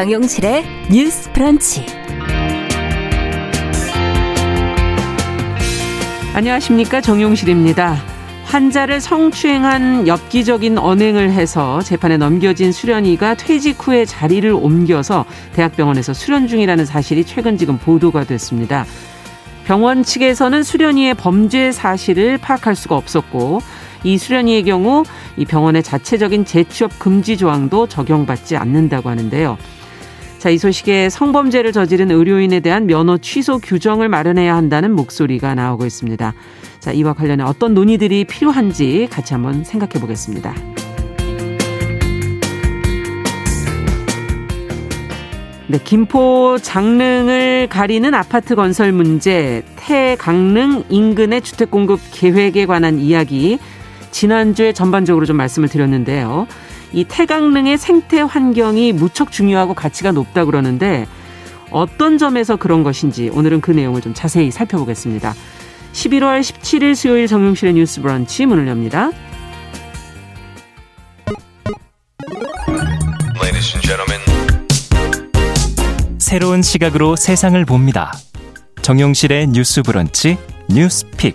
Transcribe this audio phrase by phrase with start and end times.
[0.00, 1.84] 정용실의 뉴스 프런치.
[6.32, 7.02] 안녕하십니까.
[7.02, 7.98] 정용실입니다.
[8.44, 16.86] 환자를 성추행한 엽기적인 언행을 해서 재판에 넘겨진 수련이가 퇴직 후에 자리를 옮겨서 대학병원에서 수련 중이라는
[16.86, 18.86] 사실이 최근 지금 보도가 됐습니다.
[19.66, 23.60] 병원 측에서는 수련이의 범죄 사실을 파악할 수가 없었고
[24.04, 25.02] 이 수련이의 경우
[25.36, 29.58] 이 병원의 자체적인 재취업 금지 조항도 적용받지 않는다고 하는데요.
[30.40, 36.32] 자, 이 소식에 성범죄를 저지른 의료인에 대한 면허 취소 규정을 마련해야 한다는 목소리가 나오고 있습니다.
[36.78, 40.54] 자, 이와 관련해 어떤 논의들이 필요한지 같이 한번 생각해 보겠습니다.
[45.66, 53.58] 네, 김포 장릉을 가리는 아파트 건설 문제, 태강릉 인근의 주택 공급 계획에 관한 이야기
[54.10, 56.46] 지난주에 전반적으로 좀 말씀을 드렸는데요.
[56.92, 61.06] 이 태강릉의 생태 환경이 무척 중요하고 가치가 높다 그러는데
[61.70, 65.34] 어떤 점에서 그런 것인지 오늘은 그 내용을 좀 자세히 살펴보겠습니다.
[65.92, 69.10] 11월 17일 수요일 정용실의 뉴스 브런치 문을 엽니다.
[76.18, 78.12] 새로운 시각으로 세상을 봅니다.
[78.82, 80.38] 정용실의 뉴스 브런치
[80.68, 81.34] 뉴스 픽.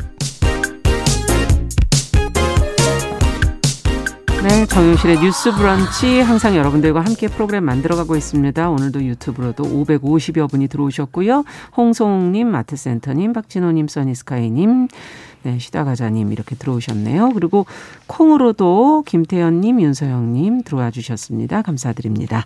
[4.48, 8.70] 네, 정용실의 뉴스 브런치 항상 여러분들과 함께 프로그램 만들어가고 있습니다.
[8.70, 11.44] 오늘도 유튜브로도 550여 분이 들어오셨고요.
[11.76, 14.88] 홍송님, 마트센터님, 박진호님, 써니스카이님,
[15.42, 17.32] 네, 시다가자님 이렇게 들어오셨네요.
[17.34, 17.66] 그리고
[18.06, 21.64] 콩으로도 김태현님, 윤서영님 들어와 주셨습니다.
[21.64, 22.46] 감사드립니다.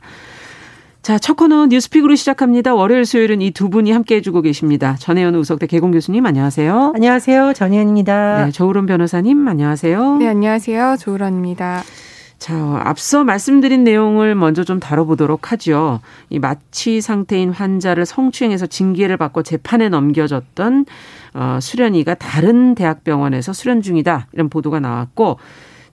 [1.01, 2.75] 자, 첫 코너 뉴스픽으로 시작합니다.
[2.75, 4.95] 월요일, 수요일은 이 두 분이 함께 해주고 계십니다.
[4.99, 6.93] 전혜연 우석대 개공 교수님, 안녕하세요.
[6.95, 7.53] 안녕하세요.
[7.53, 8.45] 전혜연입니다.
[8.45, 10.17] 네, 조으론 변호사님, 안녕하세요.
[10.17, 10.97] 네, 안녕하세요.
[10.99, 11.83] 조으론입니다.
[12.37, 15.99] 자, 앞서 말씀드린 내용을 먼저 좀 다뤄보도록 하죠.
[16.29, 20.85] 이 마취 상태인 환자를 성추행해서 징계를 받고 재판에 넘겨졌던
[21.33, 24.27] 어, 수련이가 다른 대학병원에서 수련 중이다.
[24.33, 25.37] 이런 보도가 나왔고,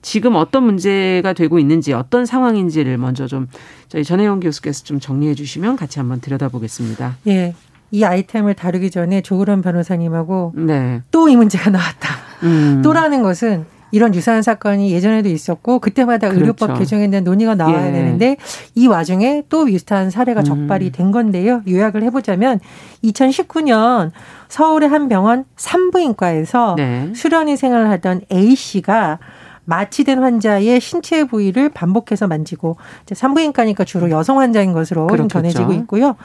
[0.01, 3.47] 지금 어떤 문제가 되고 있는지 어떤 상황인지를 먼저 좀
[3.89, 7.17] 저희 전혜영 교수께서 좀 정리해 주시면 같이 한번 들여다보겠습니다.
[7.27, 7.53] 예.
[7.91, 11.01] 이 아이템을 다루기 전에 조그런 변호사님하고 네.
[11.11, 12.15] 또 이 문제가 나왔다.
[12.43, 12.81] 음.
[12.83, 16.41] 또라는 것은 이런 유사한 사건이 예전에도 있었고 그때마다 그렇죠.
[16.41, 17.91] 의료법 개정에 대한 논의가 나와야 예.
[17.93, 18.35] 되는데
[18.75, 20.43] 이 와중에 또 비슷한 사례가 음.
[20.43, 21.61] 적발이 된 건데요.
[21.67, 22.59] 요약을 해보자면
[23.05, 24.11] 2019년
[24.49, 27.11] 서울의 한 병원 산부인과에서 네.
[27.15, 29.19] 수련의 생활을 하던 A 씨가
[29.67, 35.27] 마취된 환자의 신체 부위를 반복해서 만지고 이제 산부인과니까 주로 여성 환자인 것으로 그렇겠죠.
[35.27, 36.15] 전해지고 있고요.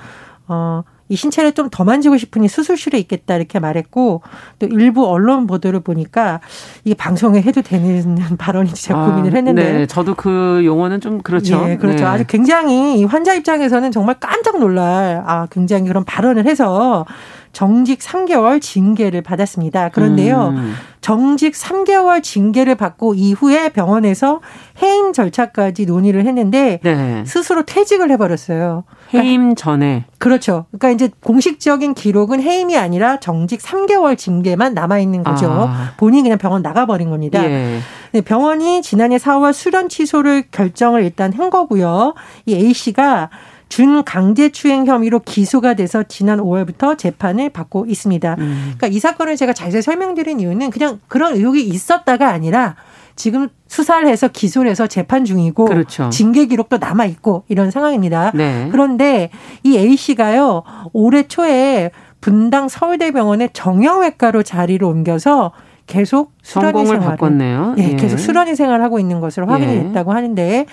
[0.47, 4.23] 어, 이 신체를 좀 더 만지고 싶으니 수술실에 있겠다 이렇게 말했고
[4.59, 6.41] 또 일부 언론 보도를 보니까
[6.85, 11.65] 이게 방송에 해도 되는 발언인지 제가 고민을 했는데 네, 저도 그 용어는 좀 그렇죠.
[11.69, 12.05] 예, 그렇죠.
[12.05, 12.05] 네.
[12.05, 17.07] 아주 굉장히 이 환자 입장에서는 정말 깜짝 놀랄 아 굉장히 그런 발언을 해서
[17.53, 19.91] 정직 3개월 징계를 받았습니다.
[19.91, 20.49] 그런데요.
[20.55, 20.75] 음.
[21.03, 24.41] 정직 3개월 징계를 받고 이후에 병원에서
[24.81, 27.25] 해임 절차까지 논의를 했는데 네.
[27.27, 28.85] 스스로 퇴직을 해버렸어요.
[29.13, 30.67] 해임 전에 그렇죠.
[30.71, 35.51] 그러니까 이제 공식적인 기록은 해임이 아니라 정직 3개월 징계만 남아 있는 거죠.
[35.51, 35.93] 아.
[35.97, 37.45] 본인이 그냥 병원 나가버린 겁니다.
[37.45, 37.81] 예.
[38.13, 42.15] 네, 병원이 지난해 4월 수련 취소를 결정을 일단 한 거고요.
[42.47, 43.31] 이 A 씨가
[43.73, 48.37] 준 강제추행 혐의로 기소가 돼서 지난 5월부터 재판을 받고 있습니다.
[48.39, 48.75] 음.
[48.77, 52.77] 그러니까 이 사건을 제가 자세히 설명드린 이유는 그냥 그런 의혹이 있었다가 아니라
[53.17, 56.11] 지금 수사를 해서 기소를 해서 재판 중이고 그렇죠.
[56.11, 58.33] 징계 기록도 남아 있고 이런 상황입니다.
[58.35, 58.69] 네.
[58.71, 59.31] 그런데
[59.63, 65.53] 이 A 씨가요 올해 초에 분당 서울대병원의 정형외과로 자리를 옮겨서
[65.87, 67.75] 계속 성공을 생활을 바꿨네요.
[67.79, 69.83] 예, 계속 수련의 생활을 하고 있는 것으로 확인이 예.
[69.83, 70.67] 됐다고 하는데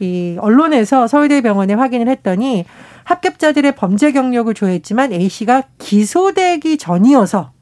[0.00, 2.64] 이 언론에서 서울대병원에 확인을 했더니
[3.04, 7.52] 합격자들의 범죄 경력을 조회했지만 A 씨가 기소되기 전이어서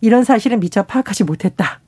[0.00, 1.80] 이런 사실은 미처 파악하지 못했다.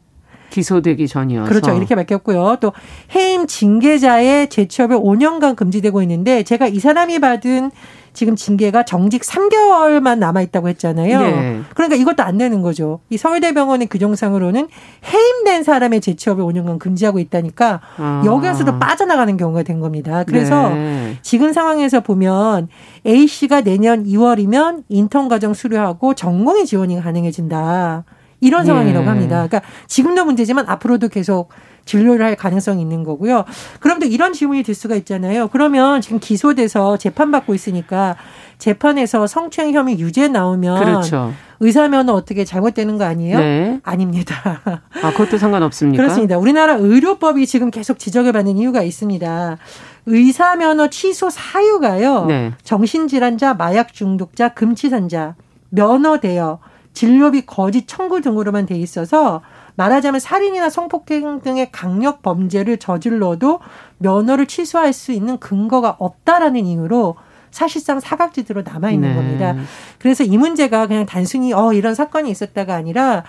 [0.50, 1.72] 기소되기 전이어서 그렇죠.
[1.72, 2.58] 이렇게 밝혔고요.
[2.60, 2.72] 또
[3.14, 7.72] 해임 징계자의 재취업이 5년간 금지되고 있는데 제가 이 사람이 받은
[8.14, 11.20] 지금 징계가 정직 3개월만 남아 있다고 했잖아요.
[11.20, 11.60] 예.
[11.74, 13.00] 그러니까 이것도 안 되는 거죠.
[13.10, 14.68] 이 서울대병원의 규정상으로는
[15.12, 18.22] 해임된 사람의 재취업을 5년간 금지하고 있다니까 아.
[18.24, 20.24] 여기에서도 빠져나가는 경우가 된 겁니다.
[20.24, 21.18] 그래서 네.
[21.22, 22.68] 지금 상황에서 보면
[23.06, 28.04] A 씨가 내년 2월이면 인턴 과정 수료하고 전공의 지원이 가능해진다.
[28.40, 28.66] 이런 예.
[28.66, 29.46] 상황이라고 합니다.
[29.46, 31.48] 그러니까 지금도 문제지만 앞으로도 계속
[31.84, 33.44] 진료를 할 가능성이 있는 거고요.
[33.80, 35.48] 그럼 또 이런 질문이 들 수가 있잖아요.
[35.48, 38.16] 그러면 지금 기소돼서 재판받고 있으니까
[38.58, 41.32] 재판에서 성추행 혐의 유죄 나오면 그렇죠.
[41.60, 43.38] 의사 면허 어떻게 잘못되는 거 아니에요?
[43.38, 43.80] 네.
[43.82, 44.60] 아닙니다.
[45.02, 46.02] 아, 그것도 상관없습니까?
[46.02, 46.38] 그렇습니다.
[46.38, 49.58] 우리나라 의료법이 지금 계속 지적을 받는 이유가 있습니다.
[50.06, 52.26] 의사 면허 취소 사유가요.
[52.26, 52.52] 네.
[52.62, 55.34] 정신질환자, 마약 중독자, 금치산자,
[55.70, 56.58] 면허 대여,
[56.92, 59.42] 진료비 거짓 청구 등으로만 돼 있어서
[59.76, 63.60] 말하자면 살인이나 성폭행 등의 강력 범죄를 저질러도
[63.98, 67.16] 면허를 취소할 수 있는 근거가 없다라는 이유로
[67.54, 69.14] 사실상 사각지대로 남아 있는 네.
[69.14, 69.54] 겁니다.
[70.00, 73.22] 그래서 이 문제가 그냥 단순히 어 이런 사건이 있었다가 아니라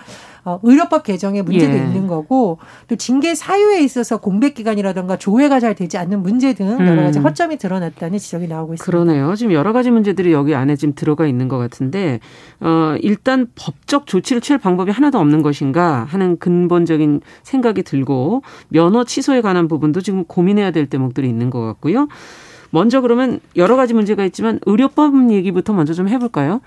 [0.44, 1.78] 어, 의료법 개정에 문제도 예.
[1.78, 2.58] 있는 거고
[2.88, 7.24] 또 징계 사유에 있어서 공백 기간이라든가 조회가 잘 되지 않는 문제 등 여러 가지 음.
[7.24, 8.84] 허점이 드러났다는 지적이 나오고 있습니다.
[8.84, 9.34] 그러네요.
[9.34, 12.20] 지금 여러 가지 문제들이 여기 안에 지금 들어가 있는 것 같은데
[12.60, 19.40] 어, 일단 법적 조치를 취할 방법이 하나도 없는 것인가 하는 근본적인 생각이 들고 면허 취소에
[19.40, 22.06] 관한 부분도 지금 고민해야 될 대목들이 있는 것 같고요.
[22.70, 26.60] 먼저 그러면 여러 가지 문제가 있지만 의료법 얘기부터 먼저 좀 해볼까요?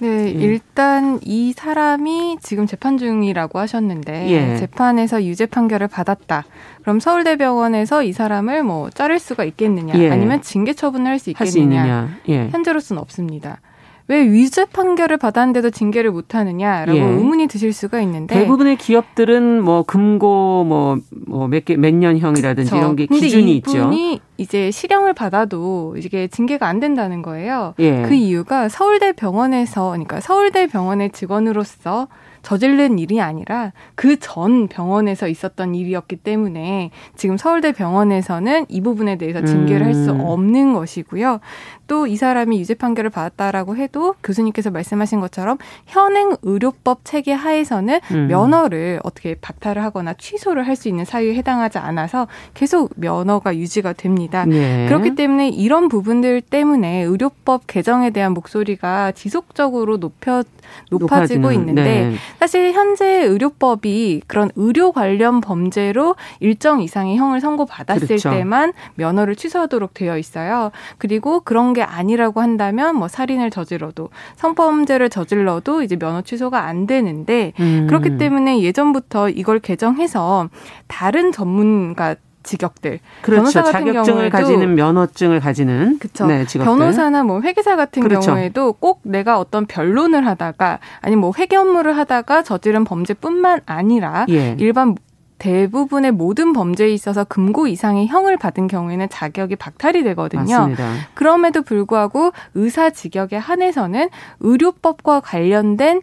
[0.00, 0.30] 네, 예.
[0.30, 4.56] 일단 이 사람이 지금 재판 중이라고 하셨는데 예.
[4.56, 6.44] 재판에서 유죄 판결을 받았다.
[6.82, 10.10] 그럼 서울대병원에서 이 사람을 뭐 자를 수가 있겠느냐, 예.
[10.10, 12.08] 아니면 징계 처분을 할 수 있겠느냐?
[12.28, 12.48] 예.
[12.48, 13.60] 현재로서는 없습니다.
[14.06, 17.02] 왜 위죄 판결을 받았는데도 징계를 못 하느냐라고 예.
[17.02, 20.96] 의문이 드실 수가 있는데 대부분의 기업들은 뭐 금고 뭐
[21.26, 22.76] 뭐 몇 개 몇 년형이라든지 그쵸.
[22.76, 23.78] 이런 게 기준이 있죠.
[23.78, 27.74] 이분이 이제 실형을 받아도 이게 징계가 안 된다는 거예요.
[27.78, 28.02] 예.
[28.02, 32.08] 그 이유가 서울대 병원에서 그러니까 서울대 병원의 직원으로서
[32.42, 39.42] 저질른 일이 아니라 그 전 병원에서 있었던 일이었기 때문에 지금 서울대 병원에서는 이 부분에 대해서
[39.42, 39.86] 징계를 음.
[39.86, 41.40] 할수 없는 것이고요.
[41.86, 48.26] 또 이 사람이 유죄 판결을 받았다라고 해도 교수님께서 말씀하신 것처럼 현행 의료법 체계 하에서는 음.
[48.28, 54.44] 면허를 어떻게 박탈을 하거나 취소를 할 수 있는 사유에 해당하지 않아서 계속 면허가 유지가 됩니다.
[54.50, 54.86] 예.
[54.88, 60.42] 그렇기 때문에 이런 부분들 때문에 의료법 개정에 대한 목소리가 지속적으로 높여
[60.90, 62.14] 높아지고 높아지는, 있는데 네.
[62.40, 68.30] 사실 현재 의료법이 그런 의료 관련 범죄로 일정 이상의 형을 선고받았을 그렇죠.
[68.30, 70.72] 때만 면허를 취소하도록 되어 있어요.
[70.98, 77.52] 그리고 그런 게 아니라고 한다면 뭐 살인을 저질러도 성범죄를 저질러도 이제 면허 취소가 안 되는데
[77.60, 77.86] 음.
[77.88, 80.48] 그렇기 때문에 예전부터 이걸 개정해서
[80.86, 83.00] 다른 전문가 직역들.
[83.22, 83.50] 그렇죠.
[83.50, 86.26] 자격증을 가지는 면허증을 가지는 그렇죠.
[86.26, 86.44] 네.
[86.44, 88.26] 변호사나 뭐 회계사 같은 그렇죠.
[88.26, 94.56] 경우에도 꼭 내가 어떤 변론을 하다가 아니 뭐 회계 업무를 하다가 저지른 범죄뿐만 아니라 예.
[94.60, 94.94] 일반
[95.38, 100.42] 대부분의 모든 범죄에 있어서 금고 이상의 형을 받은 경우에는 자격이 박탈이 되거든요.
[100.42, 100.92] 맞습니다.
[101.14, 104.08] 그럼에도 불구하고 의사 직역에 한해서는
[104.40, 106.02] 의료법과 관련된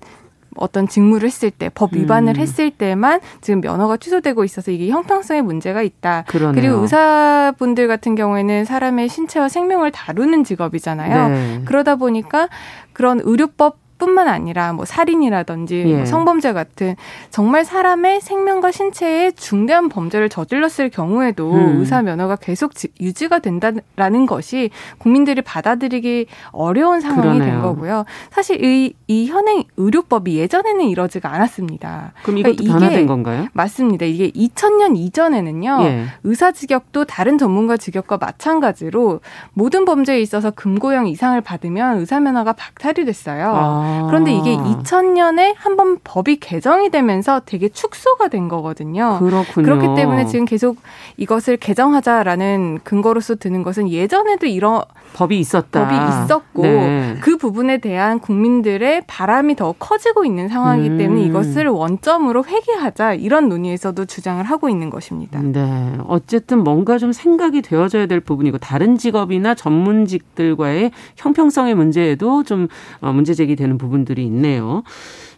[0.57, 2.41] 어떤 직무를 했을 때, 법 위반을 음.
[2.41, 6.25] 했을 때만 지금 면허가 취소되고 있어서 이게 형평성에 문제가 있다.
[6.27, 6.53] 그러네요.
[6.61, 11.29] 그리고 의사분들 같은 경우에는 사람의 신체와 생명을 다루는 직업이잖아요.
[11.29, 11.61] 네.
[11.65, 12.49] 그러다 보니까
[12.91, 15.95] 그런 의료법 뿐만 아니라 뭐 살인이라든지 뭐 예.
[15.97, 16.95] 뭐 성범죄 같은
[17.29, 21.79] 정말 사람의 생명과 신체에 중대한 범죄를 저질렀을 경우에도 음.
[21.79, 27.43] 의사 면허가 계속 유지가 된다라는 것이 국민들이 받아들이기 어려운 상황이 그러네요.
[27.45, 28.05] 된 거고요.
[28.31, 32.13] 사실 이, 이 현행 의료법이 예전에는 이러지가 않았습니다.
[32.23, 33.47] 그럼 이것도 그러니까 변화된 건가요?
[33.53, 34.07] 맞습니다.
[34.07, 35.77] 이게 2000년 이전에는요.
[35.83, 36.05] 예.
[36.23, 39.19] 의사 직역도 다른 전문가 직역과 마찬가지로
[39.53, 43.51] 모든 범죄에 있어서 금고형 이상을 받으면 의사 면허가 박탈이 됐어요.
[43.53, 43.90] 아.
[44.07, 49.19] 그런데 이게 2000년에 한 번 법이 개정이 되면서 되게 축소가 된 거거든요.
[49.19, 49.65] 그렇군요.
[49.65, 50.77] 그렇기 때문에 지금 계속
[51.17, 54.81] 이것을 개정하자라는 근거로서 드는 것은 예전에도 이런
[55.13, 55.87] 법이 있었다.
[55.87, 57.15] 법이 있었고 네.
[57.21, 60.97] 그 부분에 대한 국민들의 바람이 더 커지고 있는 상황이기 음.
[60.97, 65.41] 때문에 이것을 원점으로 회귀하자 이런 논의에서도 주장을 하고 있는 것입니다.
[65.41, 65.97] 네.
[66.07, 72.67] 어쨌든 뭔가 좀 생각이 되어져야 될 부분이고 다른 직업이나 전문직들과의 형평성의 문제에도 좀
[73.01, 74.83] 어, 문제 제기되는 부분들이 있네요.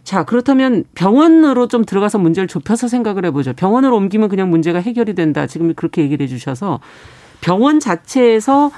[0.04, 3.54] 자, 그렇다면 병원으로 좀 들어가서 문제를 좁혀서 생각을 해보죠.
[3.54, 5.46] 병원으로 옮기면 그냥 문제가 해결이 된다.
[5.46, 6.80] 지금 그렇게 얘기를 해주셔서
[7.40, 8.70] 병원 자체에서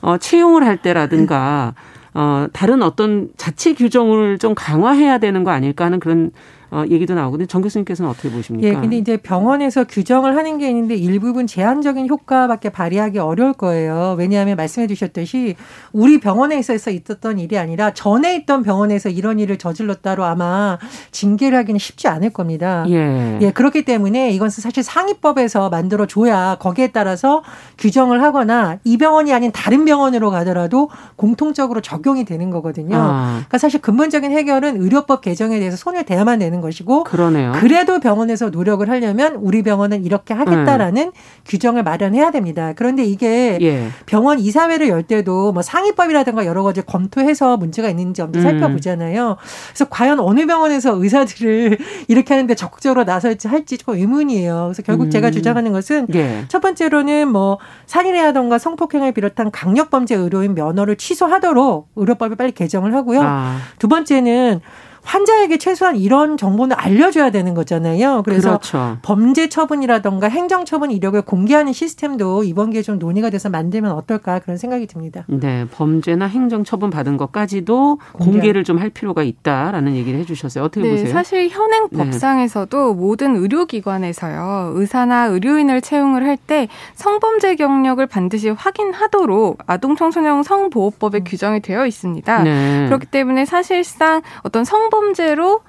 [0.00, 1.74] 어, 채용을 할 때라든가
[2.14, 6.30] 어, 다른 어떤 자체 규정을 좀 강화해야 되는 거 아닐까 하는 그런
[6.70, 7.46] 어, 얘기도 나오거든요.
[7.46, 8.68] 정 교수님께서는 어떻게 보십니까?
[8.68, 14.16] 예, 근데 이제 병원에서 규정을 하는 게 있는데 일부분 제한적인 효과밖에 발휘하기 어려울 거예요.
[14.18, 15.56] 왜냐하면 말씀해 주셨듯이
[15.92, 20.78] 우리 병원에서 있었던 일이 아니라 전에 있던 병원에서 이런 일을 저질렀다로 아마
[21.10, 22.84] 징계를 하기는 쉽지 않을 겁니다.
[22.88, 23.38] 예.
[23.40, 27.42] 예, 그렇기 때문에 이것은 사실 상위법에서 만들어 줘야 거기에 따라서
[27.78, 32.96] 규정을 하거나 이 병원이 아닌 다른 병원으로 가더라도 공통적으로 적용이 되는 거거든요.
[32.96, 33.32] 아.
[33.38, 37.52] 그러니까 사실 근본적인 해결은 의료법 개정에 대해서 손을 대야만 되는 되는 것이고 그러네요.
[37.56, 41.12] 그래도 병원에서 노력을 하려면 우리 병원은 이렇게 하겠다라는 음.
[41.46, 42.72] 규정을 마련해야 됩니다.
[42.76, 43.88] 그런데 이게 예.
[44.06, 48.50] 병원 이사회를 열 때도 뭐 상위법이라든가 여러 가지 검토해서 문제가 있는지 없는지 음.
[48.50, 49.36] 살펴보잖아요.
[49.68, 54.64] 그래서 과연 어느 병원에서 의사들을 이렇게 하는데 적극적으로 나설지 할지 조금 의문이에요.
[54.66, 55.10] 그래서 결국 음.
[55.10, 56.44] 제가 주장하는 것은 예.
[56.48, 63.20] 첫 번째로는 뭐 살인이라던가 성폭행을 비롯한 강력 범죄 의료인 면허를 취소하도록 의료법을 빨리 개정을 하고요.
[63.22, 63.58] 아.
[63.78, 64.60] 두 번째는
[65.08, 68.22] 환자에게 최소한 이런 정보는 알려줘야 되는 거잖아요.
[68.24, 68.98] 그래서 그렇죠.
[69.02, 74.58] 범죄 처분이라던가 행정 처분 이력을 공개하는 시스템도 이번 기회에 좀 논의가 돼서 만들면 어떨까 그런
[74.58, 75.24] 생각이 듭니다.
[75.28, 80.62] 네, 범죄나 행정 처분 받은 것까지도 공개를 좀 할 필요가 있다라는 얘기를 해주셨어요.
[80.62, 81.08] 어떻게 네, 보세요?
[81.10, 81.98] 사실 현행 네.
[81.98, 83.00] 법상에서도 네.
[83.00, 91.24] 모든 의료기관에서요 의사나 의료인을 채용을 할 때 성범죄 경력을 반드시 확인하도록 아동청소년 성보호법에 음.
[91.24, 92.42] 규정이 되어 있습니다.
[92.44, 92.84] 네.
[92.86, 95.60] 그렇기 때문에 사실상 어떤 성범 성범죄로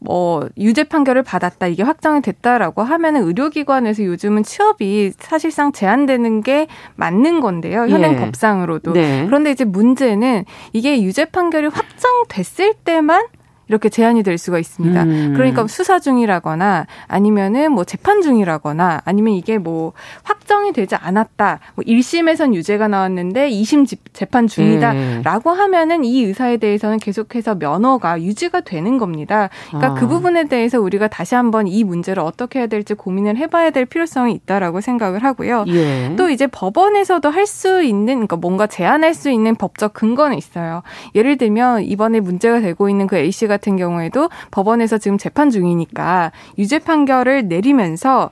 [0.00, 7.40] 뭐 유죄 판결을 받았다 이게 확정이 됐다라고 하면은 의료기관에서 요즘은 취업이 사실상 제한되는 게 맞는
[7.40, 8.16] 건데요 현행 예.
[8.16, 9.26] 법상으로도 네.
[9.26, 13.26] 그런데 이제 문제는 이게 유죄 판결이 확정됐을 때만
[13.68, 15.02] 이렇게 제한이 될 수가 있습니다.
[15.02, 15.34] 음.
[15.36, 21.60] 그러니까 수사 중이라거나 아니면은 뭐 재판 중이라거나 아니면 이게 뭐 확정이 되지 않았다.
[21.74, 25.58] 뭐 1심에선 유죄가 나왔는데 2심 재판 중이다라고 네.
[25.58, 29.50] 하면은 이 의사에 대해서는 계속해서 면허가 유지가 되는 겁니다.
[29.68, 30.00] 그러니까 그 아.
[30.00, 33.84] 그 부분에 대해서 우리가 다시 한번 이 문제를 어떻게 해야 될지 고민을 해 봐야 될
[33.84, 35.64] 필요성이 있다라고 생각을 하고요.
[35.68, 36.14] 예.
[36.16, 40.82] 또 이제 법원에서도 할 수 있는 그러니까 뭔가 제한할 수 있는 법적 근거는 있어요.
[41.14, 46.32] 예를 들면 이번에 문제가 되고 있는 그 A 씨가 같은 경우에도 법원에서 지금 재판 중이니까
[46.58, 48.30] 유죄 판결을 내리면서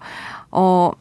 [0.50, 0.92] 어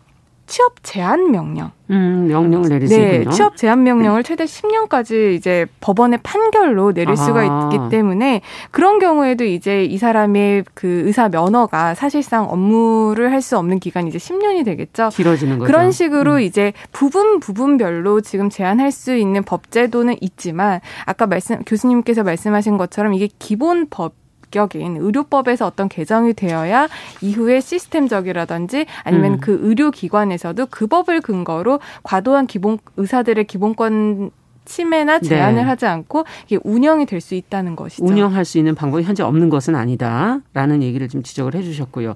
[0.48, 1.72] 취업 제한 명령.
[1.92, 3.30] 음, 명령을 내릴 수 네, 있군요.
[3.30, 7.16] 취업 제한 명령을 최대 10년까지 이제 법원의 판결로 내릴 아.
[7.16, 13.58] 수가 있기 때문에 그런 경우에도 이제 이 사람의 그 의사 면허가 사실상 업무를 할 수
[13.60, 15.10] 없는 기간이 이제 10년이 되겠죠.
[15.10, 15.68] 길어지는 거죠.
[15.72, 16.40] 그런 식으로 음.
[16.40, 23.14] 이제 부분 부분별로 지금 제한할 수 있는 법 제도는 있지만 아까 말씀 교수님께서 말씀하신 것처럼
[23.14, 24.14] 이게 기본 법
[24.56, 26.88] 격인 의료법에서 어떤 개정이 되어야
[27.20, 29.40] 이후에 시스템적이라든지 아니면 음.
[29.42, 34.32] 그 의료기관에서도 그 법을 근거로 과도한 기본 의사들의 기본권
[34.64, 35.62] 침해나 제한을 네.
[35.62, 38.06] 하지 않고 이게 운영이 될 수 있다는 것이죠.
[38.06, 42.14] 운영할 수 있는 방법이 현재 없는 것은 아니다라는 얘기를 좀 지적을 해주셨고요.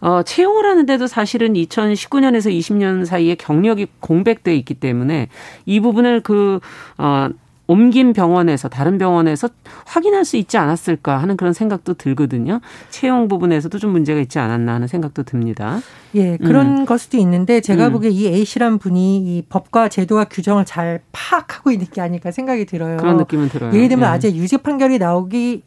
[0.00, 5.28] 어, 채용을 하는데도 사실은 2019년에서 20년 사이에 경력이 공백돼 있기 때문에
[5.66, 6.60] 이 부분을 그
[6.98, 7.28] 어,
[7.66, 9.48] 옮긴 병원에서 다른 병원에서
[9.86, 12.60] 확인할 수 있지 않았을까 하는 그런 생각도 들거든요.
[12.90, 15.80] 채용 부분에서도 좀 문제가 있지 않았나 하는 생각도 듭니다.
[16.14, 16.84] 예, 그런 음.
[16.84, 17.92] 것도 있는데 제가 음.
[17.92, 22.66] 보기에 이 A 씨란 분이 이 법과 제도와 규정을 잘 파악하고 있는 게 아닐까 생각이
[22.66, 22.98] 들어요.
[22.98, 23.72] 그런 느낌은 들어요.
[23.72, 24.12] 예를 들면 예.
[24.12, 25.62] 아직 유죄 판결이 나오기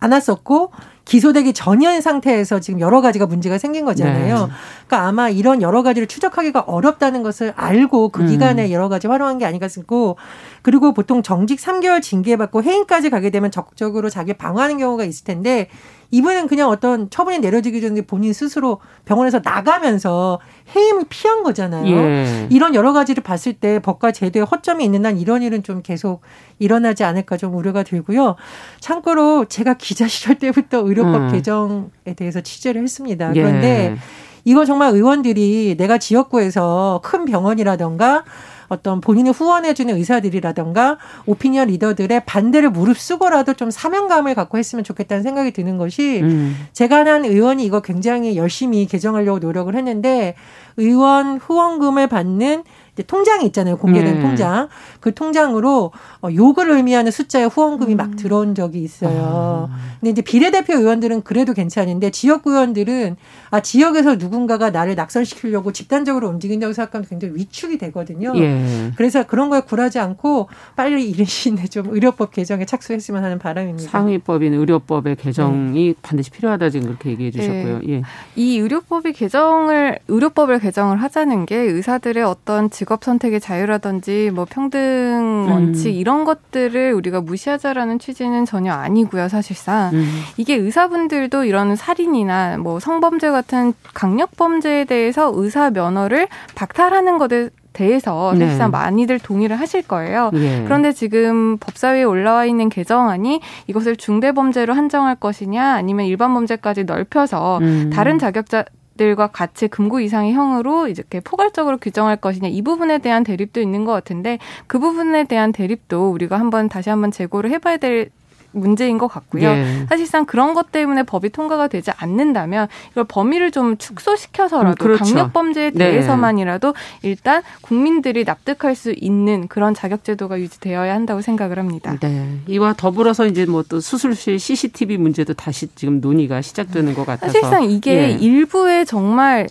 [0.00, 0.72] 않았었고
[1.04, 4.34] 기소되기 전이한 상태에서 지금 여러 가지가 문제가 생긴 거잖아요.
[4.34, 4.52] 네.
[4.86, 8.26] 그러니까 아마 이런 여러 가지를 추적하기가 어렵다는 것을 알고 그 음.
[8.28, 10.16] 기간에 여러 가지 활용한 게 아닌가 싶고
[10.62, 15.68] 그리고 보통 정직 3개월 징계받고 해임까지 가게 되면 적극적으로 자기 방어하는 경우가 있을 텐데
[16.10, 20.40] 이분은 그냥 어떤 처분이 내려지기 전에 본인 스스로 병원에서 나가면서
[20.74, 21.86] 해임을 피한 거잖아요.
[21.86, 22.48] 예.
[22.50, 26.22] 이런 여러 가지를 봤을 때 법과 제도에 허점이 있는 한 이런 일은 좀 계속
[26.58, 28.36] 일어나지 않을까 좀 우려가 들고요.
[28.80, 31.32] 참고로 제가 기자 시절 때부터 의료법 음.
[31.32, 33.30] 개정에 대해서 취재를 했습니다.
[33.34, 33.40] 예.
[33.40, 33.96] 그런데 예.
[34.44, 38.24] 이거 정말 의원들이 내가 지역구에서 큰 병원이라던가
[38.70, 40.96] 어떤 본인을 후원해주는 의사들이라던가
[41.26, 46.56] 오피니언 리더들의 반대를 무릅쓰고라도 좀 사명감을 갖고 했으면 좋겠다는 생각이 드는 것이 음.
[46.72, 50.36] 제가 한 의원이 이거 굉장히 열심히 개정하려고 노력을 했는데
[50.76, 52.62] 의원 후원금을 받는
[53.02, 53.76] 통장이 있잖아요.
[53.76, 54.20] 공개된 네.
[54.20, 54.68] 통장.
[55.00, 55.92] 그 통장으로
[56.22, 57.96] 어, 욕을 의미하는 숫자의 후원금이 음.
[57.96, 59.68] 막 들어온 적이 있어요.
[59.70, 59.90] 아.
[60.00, 63.16] 근데 이제 비례대표 의원들은 그래도 괜찮은데 지역구 의원들은
[63.50, 68.32] 아 지역에서 누군가가 나를 낙선시키려고 집단적으로 움직인다고 생각하면 굉장히 위축이 되거든요.
[68.36, 68.92] 예.
[68.96, 73.90] 그래서 그런 거에 굴하지 않고 빨리 이른 시일 내에 좀 의료법 개정에 착수했으면 하는 바람입니다.
[73.90, 75.94] 상위법인 의료법의 개정이 네.
[76.02, 77.78] 반드시 필요하다 지금 그렇게 얘기해 주셨고요.
[77.80, 77.88] 네.
[77.88, 78.02] 예.
[78.36, 85.88] 이 의료법의 개정을 의료법을 개정을 하자는 게 의사들의 어떤 직업 선택의 자유라든지 뭐 평등 원칙
[85.88, 85.94] 음.
[85.94, 89.90] 이런 것들을 우리가 무시하자라는 취지는 전혀 아니고요, 사실상.
[89.92, 90.22] 음.
[90.36, 98.32] 이게 의사분들도 이런 살인이나 뭐 성범죄 같은 강력 범죄에 대해서 의사 면허를 박탈하는 것에 대해서
[98.34, 98.46] 네.
[98.46, 98.78] 사실상 네.
[98.78, 100.30] 많이들 동의를 하실 거예요.
[100.34, 100.62] 예.
[100.64, 107.90] 그런데 지금 법사위에 올라와 있는 개정안이 이것을 중대범죄로 한정할 것이냐 아니면 일반 범죄까지 넓혀서 음.
[107.92, 108.64] 다른 자격자
[109.00, 113.92] 들과 같이 금고 이상의 형으로 이렇게 포괄적으로 규정할 것이냐 이 부분에 대한 대립도 있는 것
[113.92, 118.10] 같은데 그 부분에 대한 대립도 우리가 한번 다시 한번 재고를 해봐야 될
[118.52, 119.48] 문제인 것 같고요.
[119.48, 119.86] 예.
[119.88, 125.04] 사실상 그런 것 때문에 법이 통과가 되지 않는다면 이걸 범위를 좀 축소시켜서라도 음, 그렇죠.
[125.04, 125.78] 강력 범죄에 네.
[125.90, 131.96] 대해서만이라도 일단 국민들이 납득할 수 있는 그런 자격 제도가 유지되어야 한다고 생각을 합니다.
[132.00, 132.40] 네.
[132.46, 137.70] 이와 더불어서 이제 뭐 또 수술실 CCTV 문제도 다시 지금 논의가 시작되는 것 같아서 사실상
[137.70, 138.10] 이게 예.
[138.10, 139.46] 일부의 정말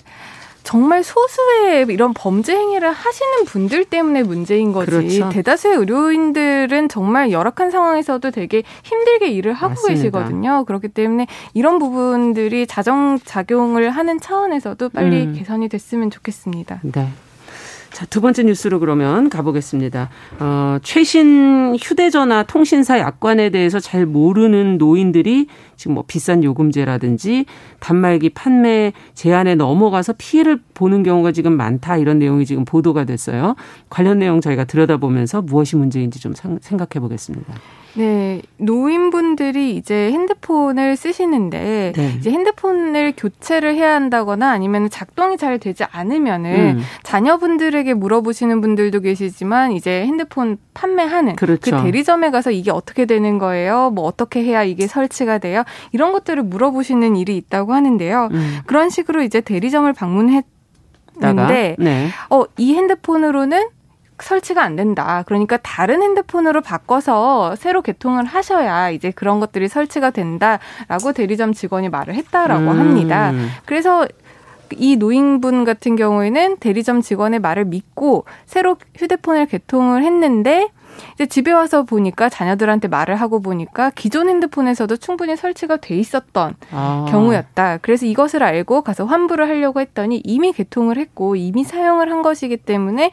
[0.69, 4.91] 정말 소수의 이런 범죄 행위를 하시는 분들 때문에 문제인 거지.
[4.91, 5.29] 그렇죠.
[5.29, 9.95] 대다수의 의료인들은 정말 열악한 상황에서도 되게 힘들게 일을 하고 맞습니다.
[9.95, 10.65] 계시거든요.
[10.65, 15.33] 그렇기 때문에 이런 부분들이 자정 작용을 하는 차원에서도 빨리 음.
[15.35, 16.81] 개선이 됐으면 좋겠습니다.
[16.83, 17.09] 네.
[17.91, 20.09] 자, 두 번째 뉴스로 그러면 가보겠습니다.
[20.39, 25.47] 어, 최신 휴대전화 통신사 약관에 대해서 잘 모르는 노인들이
[25.79, 27.45] 지금 뭐 비싼 요금제라든지
[27.79, 33.55] 단말기 판매 제한에 넘어가서 피해를 보는 경우가 지금 많다 이런 내용이 지금 보도가 됐어요.
[33.89, 37.53] 관련 내용 저희가 들여다보면서 무엇이 문제인지 좀 생각해 보겠습니다.
[37.95, 42.13] 네, 노인분들이 이제 핸드폰을 쓰시는데 네.
[42.17, 46.81] 이제 핸드폰을 교체를 해야 한다거나 아니면 작동이 잘 되지 않으면은 음.
[47.03, 51.77] 자녀분들에게 물어보시는 분들도 계시지만 이제 핸드폰 판매하는 그 그렇죠.
[51.77, 53.89] 그 대리점에 가서 이게 어떻게 되는 거예요?
[53.89, 55.63] 뭐 어떻게 해야 이게 설치가 돼요?
[55.91, 58.29] 이런 것들을 물어보시는 일이 있다고 하는데요.
[58.31, 58.59] 음.
[58.65, 62.09] 그런 식으로 이제 대리점을 방문했는데 네.
[62.29, 63.67] 어, 이 핸드폰으로는
[64.21, 65.23] 설치가 안 된다.
[65.25, 72.15] 그러니까 다른 핸드폰으로 바꿔서 새로 개통을 하셔야 이제 그런 것들이 설치가 된다라고 대리점 직원이 말을
[72.15, 72.79] 했다라고 음.
[72.79, 73.31] 합니다.
[73.65, 74.07] 그래서
[74.75, 80.69] 이 노인분 같은 경우에는 대리점 직원의 말을 믿고 새로 휴대폰을 개통을 했는데
[81.13, 87.05] 이제 집에 와서 보니까 자녀들한테 말을 하고 보니까 기존 핸드폰에서도 충분히 설치가 돼 있었던 아.
[87.09, 87.77] 경우였다.
[87.77, 93.11] 그래서 이것을 알고 가서 환불을 하려고 했더니 이미 개통을 했고 이미 사용을 한 것이기 때문에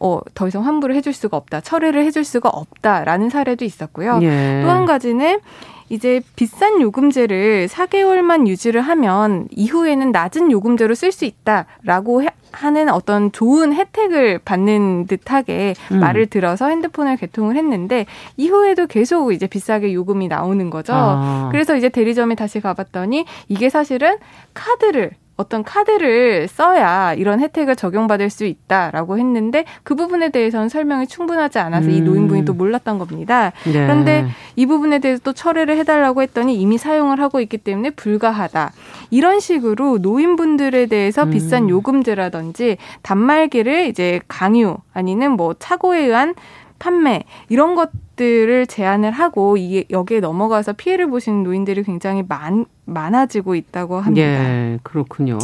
[0.00, 4.20] 어, 더 이상 환불을 해줄 수가 없다, 철회를 해줄 수가 없다라는 사례도 있었고요.
[4.22, 4.60] 예.
[4.62, 5.40] 또한 가지는
[5.88, 13.72] 이제 비싼 요금제를 4개월만 유지를 하면 이후에는 낮은 요금제로 쓸 수 있다라고 하는 어떤 좋은
[13.72, 16.00] 혜택을 받는 듯하게 음.
[16.00, 20.92] 말을 들어서 핸드폰을 개통을 했는데 이후에도 계속 이제 비싸게 요금이 나오는 거죠.
[20.94, 21.48] 아.
[21.52, 24.16] 그래서 이제 대리점에 다시 가봤더니 이게 사실은
[24.54, 31.60] 카드를 어떤 카드를 써야 이런 혜택을 적용받을 수 있다라고 했는데 그 부분에 대해서는 설명이 충분하지
[31.60, 31.90] 않아서 음.
[31.92, 33.52] 이 노인분이 또 몰랐던 겁니다.
[33.64, 33.72] 네.
[33.72, 38.72] 그런데 이 부분에 대해서 또 철회를 해달라고 했더니 이미 사용을 하고 있기 때문에 불가하다.
[39.10, 41.30] 이런 식으로 노인분들에 대해서 음.
[41.30, 46.34] 비싼 요금제라든지 단말기를 이제 강요 아니면 뭐 착오에 의한
[46.78, 54.00] 판매 이런 것들을 제한을 하고 이게 여기에 넘어가서 피해를 보시는 노인들이 굉장히 많 많아지고 있다고
[54.00, 54.26] 합니다.
[54.26, 55.38] 예, 그렇군요.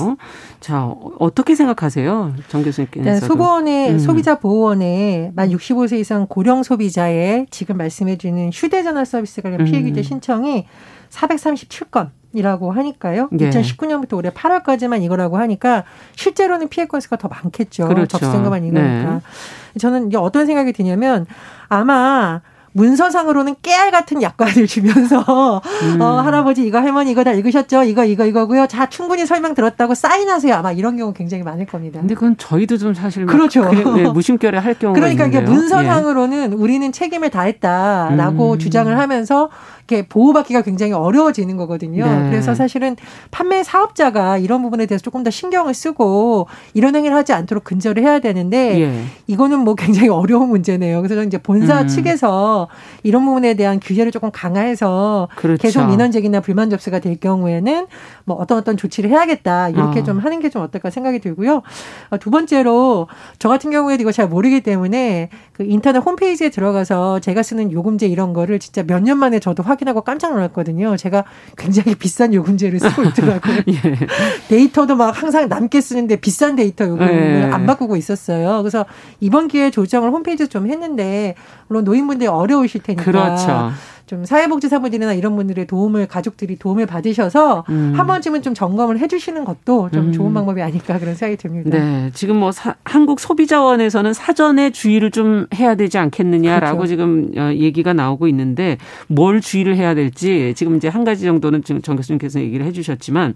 [0.61, 0.87] 자,
[1.18, 2.35] 어떻게 생각하세요?
[2.49, 3.05] 정 교수님께서.
[3.05, 3.99] 네, 소보원의 음.
[3.99, 9.83] 소비자 보호원에 만 65세 이상 고령 소비자의 지금 말씀해 주는 휴대 전화 서비스 관련 피해
[9.83, 10.03] 규제 음.
[10.03, 10.66] 신청이
[11.14, 13.29] 437건 이라고 하니까요.
[13.38, 13.50] 예.
[13.50, 15.85] 2019년부터 올해 8월까지만 이거라고 하니까
[16.16, 17.87] 실제로는 피해 건수가 더 많겠죠.
[17.88, 18.18] 그렇죠.
[18.18, 19.14] 접수생각만 이거니까.
[19.14, 19.79] 네.
[19.79, 21.27] 저는 이게 어떤 생각이 드냐면
[21.68, 22.40] 아마
[22.75, 26.01] 문서상으로는 깨알 같은 약관을 주면서 음.
[26.03, 27.85] 어, 할아버지 이거 할머니 이거 다 읽으셨죠?
[27.85, 28.67] 이거 이거 이거고요.
[28.67, 30.55] 자 충분히 설명 들었다고 사인하세요.
[30.55, 32.01] 아마 이런 경우 굉장히 많을 겁니다.
[32.01, 33.63] 근데 그건 저희도 좀 사실 그렇죠.
[33.63, 35.51] 그, 네, 무심결에 할 경우가 그러니까 있는데요.
[35.51, 36.55] 문서상으로는 예.
[36.57, 38.59] 우리는 책임을 다했다라고 음.
[38.59, 39.51] 주장을 하면서
[39.87, 42.07] 이렇게 보호받기가 굉장히 어려워지는 거거든요.
[42.07, 42.31] 네.
[42.31, 42.97] 그래서 사실은
[43.31, 48.19] 판매 사업자가 이런 부분에 대해서 조금 더 신경을 쓰고 이런 행위를 하지 않도록 근절을 해야
[48.19, 49.05] 되는데 예.
[49.27, 51.03] 이거는 뭐 굉장히 어려운 문제네요.
[51.03, 51.89] 그래서 이제 본사 음.
[51.89, 52.63] 측에서
[53.03, 55.61] 이런 부분에 대한 규제를 조금 강화해서 그렇죠.
[55.62, 57.87] 계속 민원 제기나 불만 접수가 될 경우에는
[58.24, 60.05] 뭐 어떤 어떤 조치를 해야겠다 이렇게 어.
[60.05, 61.62] 좀 하는 게 좀 어떨까 생각이 들고요.
[62.11, 67.42] 어, 두 번째로 저 같은 경우에도 이거 잘 모르기 때문에 그 인터넷 홈페이지에 들어가서 제가
[67.42, 70.96] 쓰는 요금제 이런 거를 진짜 몇 년 만에 저도 확인하고 깜짝 놀랐거든요.
[70.96, 71.24] 제가
[71.59, 73.57] 굉장히 비싼 요금제를 쓰고 있더라고요.
[73.68, 73.74] 예.
[74.48, 77.50] 데이터도 막 항상 남게 쓰는데 비싼 데이터 요금을 예.
[77.53, 78.59] 안 바꾸고 있었어요.
[78.62, 78.85] 그래서
[79.20, 81.35] 이번 기회에 조정을 홈페이지에서 좀 했는데
[81.68, 83.73] 물론 노인분들이 어려 우실 테니까 그렇죠.
[84.07, 87.95] 좀 사회복지 사무들이나 이런 분들의 도움을 가족들이 도움을 받으셔서 음.
[87.97, 90.12] 한 번쯤은 좀 점검을 해주시는 것도 좀 음.
[90.12, 91.79] 좋은 방법이 아닐까 그런 생각이 듭니다.
[91.79, 96.90] 네, 지금 뭐 사, 한국 소비자원에서는 사전에 주의를 좀 해야 되지 않겠느냐라고 그렇죠.
[96.90, 98.77] 지금 어, 얘기가 나오고 있는데
[99.09, 103.35] 뭘 주의를 해야 될지 지금 이제 한 가지 정도는 지금 정 교수님께서 얘기를 해주셨지만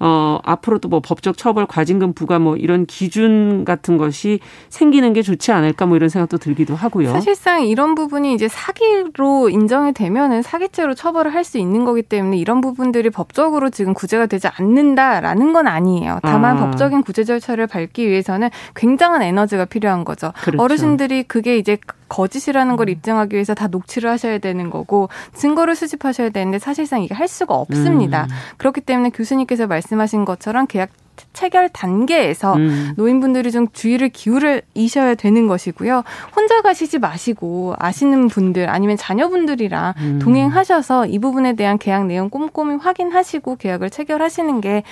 [0.00, 5.52] 어, 앞으로도 뭐 법적 처벌, 과징금 부과 뭐 이런 기준 같은 것이 생기는 게 좋지
[5.52, 7.12] 않을까 뭐 이런 생각도 들기도 하고요.
[7.12, 12.60] 사실상 이런 부분이 이제 사기로 인정이 되면은 사기죄로 처벌을 할 수 있는 거기 때문에 이런
[12.60, 16.20] 부분들이 법적으로 지금 구제가 되지 않는다라는 건 아니에요.
[16.22, 16.60] 다만 아.
[16.60, 20.32] 법적인 구제 절차를 밟기 위해서는 굉장한 에너지가 필요한 거죠.
[20.42, 20.62] 그렇죠.
[20.62, 21.76] 어르신들이 그게 이제
[22.10, 27.28] 거짓이라는 걸 입증하기 위해서 다 녹취를 하셔야 되는 거고 증거를 수집하셔야 되는데 사실상 이게 할
[27.28, 28.24] 수가 없습니다.
[28.24, 28.28] 음.
[28.58, 30.90] 그렇기 때문에 교수님께서 말씀하신 것처럼 계약
[31.32, 32.92] 체결 단계에서 음.
[32.96, 36.02] 노인분들이 좀 주의를 기울이셔야 되는 것이고요.
[36.34, 40.18] 혼자 가시지 마시고 아시는 분들 아니면 자녀분들이랑 음.
[40.20, 44.82] 동행하셔서 이 부분에 대한 계약 내용 꼼꼼히 확인하시고 계약을 체결하시는 게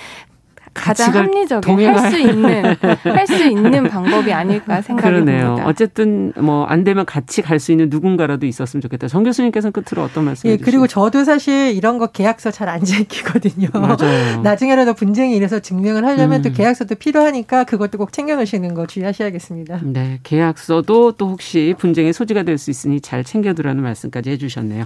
[0.73, 5.45] 가장 합리적인 할수 있는 할 수 있는 방법이 아닐까 생각이 그러네요.
[5.47, 5.67] 듭니다.
[5.67, 9.07] 어쨌든 뭐 안 되면 같이 갈 수 있는 누군가라도 있었으면 좋겠다.
[9.07, 10.49] 정 교수님께서는 끝으로 어떤 말씀?
[10.49, 13.67] 예, 그리고 저도 사실 이런 거 계약서 잘 안 지키거든요.
[13.73, 14.41] 맞아요.
[14.43, 16.41] 나중에라도 분쟁이 일어서 증명을 하려면 음.
[16.43, 19.79] 또 계약서도 필요하니까 그것도 꼭 챙겨 놓으시는 거 주의하셔야겠습니다.
[19.83, 24.83] 네, 계약서도 또 혹시 분쟁의 소지가 될 수 있으니 잘 챙겨두라는 말씀까지 해주셨네요.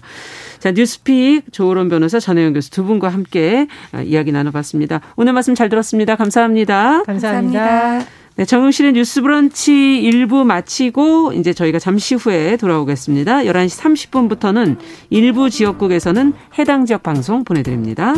[0.59, 3.67] 자, 뉴스픽 조으론 변호사 전혜영 교수 두 분과 함께
[4.05, 5.01] 이야기 나눠봤습니다.
[5.15, 6.15] 오늘 말씀 잘 들었습니다.
[6.15, 7.03] 감사합니다.
[7.03, 8.05] 감사합니다.
[8.35, 13.43] 네, 정용실의 뉴스 브런치 1부 마치고 이제 저희가 잠시 후에 돌아오겠습니다.
[13.43, 14.77] 11시 30분부터는
[15.09, 18.15] 일부 지역국에서는 해당 지역 방송 보내드립니다.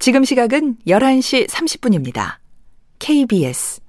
[0.00, 2.36] 지금 시각은 11시 30분입니다.
[3.00, 3.82] KBS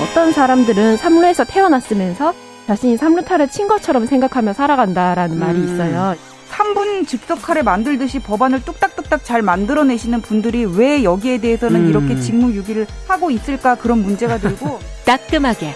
[0.00, 2.32] 어떤 사람들은 삼루에서 태어났으면서
[2.68, 5.40] 자신이 삼루타를 친 것처럼 생각하며 살아간다라는 음.
[5.40, 6.14] 말이 있어요.
[6.52, 11.90] 3분 즉석칼에 만들듯이 법안을 뚝딱뚝딱 잘 만들어내시는 분들이 왜 여기에 대해서는 음.
[11.90, 15.74] 이렇게 직무유기를 하고 있을까 그런 문제가 들고 따끔하게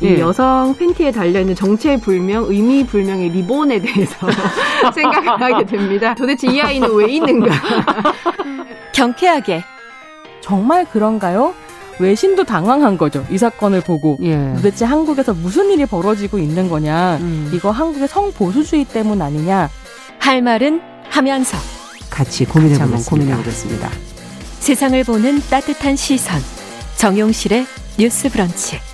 [0.00, 0.18] 이 예.
[0.18, 4.26] 여성 팬티에 달려있는 정체불명, 의미불명의 리본에 대해서
[4.94, 6.14] 생각을 하게 됩니다.
[6.14, 7.54] 도대체 이 아이는 왜 있는가?
[8.92, 9.62] 경쾌하게.
[10.40, 11.54] 정말 그런가요?
[11.98, 13.24] 외신도 당황한 거죠.
[13.30, 14.52] 이 사건을 보고 예.
[14.56, 17.18] 도대체 한국에서 무슨 일이 벌어지고 있는 거냐?
[17.20, 17.50] 음.
[17.54, 19.68] 이거 한국의 성보수주의 때문 아니냐?
[20.18, 21.56] 할 말은 하면서
[22.10, 23.88] 같이 고민해보면 고민해보겠습니다.
[24.58, 26.40] 세상을 보는 따뜻한 시선
[26.96, 27.66] 정용실의
[27.98, 28.91] 뉴스 브런치.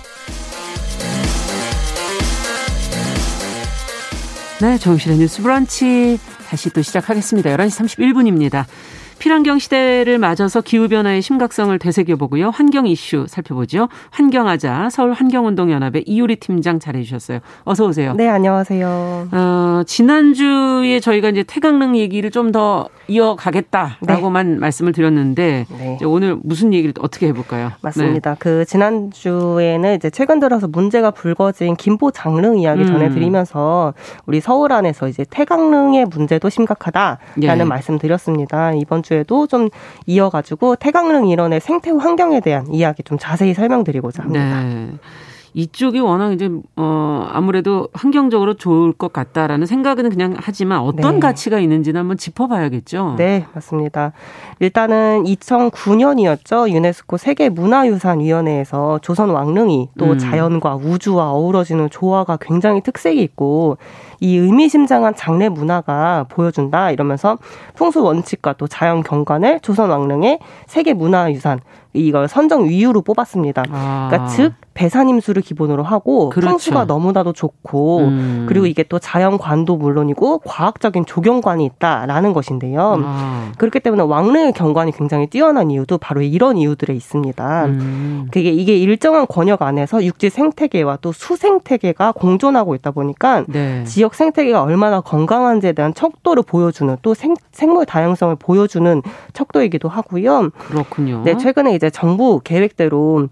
[4.61, 6.19] 네, 정신의 뉴스 브런치
[6.49, 7.49] 다시 또 시작하겠습니다.
[7.55, 8.65] 11시 31분입니다.
[9.19, 12.49] 필환경 시대를 맞아서 기후변화의 심각성을 되새겨보고요.
[12.49, 13.87] 환경 이슈 살펴보죠.
[14.11, 17.39] 환경하자 서울 환경운동연합의 이효리 팀장 잘해주셨어요.
[17.63, 18.13] 어서 오세요.
[18.13, 19.29] 네, 안녕하세요.
[19.31, 24.59] 어, 지난주에 저희가 이제 태강능 얘기를 좀 더 이어가겠다라고만 네.
[24.59, 25.97] 말씀을 드렸는데 네.
[26.05, 27.71] 오늘 무슨 얘기를 어떻게 해볼까요?
[27.81, 28.31] 맞습니다.
[28.31, 28.37] 네.
[28.39, 32.87] 그 지난주에는 이제 최근 들어서 문제가 불거진 김포 장릉 이야기 음.
[32.87, 33.93] 전해드리면서
[34.25, 37.63] 우리 서울 안에서 이제 태강릉의 문제도 심각하다라는 예.
[37.63, 38.73] 말씀 드렸습니다.
[38.73, 39.69] 이번 주 에도 좀
[40.05, 44.63] 이어가지고 태강릉 일원의 생태 환경에 대한 이야기 좀 자세히 설명드리고자 합니다.
[44.63, 44.91] 네.
[45.53, 51.19] 이쪽이 워낙 이제 어 아무래도 환경적으로 좋을 것 같다라는 생각은 그냥 하지만 어떤 네.
[51.19, 53.15] 가치가 있는지는 한번 짚어봐야겠죠.
[53.17, 54.13] 네, 맞습니다.
[54.59, 56.69] 일단은 2009년이었죠.
[56.69, 60.17] 유네스코 세계 문화유산 위원회에서 조선 왕릉이 또 음.
[60.17, 63.77] 자연과 우주와 어우러지는 조화가 굉장히 특색이 있고
[64.19, 67.37] 이 의미심장한 장례 문화가 보여준다 이러면서
[67.75, 71.61] 풍수 원칙과 또 자연 경관을 조선 왕릉의 세계 문화유산
[71.93, 73.63] 이걸 선정 위유로 뽑았습니다.
[73.71, 74.07] 아.
[74.09, 76.51] 그러니까 즉 배산임수를 기본으로 하고 그렇죠.
[76.51, 78.45] 풍수가 너무나도 좋고 음.
[78.47, 83.01] 그리고 이게 또 자연관도 물론이고 과학적인 조경관이 있다라는 것인데요.
[83.03, 83.51] 아.
[83.57, 87.65] 그렇기 때문에 왕릉의 경관이 굉장히 뛰어난 이유도 바로 이런 이유들에 있습니다.
[87.65, 88.27] 음.
[88.31, 93.83] 그게 이게 일정한 권역 안에서 육지 생태계와 또 수생태계가 공존하고 있다 보니까 네.
[93.83, 99.01] 지역 생태계가 얼마나 건강한지에 대한 척도를 보여주는 또 생, 생물 다양성을 보여주는
[99.33, 100.51] 척도이기도 하고요.
[100.57, 101.23] 그렇군요.
[101.25, 103.27] 네, 최근에 이제 정부 계획대로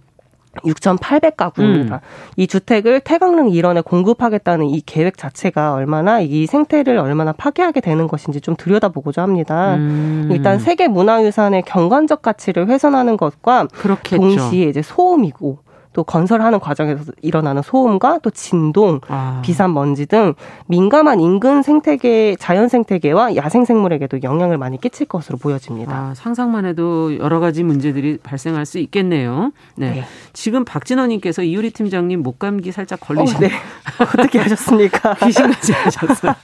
[0.57, 1.91] 6,800가구입니다.
[1.93, 1.99] 음.
[2.35, 8.41] 이 주택을 태강릉 일원에 공급하겠다는 이 계획 자체가 얼마나 이 생태를 얼마나 파괴하게 되는 것인지
[8.41, 9.75] 좀 들여다보고자 합니다.
[9.75, 10.29] 음.
[10.31, 14.17] 일단 세계 문화유산의 경관적 가치를 훼손하는 것과 그렇겠죠.
[14.17, 15.66] 동시에 이제 소음이고
[15.97, 19.41] 또 건설하는 과정에서 일어나는 소음과 또 진동, 아.
[19.43, 20.35] 비산 먼지 등
[20.67, 25.91] 민감한 인근 생태계, 자연 생태계와 야생 생물에게도 영향을 많이 끼칠 것으로 보여집니다.
[25.91, 29.51] 아, 상상만 해도 여러 가지 문제들이 발생할 수 있겠네요.
[29.75, 29.89] 네.
[29.89, 30.03] 네.
[30.33, 33.49] 지금 박진원님께서 이유리 팀장님 목감기 살짝 걸리셨 어, 네.
[33.99, 35.15] 어떻게 하셨습니까?
[35.25, 36.35] 귀신같이 하셨어요.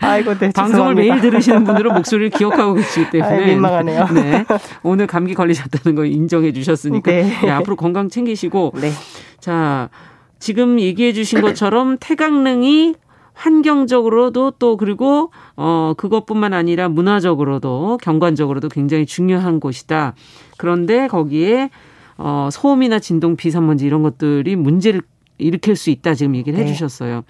[0.00, 0.50] 아이고, 네.
[0.50, 4.06] 방송을 매일 들으시는 분들은 목소리를 기억하고 계시기 때문에 아유, 민망하네요.
[4.12, 4.44] 네.
[4.82, 7.22] 오늘 감기 걸리셨다는 거 인정해 주셨으니까 네.
[7.40, 8.90] 네, 앞으로 건강 챙기시고 네.
[9.38, 9.90] 자,
[10.38, 12.94] 지금 얘기해 주신 것처럼 태강릉이
[13.34, 20.14] 환경적으로도 또 그리고 어 그것뿐만 아니라 문화적으로도 경관적으로도 굉장히 중요한 곳이다.
[20.56, 21.70] 그런데 거기에
[22.16, 25.02] 어 소음이나 진동, 비산먼지 이런 것들이 문제를
[25.38, 26.64] 일으킬 수 있다 지금 얘기를 네.
[26.64, 27.24] 해주셨어요.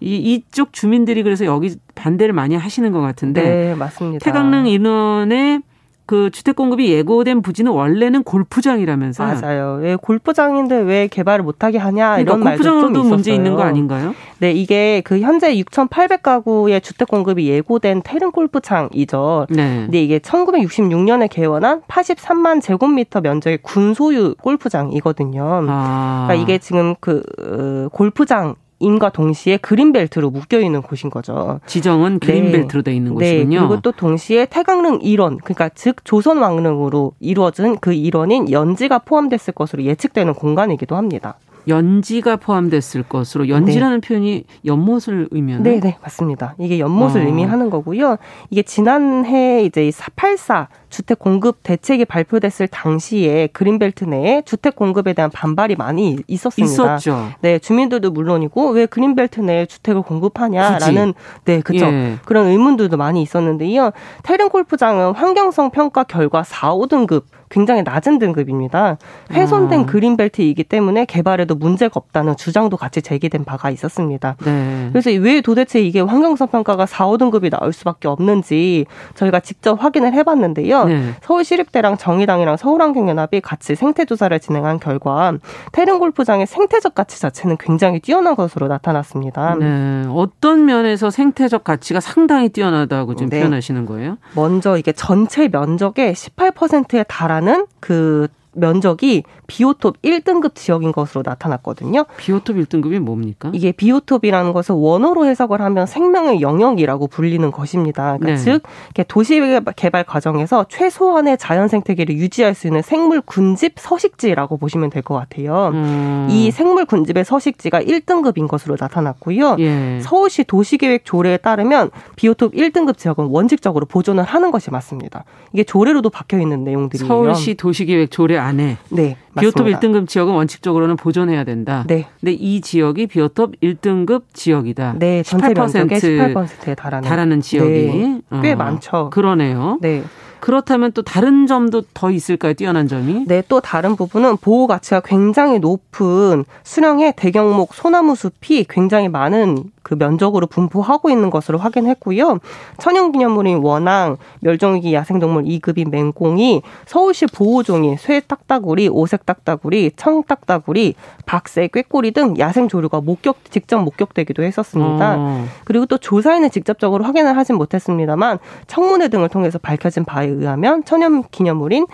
[0.00, 3.42] 이 이쪽 주민들이 그래서 여기 반대를 많이 하시는 것 같은데.
[3.42, 4.24] 네, 맞습니다.
[4.24, 5.60] 태강릉 인원의
[6.08, 9.40] 그 주택 공급이 예고된 부지는 원래는 골프장이라면서요.
[9.42, 9.78] 맞아요.
[9.82, 13.04] 왜 골프장인데 왜 개발을 못하게 하냐 그러니까 이런 말도 좀 있었어요.
[13.10, 14.14] 문제 있는 거 아닌가요?
[14.38, 19.48] 네, 이게 그 현재 6,800가구의 주택 공급이 예고된 태릉 골프장이죠.
[19.50, 19.82] 네.
[19.84, 25.66] 근데 이게 1966년에 개원한 83만 제곱미터 면적의 군소유 골프장이거든요.
[25.68, 26.24] 아.
[26.26, 31.60] 그러니까 이게 지금 그 어, 골프장 임과 동시에 그린벨트로 묶여 있는 곳인 거죠.
[31.66, 32.26] 지정은 네.
[32.26, 32.90] 그린벨트로 네.
[32.90, 33.14] 돼 있는 네.
[33.14, 33.58] 곳이군요.
[33.60, 39.82] 그리고 또 동시에 태강릉 일원, 그러니까 즉 조선 왕릉으로 이루어진 그 일원인 연지가 포함됐을 것으로
[39.84, 41.36] 예측되는 공간이기도 합니다.
[41.68, 44.08] 연지가 포함됐을 것으로 연지라는 네.
[44.08, 46.54] 표현이 연못을 의미하는 네, 네, 맞습니다.
[46.58, 47.24] 이게 연못을 어.
[47.24, 48.16] 의미하는 거고요.
[48.50, 55.76] 이게 지난해 이제 484 주택 공급 대책이 발표됐을 당시에 그린벨트 내에 주택 공급에 대한 반발이
[55.76, 56.72] 많이 있었습니다.
[56.72, 57.28] 있었죠.
[57.40, 61.44] 네, 주민들도 물론이고 왜 그린벨트 내에 주택을 공급하냐라는 굳이?
[61.44, 61.86] 네, 그렇죠.
[61.86, 62.16] 예.
[62.24, 63.90] 그런 의문들도 많이 있었는데요.
[64.22, 68.98] 태릉 골프장은 환경성 평가 결과 4, 5등급 굉장히 낮은 등급입니다.
[69.32, 69.86] 훼손된 아.
[69.86, 74.36] 그린벨트이기 때문에 개발에도 문제가 없다는 주장도 같이 제기된 바가 있었습니다.
[74.44, 74.88] 네.
[74.92, 80.84] 그래서 왜 도대체 이게 환경성 평가가 4, 5등급이 나올 수밖에 없는지 저희가 직접 확인을 해봤는데요.
[80.84, 81.12] 네.
[81.22, 85.32] 서울시립대랑 정의당이랑 서울환경연합이 같이 생태조사를 진행한 결과
[85.72, 89.56] 태릉 골프장의 생태적 가치 자체는 굉장히 뛰어난 것으로 나타났습니다.
[89.58, 90.04] 네.
[90.10, 93.38] 어떤 면에서 생태적 가치가 상당히 뛰어나다고 지금 네.
[93.40, 94.18] 표현하시는 거예요?
[94.34, 97.37] 먼저 이게 전체 면적의 18%에 달하는
[97.80, 102.04] 그 면적이 비오톱 1등급 지역인 것으로 나타났거든요.
[102.16, 103.50] 비오톱 1등급이 뭡니까?
[103.54, 108.16] 이게 비오톱이라는 것을 원어로 해석을 하면 생명의 영역이라고 불리는 것입니다.
[108.18, 108.36] 그러니까 네.
[108.36, 108.62] 즉
[109.08, 109.40] 도시
[109.76, 115.70] 개발 과정에서 최소한의 자연 생태계를 유지할 수 있는 생물 군집 서식지라고 보시면 될 것 같아요.
[115.72, 116.26] 음.
[116.28, 119.56] 이 생물 군집의 서식지가 1등급인 것으로 나타났고요.
[119.60, 120.00] 예.
[120.02, 125.24] 서울시 도시계획 조례에 따르면 비오톱 1등급 지역은 원칙적으로 보존을 하는 것이 맞습니다.
[125.52, 127.08] 이게 조례로도 박혀 있는 내용들이에요.
[127.08, 131.84] 서울시 도시계획 조례 안에 네, 비오톱 1등급 지역은 원칙적으로는 보존해야 된다.
[131.86, 132.06] 네.
[132.20, 134.96] 근데 이 지역이 비오톱 1등급 지역이다.
[134.98, 135.88] 네, 전체 18%
[136.34, 139.10] 18%에 달하는 달하는 지역이 네, 꽤 어, 많죠.
[139.10, 139.78] 그러네요.
[139.80, 140.02] 네.
[140.48, 142.54] 그렇다면 또 다른 점도 더 있을까요?
[142.54, 143.26] 뛰어난 점이?
[143.26, 149.94] 네, 또 다른 부분은 보호 가치가 굉장히 높은 수령의 대경목 소나무 숲이 굉장히 많은 그
[149.94, 152.40] 면적으로 분포하고 있는 것으로 확인했고요.
[152.76, 161.68] 천연기념물인 원앙, 멸종위기 야생동물 2급인 맹꽁이, 서울시 보호종인 쇠 딱따구리, 오색 딱따구리, 청 딱따구리, 박새,
[161.68, 165.14] 꾀꼬리 등 야생 조류가 목격 직접 목격되기도 했었습니다.
[165.18, 165.44] 어.
[165.64, 171.86] 그리고 또 조사에는 직접적으로 확인을 하진 못했습니다만 청문회 등을 통해서 밝혀진 바에 의하면 천연 기념물인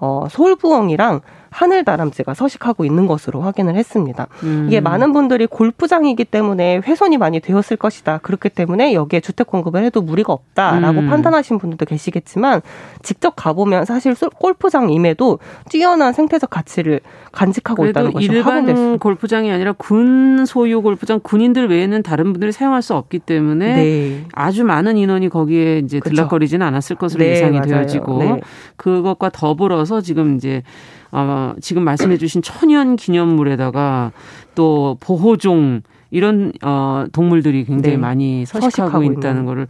[0.00, 1.20] 어, 서울부엉이랑
[1.52, 4.26] 하늘 다람쥐가 서식하고 있는 것으로 확인을 했습니다.
[4.42, 4.66] 음.
[4.68, 8.18] 이게 많은 분들이 골프장이기 때문에 훼손이 많이 되었을 것이다.
[8.18, 11.08] 그렇기 때문에 여기에 주택 공급을 해도 무리가 없다라고 음.
[11.08, 12.60] 판단하신 분들도 계시겠지만
[13.02, 15.38] 직접 가보면 사실 골프장임에도
[15.68, 17.00] 뛰어난 생태적 가치를
[17.32, 18.98] 간직하고 있다는 것이 확인됐습니다.
[19.02, 24.24] 골프장이 아니라 군 소유 골프장 군인들 외에는 다른 분들이 사용할 수 없기 때문에 네.
[24.32, 26.00] 아주 많은 인원이 거기에 이제.
[26.00, 27.74] 들락거리지는 않았을 것으로 네, 예상이 맞아요.
[27.74, 28.40] 되어지고 네.
[28.76, 30.62] 그것과 더불어서 지금 이제
[31.12, 34.12] 어, 지금 말씀해 주신 천연 기념물에다가
[34.54, 38.00] 또 보호종 이런 어 동물들이 굉장히 네.
[38.00, 39.44] 많이 서식하고, 서식하고 있다는 있는.
[39.46, 39.66] 거를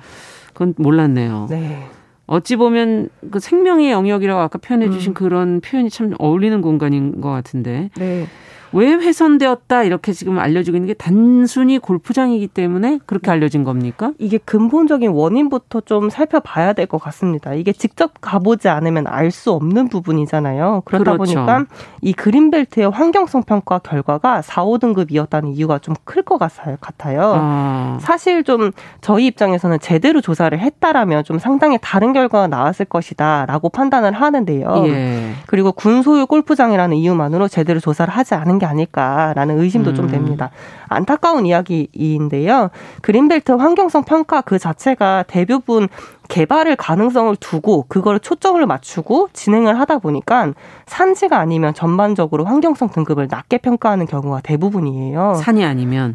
[0.52, 1.46] 그건 몰랐네요.
[1.50, 1.88] 네.
[2.26, 5.14] 어찌 보면 그 생명의 영역이라고 아까 표현해 주신 음.
[5.14, 7.90] 그런 표현이 참 어울리는 공간인 것 같은데.
[7.96, 8.26] 네.
[8.72, 14.12] 왜 훼손되었다 이렇게 지금 알려지고 있는 게 단순히 골프장이기 때문에 그렇게 알려진 겁니까?
[14.18, 17.54] 이게 근본적인 원인부터 좀 살펴봐야 될 것 같습니다.
[17.54, 20.82] 이게 직접 가보지 않으면 알 수 없는 부분이잖아요.
[20.84, 21.34] 그러다 그렇죠.
[21.34, 21.64] 보니까
[22.02, 27.32] 이 그린벨트의 환경성 평가 결과가 4, 5등급이었다는 이유가 좀 클 것 같아요.
[27.36, 27.98] 아.
[28.00, 34.84] 사실 좀 저희 입장에서는 제대로 조사를 했다라면 좀 상당히 다른 결과가 나왔을 것이다라고 판단을 하는데요.
[34.88, 35.32] 예.
[35.46, 39.94] 그리고 군소유 골프장이라는 이유만으로 제대로 조사를 하지 않은 게 아닐까라는 의심도 음.
[39.94, 40.50] 좀 됩니다.
[40.88, 42.70] 안타까운 이야기인데요.
[43.02, 45.88] 그린벨트 환경성 평가 그 자체가 대부분
[46.28, 50.52] 개발을 가능성을 두고 그걸 초점을 맞추고 진행을 하다 보니까
[50.86, 55.34] 산지가 아니면 전반적으로 환경성 등급을 낮게 평가하는 경우가 대부분이에요.
[55.34, 56.14] 산이 아니면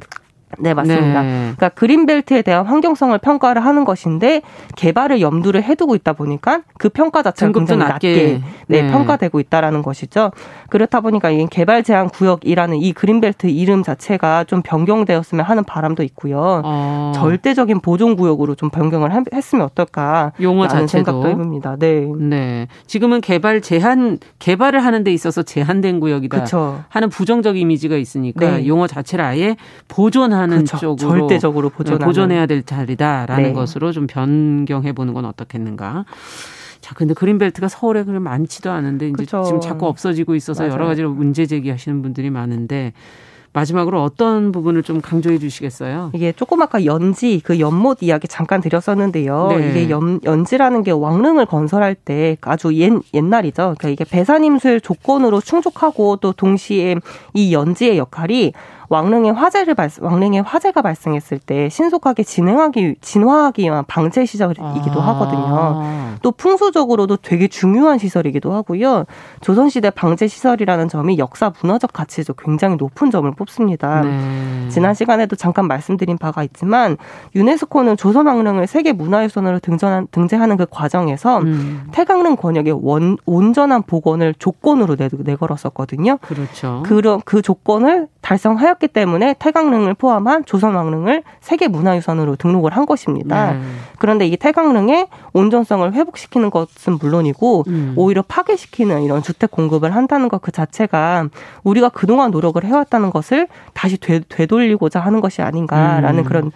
[0.60, 1.22] 네, 맞습니다.
[1.22, 1.40] 네.
[1.56, 4.42] 그러니까 그린벨트에 대한 환경성을 평가를 하는 것인데
[4.76, 8.92] 개발을 염두를 해두고 있다 보니까 그 평가 자체가 굉장히 낮게, 낮게 네, 네.
[8.92, 10.32] 평가되고 있다라는 것이죠.
[10.70, 16.62] 그렇다 보니까 이 개발 제한 구역이라는 이 그린벨트 이름 자체가 좀 변경되었으면 하는 바람도 있고요.
[16.64, 17.12] 어.
[17.14, 21.76] 절대적인 보존 구역으로 좀 변경을 했으면 어떨까 용어 자체도 생각도 해봅니다.
[21.78, 22.08] 네.
[22.20, 22.68] 네.
[22.88, 26.84] 지금은 개발 제한 개발을 하는 데 있어서 제한된 구역이다 그쵸.
[26.88, 28.68] 하는 부정적 이미지가 있으니까 네.
[28.68, 29.58] 용어 자체를 아예
[29.88, 30.78] 보존 보존하는 그렇죠.
[30.78, 33.54] 쪽으로 절대적으로 보존 보존해야 될 자리다라는 네.
[33.54, 36.06] 것으로 좀 변경해 보는 건 어떻겠는가.
[36.80, 39.44] 자, 근데 그린벨트가 서울에 그렇게 많지도 않은데 이제 그렇죠.
[39.44, 40.74] 지금 자꾸 없어지고 있어서 맞아요.
[40.74, 42.94] 여러 가지로 문제 제기하시는 분들이 많은데
[43.54, 46.12] 마지막으로 어떤 부분을 좀 강조해 주시겠어요?
[46.14, 49.48] 이게 조금 아까 연지 그 연못 이야기 잠깐 드렸었는데요.
[49.50, 49.70] 네.
[49.70, 53.76] 이게 연, 연지라는 게 왕릉을 건설할 때 아주 옛, 옛날이죠.
[53.80, 56.98] 그러니까 이게 배산임술 조건으로 충족하고 또 동시에
[57.34, 58.54] 이 연지의 역할이
[58.90, 65.08] 왕릉에 화재를 발생, 왕릉에 화재가 발생했을 때 신속하게 진행하기 진화하기 위한 방제 시설이기도 아.
[65.08, 66.18] 하거든요.
[66.22, 69.06] 또 풍수적으로도 되게 중요한 시설이기도 하고요.
[69.42, 74.02] 조선시대 방제 시설이라는 점이 역사 문화적 가치도 굉장히 높은 점을 뽑습니다.
[74.02, 74.70] 네.
[74.70, 76.98] 지난 시간에도 잠깐 말씀드린 바가 있지만
[77.36, 81.88] 유네스코는 조선 왕릉을 세계 문화유산으로 등전한, 등재하는 그 과정에서 음.
[81.92, 86.18] 태강릉 권역의 원, 온전한 복원을 조건으로 내, 내걸었었거든요.
[86.18, 86.84] 그렇죠.
[86.86, 93.54] 그런 그 조건을 달성하였 하였기 때문에 태강릉을 포함한 조선 왕릉을 세계 문화유산으로 등록을 한 것입니다.
[93.54, 93.60] 네.
[94.00, 97.94] 그런데 이 태강릉의 온전성을 회복시키는 것은 물론이고 음.
[97.96, 101.28] 오히려 파괴시키는 이런 주택 공급을 한다는 것 그 자체가
[101.66, 106.24] 우리가 그동안 노력을 해왔다는 것을 다시 되, 되돌리고자 하는 것이 아닌가라는 음.
[106.24, 106.52] 그런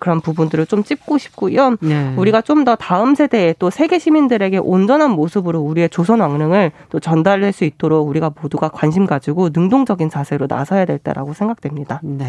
[0.00, 1.76] 그런 부분들을 좀 찝고 싶고요.
[1.80, 2.14] 네.
[2.16, 7.52] 우리가 좀 더 다음 세대에 또 세계 시민들에게 온전한 모습으로 우리의 조선 왕릉을 또 전달할
[7.52, 12.00] 수 있도록 우리가 모두가 관심 가지고 능동적인 자세로 나서야 될 때라고 생각됩니다.
[12.02, 12.26] 네.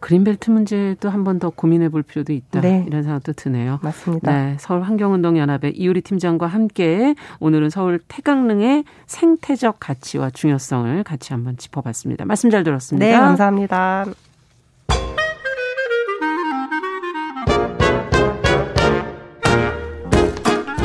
[0.00, 2.60] 그린벨트 문제도 한 번 더 고민해 볼 필요도 있다.
[2.60, 2.84] 네.
[2.86, 3.78] 이런 생각도 드네요.
[3.82, 4.32] 맞습니다.
[4.32, 4.56] 네.
[4.60, 12.26] 서울 환경운동 연합의 이효리 팀장과 함께 오늘은 서울 태강릉의 생태적 가치와 중요성을 같이 한번 짚어봤습니다.
[12.26, 13.06] 말씀 잘 들었습니다.
[13.06, 14.04] 네, 감사합니다.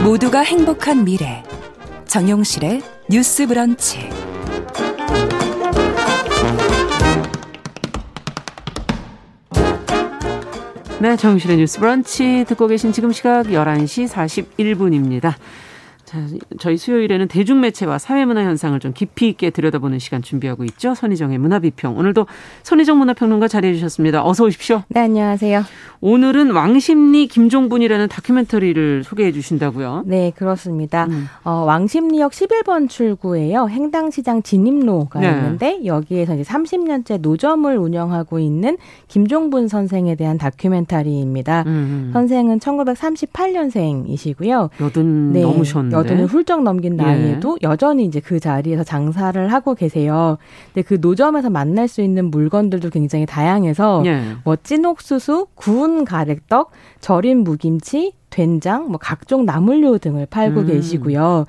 [0.03, 1.41] 모두가 행복한 미래
[2.05, 4.09] 정용실의 뉴스 브런치
[10.99, 15.35] 네, 정용실의 뉴스 브런치 듣고 계신 지금 시각 11시 41분입니다.
[16.13, 16.19] 자,
[16.59, 20.93] 저희 수요일에는 대중매체와 사회문화 현상을 좀 깊이 있게 들여다보는 시간 준비하고 있죠.
[20.93, 21.97] 선희정의 문화비평.
[21.97, 22.27] 오늘도
[22.61, 24.23] 선희정 문화평론가 자리해 주셨습니다.
[24.23, 24.83] 어서 오십시오.
[24.89, 25.63] 네, 안녕하세요.
[26.01, 30.03] 오늘은 왕십리 김종분이라는 다큐멘터리를 소개해 주신다고요?
[30.05, 31.05] 네, 그렇습니다.
[31.05, 31.27] 음.
[31.43, 33.69] 어, 왕십리역 11번 출구에요.
[33.69, 35.29] 행당시장 진입로가 네.
[35.29, 41.63] 있는데 여기에서 이제 30년째 노점을 운영하고 있는 김종분 선생에 대한 다큐멘터리입니다.
[41.65, 42.11] 음.
[42.13, 44.69] 선생은 1938년생이시고요.
[44.79, 46.02] 여든 네, 넘으셨는데.
[46.03, 47.67] 여든을 훌쩍 넘긴 나이에도 예.
[47.67, 50.37] 여전히 이제 그 자리에서 장사를 하고 계세요.
[50.73, 54.21] 근데 그 노점에서 만날 수 있는 물건들도 굉장히 다양해서 예.
[54.43, 60.65] 뭐 찐옥수수, 구운 가래떡, 절인 무김치, 된장, 뭐 각종 나물류 등을 팔고 음.
[60.65, 61.45] 계시고요.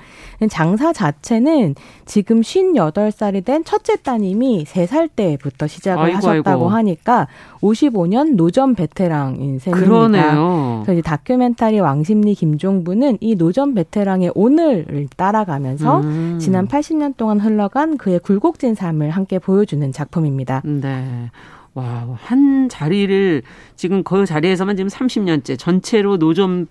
[0.50, 6.68] 장사 자체는 지금 58살이 된 첫째 따님이 3살 때부터 시작을 아이고, 하셨다고 아이고.
[6.68, 7.26] 하니까
[7.62, 9.86] 55년 노점 베테랑인 셈입니다.
[9.86, 10.82] 그러네요.
[10.84, 16.38] 그래서 이 다큐멘터리 왕십리 김종부는 이 노점 베테랑의 오늘을 따라가면서 음.
[16.38, 20.60] 지난 80년 동안 흘러간 그의 굴곡진 삶을 함께 보여주는 작품입니다.
[20.66, 21.30] 네.
[21.74, 23.42] 와, 한 자리를
[23.74, 26.66] 지금 그 자리에서만 지금 30년째 전체로 노점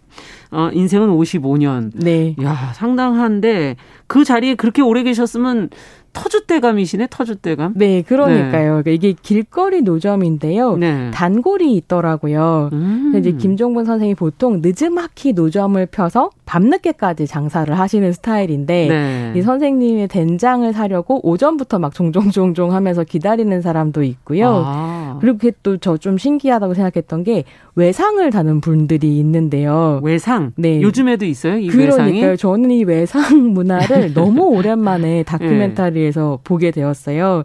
[0.51, 1.91] 어 인생은 55년.
[1.93, 2.35] 네.
[2.41, 3.75] 야, 상당한데
[4.07, 5.69] 그 자리에 그렇게 오래 계셨으면
[6.13, 7.73] 터줏대감이시네, 터줏대감.
[7.75, 8.83] 네, 그러니까요.
[8.83, 8.93] 네.
[8.93, 10.77] 이게 길거리 노점인데요.
[10.77, 11.11] 네.
[11.11, 12.69] 단골이 있더라고요.
[12.71, 13.13] 음.
[13.17, 19.33] 이제 김종분 선생이 보통 늦음막히 노점을 펴서 밤늦게까지 장사를 하시는 스타일인데 네.
[19.35, 24.63] 이 선생님의 된장을 사려고 오전부터 막 종종 종종 하면서 기다리는 사람도 있고요.
[24.65, 25.17] 아.
[25.21, 27.43] 그리고 그게 또 저 좀 신기하다고 생각했던 게
[27.75, 29.99] 외상을 다는 분들이 있는데요.
[30.03, 30.51] 외상?
[30.57, 30.81] 네.
[30.81, 31.57] 요즘에도 있어요?
[31.57, 32.11] 이 그러니까요.
[32.11, 32.37] 외상이?
[32.37, 36.43] 저는 이 외상 문화를 너무 오랜만에 다큐멘터리에서 네.
[36.43, 37.43] 보게 되었어요.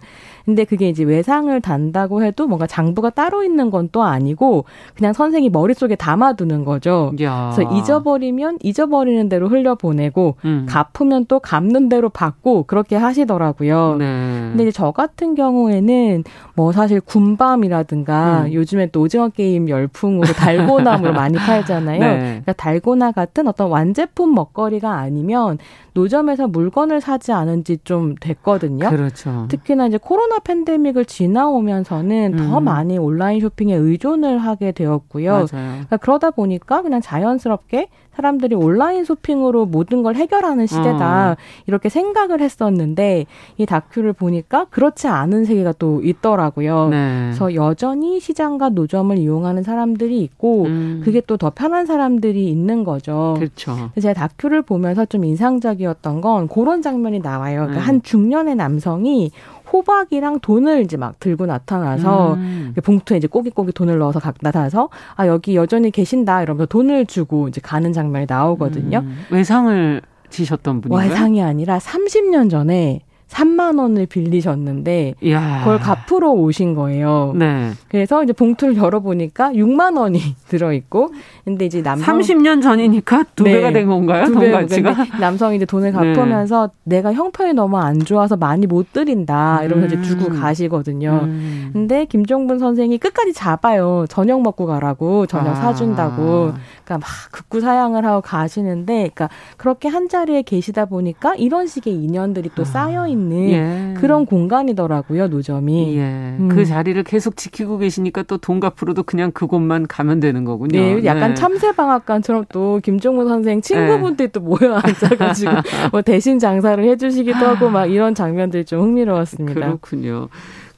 [0.48, 4.64] 근데 그게 이제 외상을 단다고 해도 뭔가 장부가 따로 있는 건 또 아니고
[4.96, 7.12] 그냥 선생이 머릿속에 담아두는 거죠.
[7.22, 7.52] 야.
[7.54, 10.66] 그래서 잊어버리면 잊어버리는 대로 흘려보내고 음.
[10.68, 13.96] 갚으면 또 갚는 대로 받고 그렇게 하시더라고요.
[13.98, 14.04] 네.
[14.50, 16.24] 근데 이제 저 같은 경우에는
[16.54, 18.52] 뭐 사실 군밤이라든가 음.
[18.52, 22.00] 요즘에 또 오징어 게임 열풍으로 달고나물 많이 팔잖아요.
[22.00, 22.18] 네.
[22.18, 25.58] 그러니까 달고나 같은 어떤 완제품 먹거리가 아니면
[25.94, 28.90] 노점에서 물건을 사지 않은 지 좀 됐거든요.
[28.90, 29.46] 그렇죠.
[29.48, 32.48] 특히나 이제 코로나 코로나 팬데믹을 지나오면서는 음.
[32.48, 35.46] 더 많이 온라인 쇼핑에 의존을 하게 되었고요.
[35.50, 41.36] 그러니까 그러다 보니까 그냥 자연스럽게 사람들이 온라인 쇼핑으로 모든 걸 해결하는 시대다 어.
[41.68, 43.26] 이렇게 생각을 했었는데
[43.58, 46.88] 이 다큐를 보니까 그렇지 않은 세계가 또 있더라고요.
[46.88, 47.26] 네.
[47.26, 51.02] 그래서 여전히 시장과 노점을 이용하는 사람들이 있고 음.
[51.04, 53.34] 그게 또 더 편한 사람들이 있는 거죠.
[53.38, 53.90] 그렇죠.
[54.00, 57.60] 제가 다큐를 보면서 좀 인상적이었던 건 그런 장면이 나와요.
[57.60, 57.86] 그러니까 네.
[57.86, 59.30] 한 중년의 남성이
[59.72, 62.74] 호박이랑 돈을 이제 막 들고 나타나서 음.
[62.82, 67.60] 봉투에 이제 꼬깃꼬깃 돈을 넣어서 각 나타나서 아 여기 여전히 계신다 이러면서 돈을 주고 이제
[67.60, 68.98] 가는 장면이 나오거든요.
[68.98, 69.18] 음.
[69.30, 71.08] 외상을 지셨던 분인가요?
[71.08, 75.58] 외상이 아니라 30년 전에 3만 원을 빌리셨는데 이야.
[75.60, 77.34] 그걸 갚으러 오신 거예요.
[77.36, 77.70] 네.
[77.88, 80.18] 그래서 이제 봉투를 열어보니까 6만 원이
[80.48, 81.10] 들어있고
[81.44, 83.52] 근데 이제 남성 30년 전이니까 두 네.
[83.54, 84.24] 배가 된 건가요?
[84.26, 84.94] 두 배, 가치가?
[85.20, 85.96] 남성이 이제 돈을 네.
[86.14, 86.96] 갚으면서 네.
[86.96, 90.02] 내가 형편이 너무 안 좋아서 많이 못 드린다 이러면서 음.
[90.02, 91.20] 이제 주고 가시거든요.
[91.24, 91.70] 음.
[91.72, 94.06] 근데 김종분 선생이 끝까지 잡아요.
[94.08, 95.54] 저녁 먹고 가라고 저녁 아.
[95.54, 96.52] 사준다고.
[96.88, 99.28] 그러니까 막 극구 사양을 하고 가시는데, 그러니까
[99.58, 102.64] 그렇게 한 자리에 계시다 보니까 이런 식의 인연들이 또 아.
[102.64, 103.94] 쌓여 있는 예.
[103.98, 105.98] 그런 공간이더라고요 노점이.
[105.98, 106.36] 예.
[106.38, 106.48] 음.
[106.50, 110.80] 그 자리를 계속 지키고 계시니까 또돈 갚으로도 그냥 그곳만 가면 되는 거군요.
[110.80, 111.34] 네, 약간 네.
[111.34, 114.32] 참새방앗간처럼 또 김종문 선생 친구분들이 네.
[114.32, 115.50] 또 모여 앉아가지고
[115.92, 119.54] 뭐 대신 장사를 해주시기도 하고 막 이런 장면들이 좀 흥미로웠습니다.
[119.54, 120.28] 그렇군요.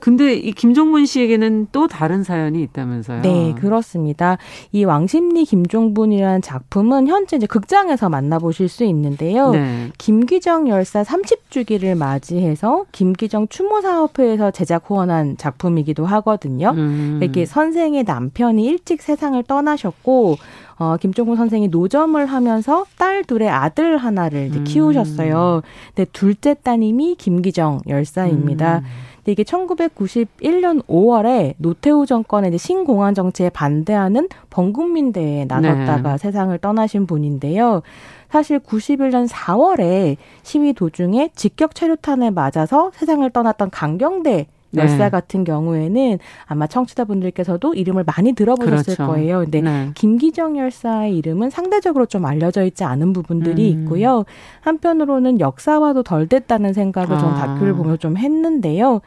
[0.01, 3.23] 근데 이 김종문 씨에게는 또 다른 사연이 있다면서요?
[3.23, 4.39] 네, 그렇습니다.
[4.73, 9.51] 이 왕십리 김종분이라는 작품은 현재 이제 극장에서 만나보실 수 있는데요.
[9.51, 9.91] 네.
[9.99, 16.71] 김기정 열사 30주기를 맞이해서 김기정 추모사업회에서 제작 후원한 작품이기도 하거든요.
[16.71, 17.19] 음.
[17.23, 20.39] 이렇게 선생의 남편이 일찍 세상을 떠나셨고
[20.81, 24.65] 어, 김종국 선생이 노점을 하면서 딸 둘의 아들 하나를 이제 음.
[24.65, 25.61] 키우셨어요.
[25.95, 28.79] 근데 둘째 따님이 김기정 열사입니다.
[28.79, 28.85] 음.
[29.31, 36.19] 이게 1991년 5월에 노태우 정권의 신공안 정치에 반대하는 범국민대회에 나섰다가 네.
[36.19, 37.83] 세상을 떠나신 분인데요.
[38.31, 45.11] 사실 91년 4월에 시위 도중에 직격 체류탄에 맞아서 세상을 떠났던 강경대 열사 네.
[45.11, 49.07] 같은 경우에는 아마 청취자분들께서도 이름을 많이 들어보셨을 그렇죠.
[49.07, 49.41] 거예요.
[49.41, 49.91] 근데 네.
[49.95, 53.83] 김기정 열사의 이름은 상대적으로 좀 알려져 있지 않은 부분들이 음.
[53.83, 54.25] 있고요.
[54.61, 57.19] 한편으로는 역사와도 덜 됐다는 생각을 아.
[57.19, 59.01] 전 다큐를 보며 좀 했는데요.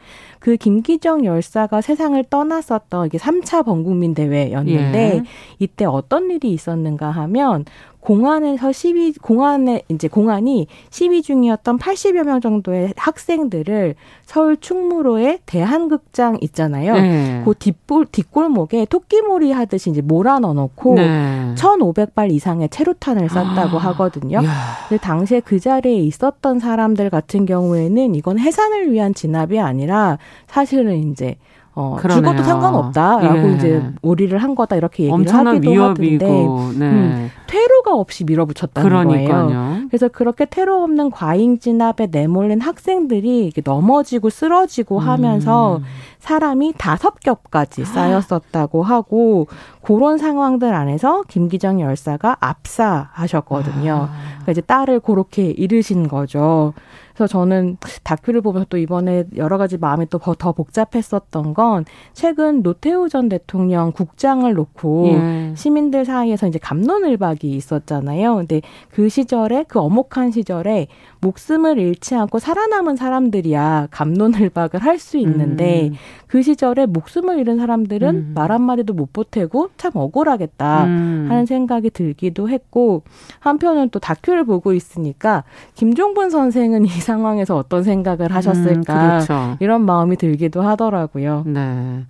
[0.44, 5.22] 그 김기정 열사가 세상을 떠났었던 이게 3차 범국민 대회였는데 예.
[5.58, 7.64] 이때 어떤 일이 있었는가 하면
[8.04, 13.94] 공안에서 시위 공안에 이제 공안이 시위 중이었던 80여 명 정도의 학생들을
[14.26, 16.94] 서울 충무로의 대한극장 있잖아요.
[16.94, 17.42] 네.
[17.44, 21.54] 그 뒷골 뒷골목에 토끼몰이 하듯이 이제 몰아 넣어놓고 네.
[21.56, 23.84] 1,500발 이상의 체류탄을 쐈다고 아.
[23.84, 24.44] 하거든요.
[24.44, 24.50] 야.
[24.88, 31.36] 근데 당시에 그 자리에 있었던 사람들 같은 경우에는 이건 해산을 위한 진압이 아니라 사실은 이제
[31.76, 33.54] 어, 죽어도 상관없다라고 예.
[33.54, 36.86] 이제 오리를 한 거다 이렇게 얘기를 하기도 위협이고, 하던데 네.
[36.86, 39.46] 음, 퇴로가 없이 밀어붙였다는 그러니까요.
[39.46, 39.78] 거예요.
[39.88, 45.84] 그래서 그렇게 퇴로 없는 과잉 진압에 내몰린 학생들이 넘어지고 쓰러지고 하면서 음.
[46.20, 49.48] 사람이 다섯 겹까지 쌓였었다고 하고
[49.82, 54.08] 그런 상황들 안에서 김기정 열사가 압사하셨거든요.
[54.10, 54.14] 아.
[54.34, 56.72] 그러니까 이제 딸을 그렇게 잃으신 거죠.
[57.14, 63.08] 그래서 저는 다큐를 보면서 또 이번에 여러 가지 마음이 또 더 복잡했었던 건 최근 노태우
[63.08, 65.52] 전 대통령 국장을 놓고 예.
[65.54, 68.36] 시민들 사이에서 이제 감론을박이 있었잖아요.
[68.36, 70.88] 근데 그 시절에 그 어목한 시절에
[71.24, 75.94] 목숨을 잃지 않고 살아남은 사람들이야 감론을박을 할 수 있는데 음.
[76.28, 78.32] 그 시절에 목숨을 잃은 사람들은 음.
[78.34, 81.26] 말 한마디도 못 보태고 참 억울하겠다 음.
[81.28, 83.02] 하는 생각이 들기도 했고
[83.40, 85.44] 한편은 또 다큐를 보고 있으니까
[85.74, 89.56] 김종분 선생은 이 상황에서 어떤 생각을 하셨을까 음, 그렇죠.
[89.60, 91.42] 이런 마음이 들기도 하더라고요.
[91.46, 92.04] 네.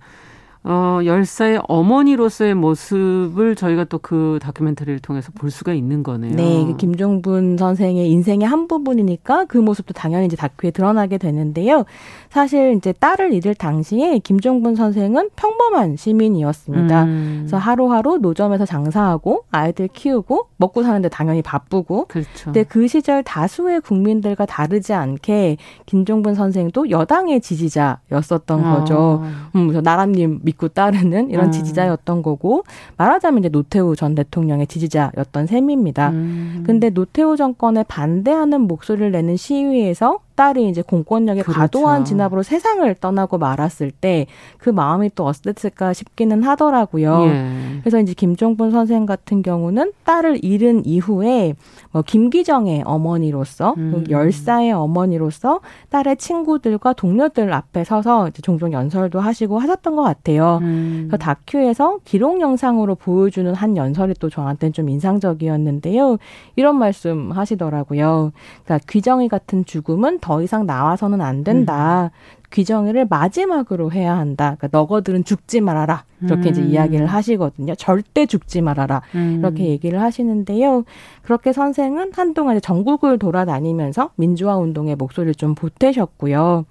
[0.67, 6.35] 어, 열사의 어머니로서의 모습을 저희가 또 그 다큐멘터리를 통해서 볼 수가 있는 거네요.
[6.35, 11.85] 네, 그 김종분 선생의 인생의 한 부분이니까 그 모습도 당연히 이제 다큐에 드러나게 되는데요.
[12.29, 17.03] 사실 이제 딸을 잃을 당시에 김종분 선생은 평범한 시민이었습니다.
[17.05, 17.35] 음.
[17.39, 22.05] 그래서 하루하루 노점에서 장사하고 아이들 키우고 먹고 사는데 당연히 바쁘고.
[22.05, 22.27] 그렇죠.
[22.43, 25.57] 근데 그 시절 다수의 국민들과 다르지 않게
[25.87, 28.75] 김종분 선생도 여당의 지지자였었던 어.
[28.75, 29.23] 거죠.
[29.55, 31.51] 음, 나라님 믿고 따르는 이런 음.
[31.51, 32.63] 지지자였던 거고
[32.97, 36.09] 말하자면 이제 노태우 전 대통령의 지지자였던 셈입니다.
[36.09, 36.63] 음.
[36.65, 41.59] 근데 노태우 정권에 반대하는 목소리를 내는 시위에서 딸이 이제 공권력의 그렇죠.
[41.59, 44.27] 과도한 진압으로 세상을 떠나고 말았을 때
[44.65, 47.25] 그 마음이 또 어땠을까 싶기는 하더라고요.
[47.27, 47.79] 예.
[47.81, 51.53] 그래서 이제 김종분 선생 같은 경우는 딸을 잃은 이후에
[51.91, 54.05] 뭐 김기정의 어머니로서 음.
[54.09, 60.59] 열사의 어머니로서 딸의 친구들과 동료들 앞에 서서 이제 종종 연설도 하시고 하셨던 것 같아요.
[60.61, 61.07] 음.
[61.09, 66.17] 그래서 다큐에서 기록 영상으로 보여주는 한 연설이 또 저한테는 좀 인상적이었는데요.
[66.55, 68.31] 이런 말씀 하시더라고요.
[68.63, 72.05] 그러니까 귀정이 같은 죽음은 더 이상 나와서는 안 된다.
[72.05, 72.45] 음.
[72.49, 74.55] 귀정이를 마지막으로 해야 한다.
[74.57, 76.03] 그러니까 너거들은 죽지 말아라.
[76.23, 76.51] 이렇게 음.
[76.51, 77.75] 이제 이야기를 하시거든요.
[77.75, 79.03] 절대 죽지 말아라.
[79.13, 79.37] 음.
[79.39, 80.83] 이렇게 얘기를 하시는데요.
[81.21, 86.65] 그렇게 선생은 한동안 전국을 돌아다니면서 민주화 운동의 목소리를 좀 보태셨고요.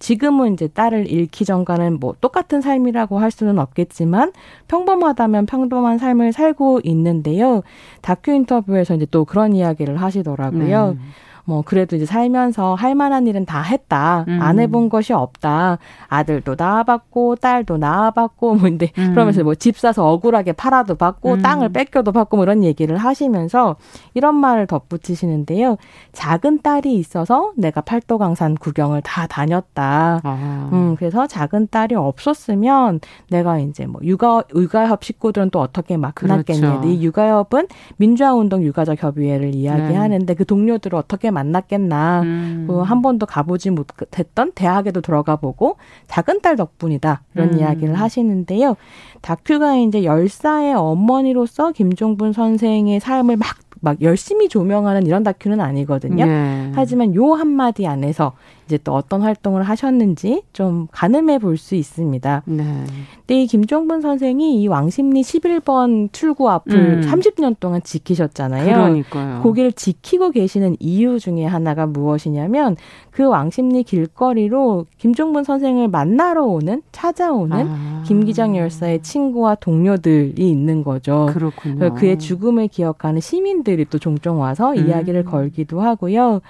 [0.00, 4.32] 지금은 이제 딸을 잃기 전과는 뭐 똑같은 삶이라고 할 수는 없겠지만
[4.66, 7.62] 평범하다면 평범한 삶을 살고 있는데요.
[8.02, 10.94] 다큐 인터뷰에서 이제 또 그런 이야기를 하시더라고요.
[10.94, 10.98] 네.
[11.46, 14.24] 뭐 그래도 이제 살면서 할 만한 일은 다 했다.
[14.28, 14.38] 음.
[14.42, 15.78] 안 해본 것이 없다.
[16.08, 19.12] 아들도 낳아봤고 딸도 낳아봤고 뭐 근데 음.
[19.12, 21.42] 그러면서 뭐 집 사서 억울하게 팔아도 받고 음.
[21.42, 23.76] 땅을 뺏겨도 받고 뭐 이런 얘기를 하시면서
[24.14, 25.76] 이런 말을 덧붙이시는데요.
[26.12, 30.20] 작은 딸이 있어서 내가 팔도강산 구경을 다 다녔다.
[30.22, 30.70] 아.
[30.72, 36.80] 음 그래서 작은 딸이 없었으면 내가 이제 뭐 육아 육아협 식구들은 또 어떻게 막 그렇겠냐.
[36.80, 36.88] 그렇죠.
[36.88, 40.34] 이 육아협은 민주화운동 육아적 협의회를 이야기하는데 네.
[40.34, 42.22] 그 동료들을 어떻게 만났겠나.
[42.22, 42.64] 음.
[42.66, 45.76] 뭐한 번도 가보지 못했던 대학에도 들어가 보고
[46.08, 47.22] 작은 딸 덕분이다.
[47.34, 47.58] 이런 음.
[47.58, 48.76] 이야기를 하시는데요.
[49.20, 56.24] 다큐가 이제 열사의 어머니로서 김종분 선생의 삶을 막막 열심히 조명하는 이런 다큐는 아니거든요.
[56.24, 56.72] 네.
[56.74, 58.32] 하지만 요 한마디 안에서
[58.66, 62.42] 이제 또 어떤 활동을 하셨는지 좀 가늠해 볼 수 있습니다.
[62.46, 62.84] 네.
[63.18, 67.00] 근데 이 김종분 선생이 이 왕십리 11번 출구 앞을 음.
[67.00, 68.74] 30년 동안 지키셨잖아요.
[68.76, 69.40] 그러니까요.
[69.42, 72.76] 거기를 지키고 계시는 이유 중에 하나가 무엇이냐면
[73.10, 78.02] 그 왕십리 길거리로 김종분 선생을 만나러 오는 찾아오는 아.
[78.06, 81.26] 김기정 열사의 친구와 동료들이 있는 거죠.
[81.32, 81.94] 그렇군요.
[81.94, 84.86] 그의 죽음을 기억하는 시민들이 또 종종 와서 음.
[84.86, 86.40] 이야기를 걸기도 하고요.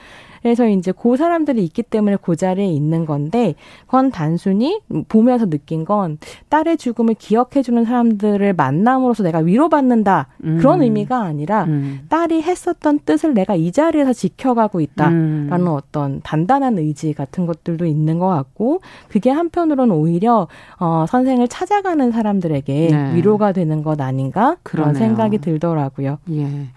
[0.46, 6.18] 그래서 이제 그 사람들이 있기 때문에 그 자리에 있는 건데 그건 단순히 보면서 느낀 건
[6.50, 10.58] 딸의 죽음을 기억해주는 사람들을 만남으로써 내가 위로받는다 음.
[10.58, 12.02] 그런 의미가 아니라 음.
[12.08, 15.66] 딸이 했었던 뜻을 내가 이 자리에서 지켜가고 있다라는 음.
[15.66, 20.46] 어떤 단단한 의지 같은 것들도 있는 것 같고 그게 한편으로는 오히려
[20.78, 23.14] 어, 선생을 찾아가는 사람들에게 네.
[23.16, 25.08] 위로가 되는 것 아닌가 그런 그러네요.
[25.08, 26.18] 생각이 들더라고요.
[26.30, 26.68] 예.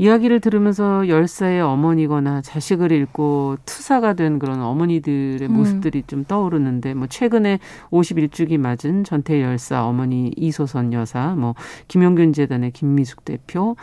[0.00, 5.52] 이야기를 들으면서 열사의 어머니거나 자식을 잃고 투사가 된 그런 어머니들의 음.
[5.52, 7.58] 모습들이 좀 떠오르는데 뭐 최근에
[7.90, 11.54] 51주기 맞은 전태 열사 어머니 이소선 여사, 뭐
[11.88, 13.76] 김용균 재단의 김미숙 대표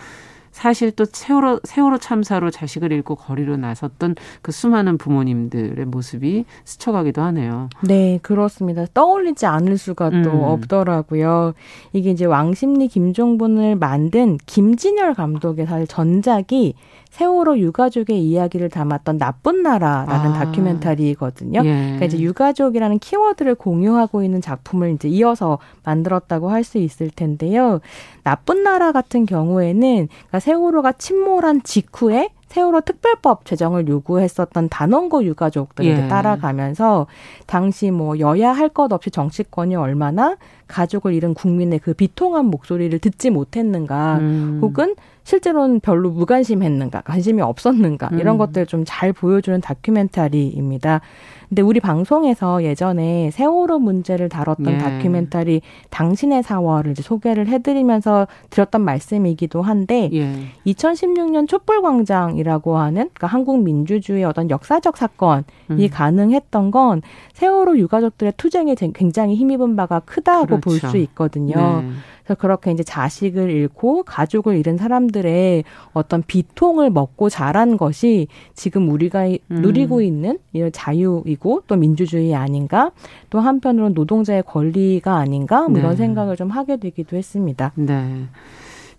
[0.57, 7.69] 사실 또 세월호 세월호 참사로 자식을 잃고 거리로 나섰던 그 수많은 부모님들의 모습이 스쳐가기도 하네요.
[7.83, 8.87] 네, 그렇습니다.
[8.91, 10.41] 떠올리지 않을 수가 또 음.
[10.41, 11.53] 없더라고요.
[11.93, 16.73] 이게 이제 왕십리 김종분을 만든 김진열 감독의 사실 전작이
[17.11, 20.33] 세월호 유가족의 이야기를 담았던 나쁜 나라라는 아.
[20.33, 21.61] 다큐멘터리거든요.
[21.63, 21.69] 예.
[21.69, 27.79] 그러니까 이제 유가족이라는 키워드를 공유하고 있는 작품을 이제 이어서 만들었다고 할 수 있을 텐데요.
[28.23, 36.07] 나쁜 나라 같은 경우에는 그러니까 세월호가 침몰한 직후에 세월호 특별법 제정을 요구했었던 단원고 유가족들이 예.
[36.07, 37.07] 따라가면서
[37.45, 40.37] 당시 뭐 여야 할 것 없이 정치권이 얼마나
[40.67, 44.59] 가족을 잃은 국민의 그 비통한 목소리를 듣지 못했는가 음.
[44.61, 48.37] 혹은 실제로는 별로 무관심했는가, 관심이 없었는가 이런 음.
[48.37, 51.01] 것들 좀 잘 보여주는 다큐멘터리입니다.
[51.49, 54.77] 근데 우리 방송에서 예전에 세월호 문제를 다뤘던 예.
[54.77, 60.33] 다큐멘터리 당신의 사월을 이제 소개를 해드리면서 드렸던 말씀이기도 한데 예.
[60.65, 65.87] 2016년 촛불광장이라고 하는 그러니까 한국 민주주의 어떤 역사적 사건이 음.
[65.89, 67.01] 가능했던 건
[67.33, 70.81] 세월호 유가족들의 투쟁에 굉장히 힘입은 바가 크다고 그렇죠.
[70.81, 71.81] 볼수 있거든요.
[71.81, 71.89] 네.
[72.23, 79.27] 그래서 그렇게 이제 자식을 잃고 가족을 잃은 사람들의 어떤 비통을 먹고 자란 것이 지금 우리가
[79.27, 79.37] 음.
[79.49, 82.91] 누리고 있는 이런 자유이고 또 민주주의 아닌가
[83.29, 85.79] 또 한편으로는 노동자의 권리가 아닌가 뭐 네.
[85.79, 87.71] 이런 생각을 좀 하게 되기도 했습니다.
[87.75, 88.25] 네.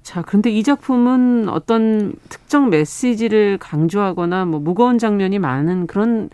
[0.03, 6.31] 자, 그런데 이 작품은 어떤 특정 메시지를 강조하거나 뭐 무거운 장면이 많은 그런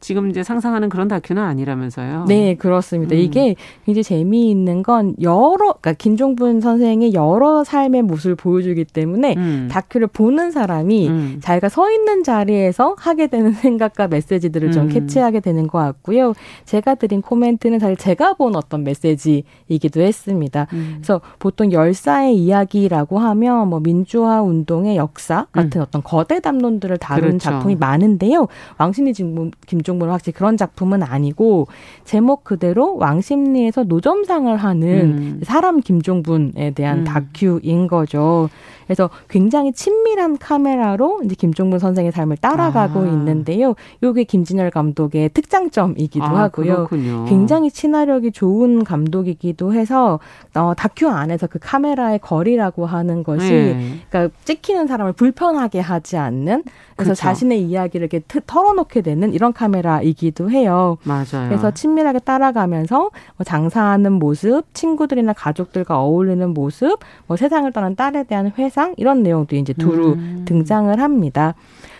[0.00, 2.26] 지금 이제 상상하는 그런 다큐는 아니라면서요.
[2.28, 3.16] 네, 그렇습니다.
[3.16, 3.20] 음.
[3.20, 9.68] 이게 굉장히 재미있는 건 여러 그러니까 김종분 선생의 여러 삶의 모습을 보여주기 때문에 음.
[9.70, 11.38] 다큐를 보는 사람이 음.
[11.42, 14.88] 자기가 서 있는 자리에서 하게 되는 생각과 메시지들을 좀 음.
[14.88, 16.34] 캐치하게 되는 것 같고요.
[16.64, 20.68] 제가 드린 코멘트는 사실 제가 본 어떤 메시지이기도 했습니다.
[20.74, 20.98] 음.
[20.98, 25.82] 그래서 보통 열사의 이야기라고 하면 뭐 민주화 운동의 역사 같은 음.
[25.82, 27.38] 어떤 거대 담론들을 다룬 그렇죠.
[27.38, 28.46] 작품이 많은데요.
[28.78, 31.66] 왕심리 김 종분은 확실히 그런 작품은 아니고
[32.04, 35.40] 제목 그대로 왕심리에서 노점상을 하는 음.
[35.42, 37.04] 사람 김종분에 대한 음.
[37.04, 38.50] 다큐인 거죠.
[38.88, 43.06] 그래서 굉장히 친밀한 카메라로 이제 김종분 선생의 삶을 따라가고 아.
[43.06, 43.74] 있는데요.
[44.02, 46.86] 요게 김진열 감독의 특장점이기도 아, 하고요.
[46.86, 47.26] 그렇군요.
[47.26, 50.20] 굉장히 친화력이 좋은 감독이기도 해서
[50.54, 53.98] 어, 다큐 안에서 그 카메라의 거리라고 하는 것이 네.
[54.08, 56.62] 그러니까 찍히는 사람을 불편하게 하지 않는
[56.96, 57.14] 그래서 그렇죠.
[57.14, 60.96] 자신의 이야기를 이렇게 털어놓게 되는 이런 카메라 이기도 해요.
[61.04, 61.48] 맞아요.
[61.48, 68.52] 그래서 친밀하게 따라가면서 뭐 장사하는 모습, 친구들이나 가족들과 어울리는 모습, 뭐 세상을 떠난 딸에 대한
[68.56, 70.44] 회사 세상 이런 내용도 이제 두루 음.
[70.46, 71.54] 등장을 합니다.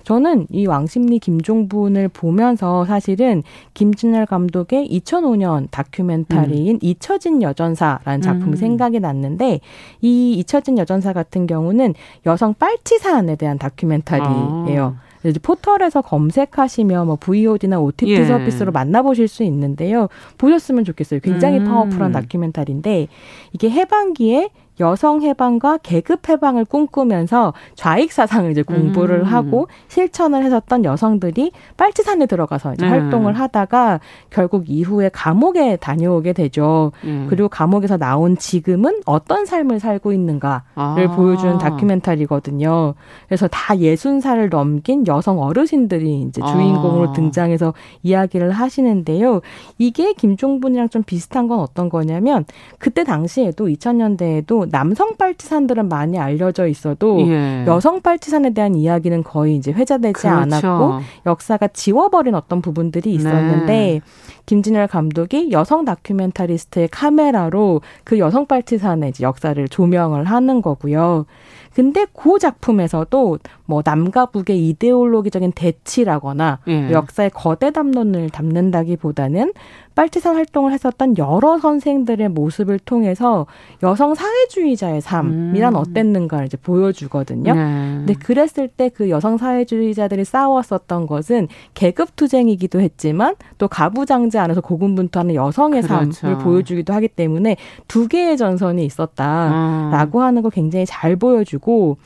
[0.05, 3.43] 저는 이 왕십리 김종분을 보면서 사실은
[3.74, 6.79] 김진열 감독의 2005년 다큐멘터리인 음.
[6.81, 8.57] 잊혀진 여전사라는 작품이 음.
[8.57, 9.61] 생각이 났는데
[10.01, 11.95] 이 잊혀진 여전사 같은 경우는
[12.26, 14.97] 여성 빨치산에 대한 다큐멘터리예요.
[14.99, 15.07] 아.
[15.25, 18.25] 이제 포털에서 검색하시면 뭐 VOD나 OTT 예.
[18.25, 20.09] 서비스로 만나보실 수 있는데요.
[20.39, 21.21] 보셨으면 좋겠어요.
[21.21, 21.64] 굉장히 음.
[21.64, 23.09] 파워풀한 다큐멘터리인데
[23.53, 24.51] 이게 해방기에
[24.81, 29.24] 여성 해방과 계급 해방을 꿈꾸면서 좌익 사상을 이제 공부를 음.
[29.24, 32.91] 하고 실천을 했었던 여성들이 빨치산에 들어가서 이제 네.
[32.91, 34.01] 활동을 하다가
[34.31, 36.93] 결국 이후에 감옥에 다녀오게 되죠.
[37.05, 37.26] 음.
[37.29, 40.95] 그리고 감옥에서 나온 지금은 어떤 삶을 살고 있는가를 아.
[41.16, 42.95] 보여주는 다큐멘터리거든요.
[43.26, 47.12] 그래서 다 예순 살을 넘긴 여성 어르신들이 이제 주인공으로 아.
[47.12, 49.41] 등장해서 이야기를 하시는데요.
[49.79, 52.45] 이게 김종분이랑 좀 비슷한 건 어떤 거냐면
[52.79, 57.64] 그때 당시에도 2000년대에도 남성 빨치산들은 많이 알려져 있어도 예.
[57.66, 60.29] 여성 빨치산에 대한 이야기는 거의 이제 회자되지 그렇죠.
[60.29, 64.01] 않았고 역사가 지워버린 어떤 부분들이 있었는데 네.
[64.49, 71.26] 김진열 감독이 여성 다큐멘터리스트의 카메라로 그 여성 빨치산의 역사를 조명을 하는 거고요.
[71.74, 76.90] 근데 그 작품에서도 뭐 남과 북의 이데올로기적인 대치라거나 예.
[76.90, 79.53] 역사의 거대 담론을 담는다기보다는
[79.94, 83.46] 빨치산 활동을 했었던 여러 선생들의 모습을 통해서
[83.82, 85.78] 여성 사회주의자의 삶이란 음.
[85.78, 87.55] 어땠는가를 이제 보여주거든요.
[87.55, 87.61] 네.
[87.99, 94.61] 근데 그랬을 때 그 여성 사회주의자들이 싸웠었던 것은 계급 투쟁이기도 했지만 또 가부장 제 안에서
[94.61, 96.12] 고군분투하는 여성의 그렇죠.
[96.12, 97.57] 삶을 보여주기도 하기 때문에
[97.89, 100.22] 두 개의 전선이 있었다라고 음.
[100.22, 101.97] 하는 거 굉장히 잘 보여주고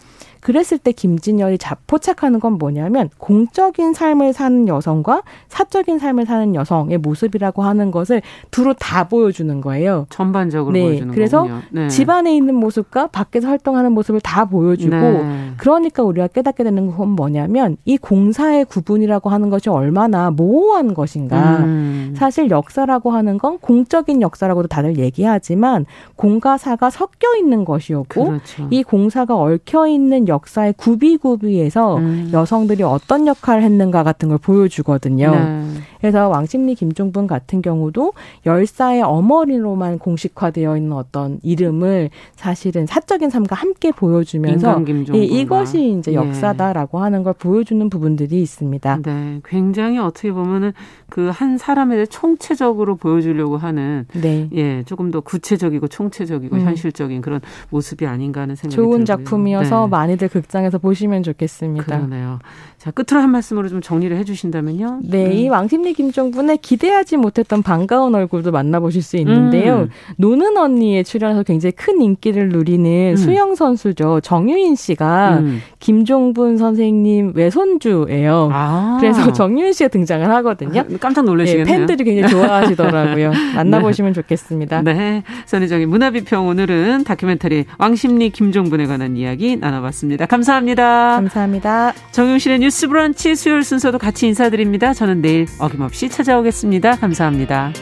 [0.42, 7.62] 그랬을 때 김진열이 포착하는 건 뭐냐면 공적인 삶을 사는 여성과 사적인 삶을 사는 여성의 모습이라고
[7.62, 10.06] 하는 것을 두루 다 보여주는 거예요.
[10.10, 10.82] 전반적으로 네.
[10.82, 11.88] 보여주는 그래서 네.
[11.88, 15.52] 집 안에 있는 모습과 밖에서 활동하는 모습을 다 보여주고 네.
[15.58, 21.58] 그러니까 우리가 깨닫게 되는 건 뭐냐면 이 공사의 구분이라고 하는 것이 얼마나 모호한 것인가.
[21.60, 22.14] 음.
[22.16, 25.86] 사실 역사라고 하는 건 공적인 역사라고도 다들 얘기하지만
[26.16, 28.68] 공과 사가 섞여 있는 것이었고 그렇죠.
[28.70, 32.30] 이 공사가 얽혀 있는 역사의 구비구비에서 음.
[32.32, 35.30] 여성들이 어떤 역할을 했는가 같은 걸 보여주거든요.
[35.30, 35.64] 네.
[36.00, 38.12] 그래서 왕십리 김종분 같은 경우도
[38.46, 44.80] 열사의 어머니로만 공식화되어 있는 어떤 이름을 사실은 사적인 삶과 함께 보여주면서
[45.14, 46.16] 이, 이것이 이제 예.
[46.16, 47.02] 역사다라고 네.
[47.02, 48.98] 하는 걸 보여주는 부분들이 있습니다.
[49.02, 50.72] 네, 굉장히 어떻게 보면은
[51.08, 54.48] 그 한 사람에 대해 총체적으로 보여주려고 하는 네.
[54.52, 56.60] 예 조금 더 구체적이고 총체적이고 음.
[56.62, 59.04] 현실적인 그런 모습이 아닌가 하는 생각이 좋은 들고요.
[59.04, 59.90] 작품이어서 네.
[60.22, 61.84] 많이들 극장에서 보시면 좋겠습니다.
[61.84, 62.38] 그러네요.
[62.78, 65.00] 자 끝으로 한 말씀으로 좀 정리를 해주신다면요.
[65.04, 65.32] 네, 음.
[65.32, 69.82] 이 왕십리 김정분의 기대하지 못했던 반가운 얼굴도 만나보실 수 있는데요.
[69.82, 69.90] 음.
[70.16, 73.16] 노는 언니에 출연해서 굉장히 큰 인기를 누리는 음.
[73.16, 74.20] 수영 선수죠.
[74.20, 75.60] 정유인 씨가 음.
[75.80, 78.50] 김종분 선생님 외손주예요.
[78.52, 78.98] 아.
[79.00, 80.80] 그래서 정유인 씨가 등장을 하거든요.
[80.80, 81.64] 아, 깜짝 놀라시겠네요.
[81.64, 83.30] 네, 팬들이 굉장히 좋아하시더라고요.
[83.30, 83.54] 네.
[83.54, 84.20] 만나보시면 네.
[84.22, 84.82] 좋겠습니다.
[84.82, 90.11] 네, 선희정의 문화비평 오늘은 다큐멘터리 왕십리 김종분에 관한 이야기 나눠봤습니다.
[90.16, 91.16] 감사합니다.
[91.16, 91.92] 감사합니다.
[92.12, 94.92] 정용실의 뉴스 브런치 수요일 순서도 같이 인사드립니다.
[94.92, 96.96] 저는 내일 어김 어김없이 찾아오겠습니다.
[96.96, 97.72] 감사합니다.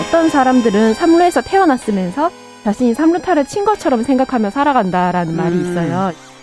[0.00, 2.30] 어떤 사람들은 삼루에서 태어났으면서
[2.64, 5.36] 자신이 삼루타를 친 것처럼 생각하며 살아간다라는 음.
[5.36, 6.12] 말이 있어요.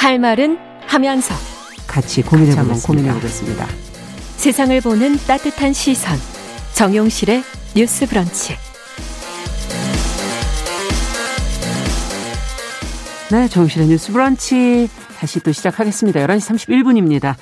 [0.00, 1.34] 할 말은 하면서
[1.86, 2.86] 같이 고민해보겠습니다.
[2.86, 3.66] 고민해 보겠습니다.
[4.36, 6.18] 세상을 보는 따뜻한 시선.
[6.72, 7.44] 정용실의
[7.76, 8.56] 뉴스 브런치.
[13.30, 14.88] 네, 정용실의 뉴스 브런치
[15.18, 16.20] 다시 또 시작하겠습니다.
[16.20, 17.34] 11시 31분입니다.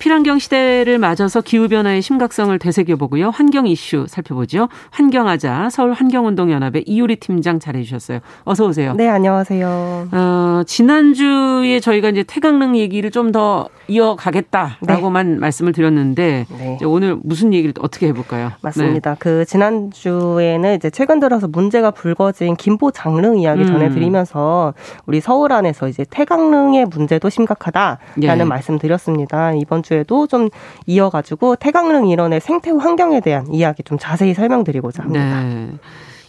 [0.00, 3.30] 필환경 시대를 맞아서 기후변화의 심각성을 되새겨보고요.
[3.30, 4.68] 환경 이슈 살펴보죠.
[4.90, 8.18] 환경하자 서울 환경운동연합의 이효리 팀장 잘해주셨어요.
[8.44, 8.94] 어서 오세요.
[8.94, 10.08] 네, 안녕하세요.
[10.10, 15.38] 어, 지난주에 저희가 이제 태강릉 얘기를 좀 더 이어가겠다라고만 네.
[15.38, 16.78] 말씀을 드렸는데 네.
[16.84, 18.52] 오늘 무슨 얘기를 어떻게 해볼까요?
[18.62, 19.10] 맞습니다.
[19.10, 19.16] 네.
[19.18, 23.66] 그 지난주에는 이제 최근 들어서 문제가 불거진 김포 장릉 이야기 음.
[23.66, 24.74] 전해드리면서
[25.06, 28.44] 우리 서울 안에서 이제 태강릉의 문제도 심각하다라는 예.
[28.44, 29.52] 말씀 드렸습니다.
[29.52, 30.48] 이번 주 주에도 좀
[30.86, 35.42] 이어가지고 태강릉 일원의 생태 환경에 대한 이야기 좀 자세히 설명드리고자 합니다.
[35.42, 35.70] 네.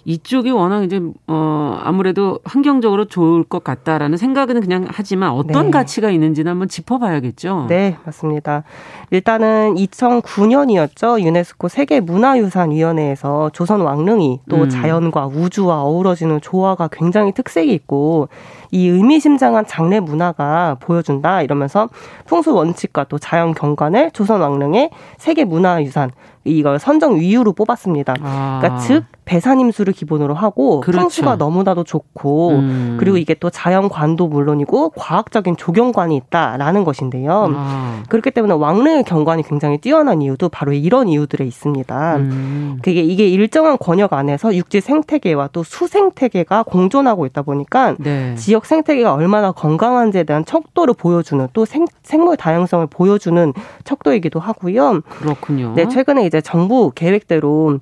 [0.06, 5.72] 이쪽이 워낙 이제 어 아무래도 환경적으로 좋을 것 같다라는 생각은 그냥 하지만 어떤 네.
[5.72, 7.66] 가치가 있는지는 한번 짚어봐야겠죠.
[7.70, 8.64] 네, 맞습니다.
[9.12, 11.22] 일단은 2009년이었죠.
[11.22, 14.70] 유네스코 세계 문화유산위원회에서 조선 왕릉이 또 음.
[14.70, 18.30] 자연과 우주와 어우러지는 조화가 굉장히 특색이 있고
[18.72, 21.90] 이 의미심장한 장례 문화가 보여준다 이러면서
[22.26, 26.12] 풍수 원칙과 또 자연 경관을 조선 왕릉의 세계 문화유산
[26.44, 28.16] 이걸 선정 위유로 뽑았습니다.
[28.22, 28.60] 아.
[28.62, 31.00] 그러니까 즉 배산임수를 기본으로 하고 그렇죠.
[31.00, 32.98] 평수가 너무나도 좋고 음.
[33.00, 37.54] 그리고 이게 또 자연관도 물론이고 과학적인 조경관이 있다라는 것인데요.
[37.56, 38.04] 아.
[38.10, 42.16] 그렇기 때문에 왕릉의 경관이 굉장히 뛰어난 이유도 바로 이런 이유들에 있습니다.
[42.18, 42.80] 음.
[42.82, 48.36] 그게 이게 일정한 권역 안에서 육지 생태계와 또 수생태계가 공존하고 있다 보니까 네.
[48.36, 55.02] 지역 생태계가 얼마나 건강한지에 대한 척도를 보여주는 또 생, 생물 다양성을 보여주는 척도이기도 하고요.
[55.08, 55.74] 그렇군요.
[55.76, 57.80] 네, 최근에 이제 정부 계획대로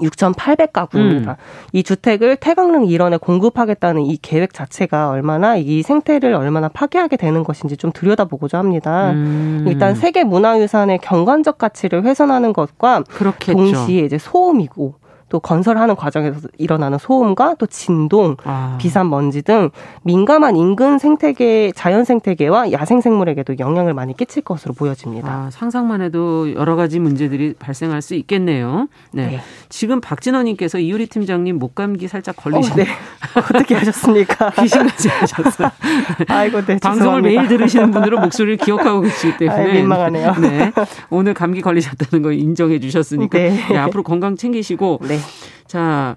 [0.00, 1.28] 6,800가구입니다.
[1.28, 1.34] 음.
[1.72, 7.76] 이 주택을 태강릉 일원에 공급하겠다는 이 계획 자체가 얼마나 이 생태를 얼마나 파괴하게 되는 것인지
[7.76, 9.10] 좀 들여다보고자 합니다.
[9.10, 9.66] 음.
[9.68, 13.52] 일단 세계 문화유산의 경관적 가치를 훼손하는 것과 그렇겠죠.
[13.52, 14.94] 동시에 이제 소음이고
[15.34, 18.78] 또 건설하는 과정에서 일어나는 소음과 또 진동, 아.
[18.80, 19.70] 비산 먼지 등
[20.04, 25.28] 민감한 인근 생태계, 자연 생태계와 야생 생물에게도 영향을 많이 끼칠 것으로 보여집니다.
[25.28, 28.86] 아, 상상만 해도 여러 가지 문제들이 발생할 수 있겠네요.
[29.10, 29.26] 네.
[29.26, 29.40] 네.
[29.70, 32.86] 지금 박진원님께서 이유리 팀장님 목감기 살짝 걸리셨 어, 네.
[33.34, 34.50] 어떻게 하셨습니까?
[34.62, 35.68] 귀신같이 하셨어요.
[36.28, 36.78] 아이고, 네.
[36.78, 39.60] 방송을 매일 들으시는 분들은 목소리를 기억하고 계시기 때문에.
[39.60, 40.34] 아이, 민망하네요.
[40.40, 40.72] 네.
[41.10, 43.36] 오늘 감기 걸리셨다는 거 인정해 주셨으니까.
[43.36, 43.50] 네.
[43.68, 45.00] 네, 앞으로 건강 챙기시고.
[45.08, 45.18] 네.
[45.66, 46.16] 자,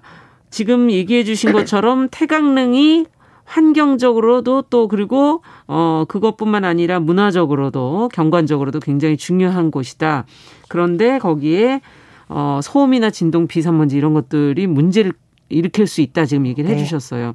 [0.50, 3.06] 지금 얘기해 주신 것처럼 태강릉이
[3.44, 10.26] 환경적으로도 또 그리고 어 그것뿐만 아니라 문화적으로도 경관적으로도 굉장히 중요한 곳이다.
[10.68, 11.80] 그런데 거기에
[12.28, 15.12] 어 소음이나 진동, 비산먼지 이런 것들이 문제를
[15.48, 16.76] 일으킬 수 있다 지금 얘기를 네.
[16.76, 17.34] 해 주셨어요.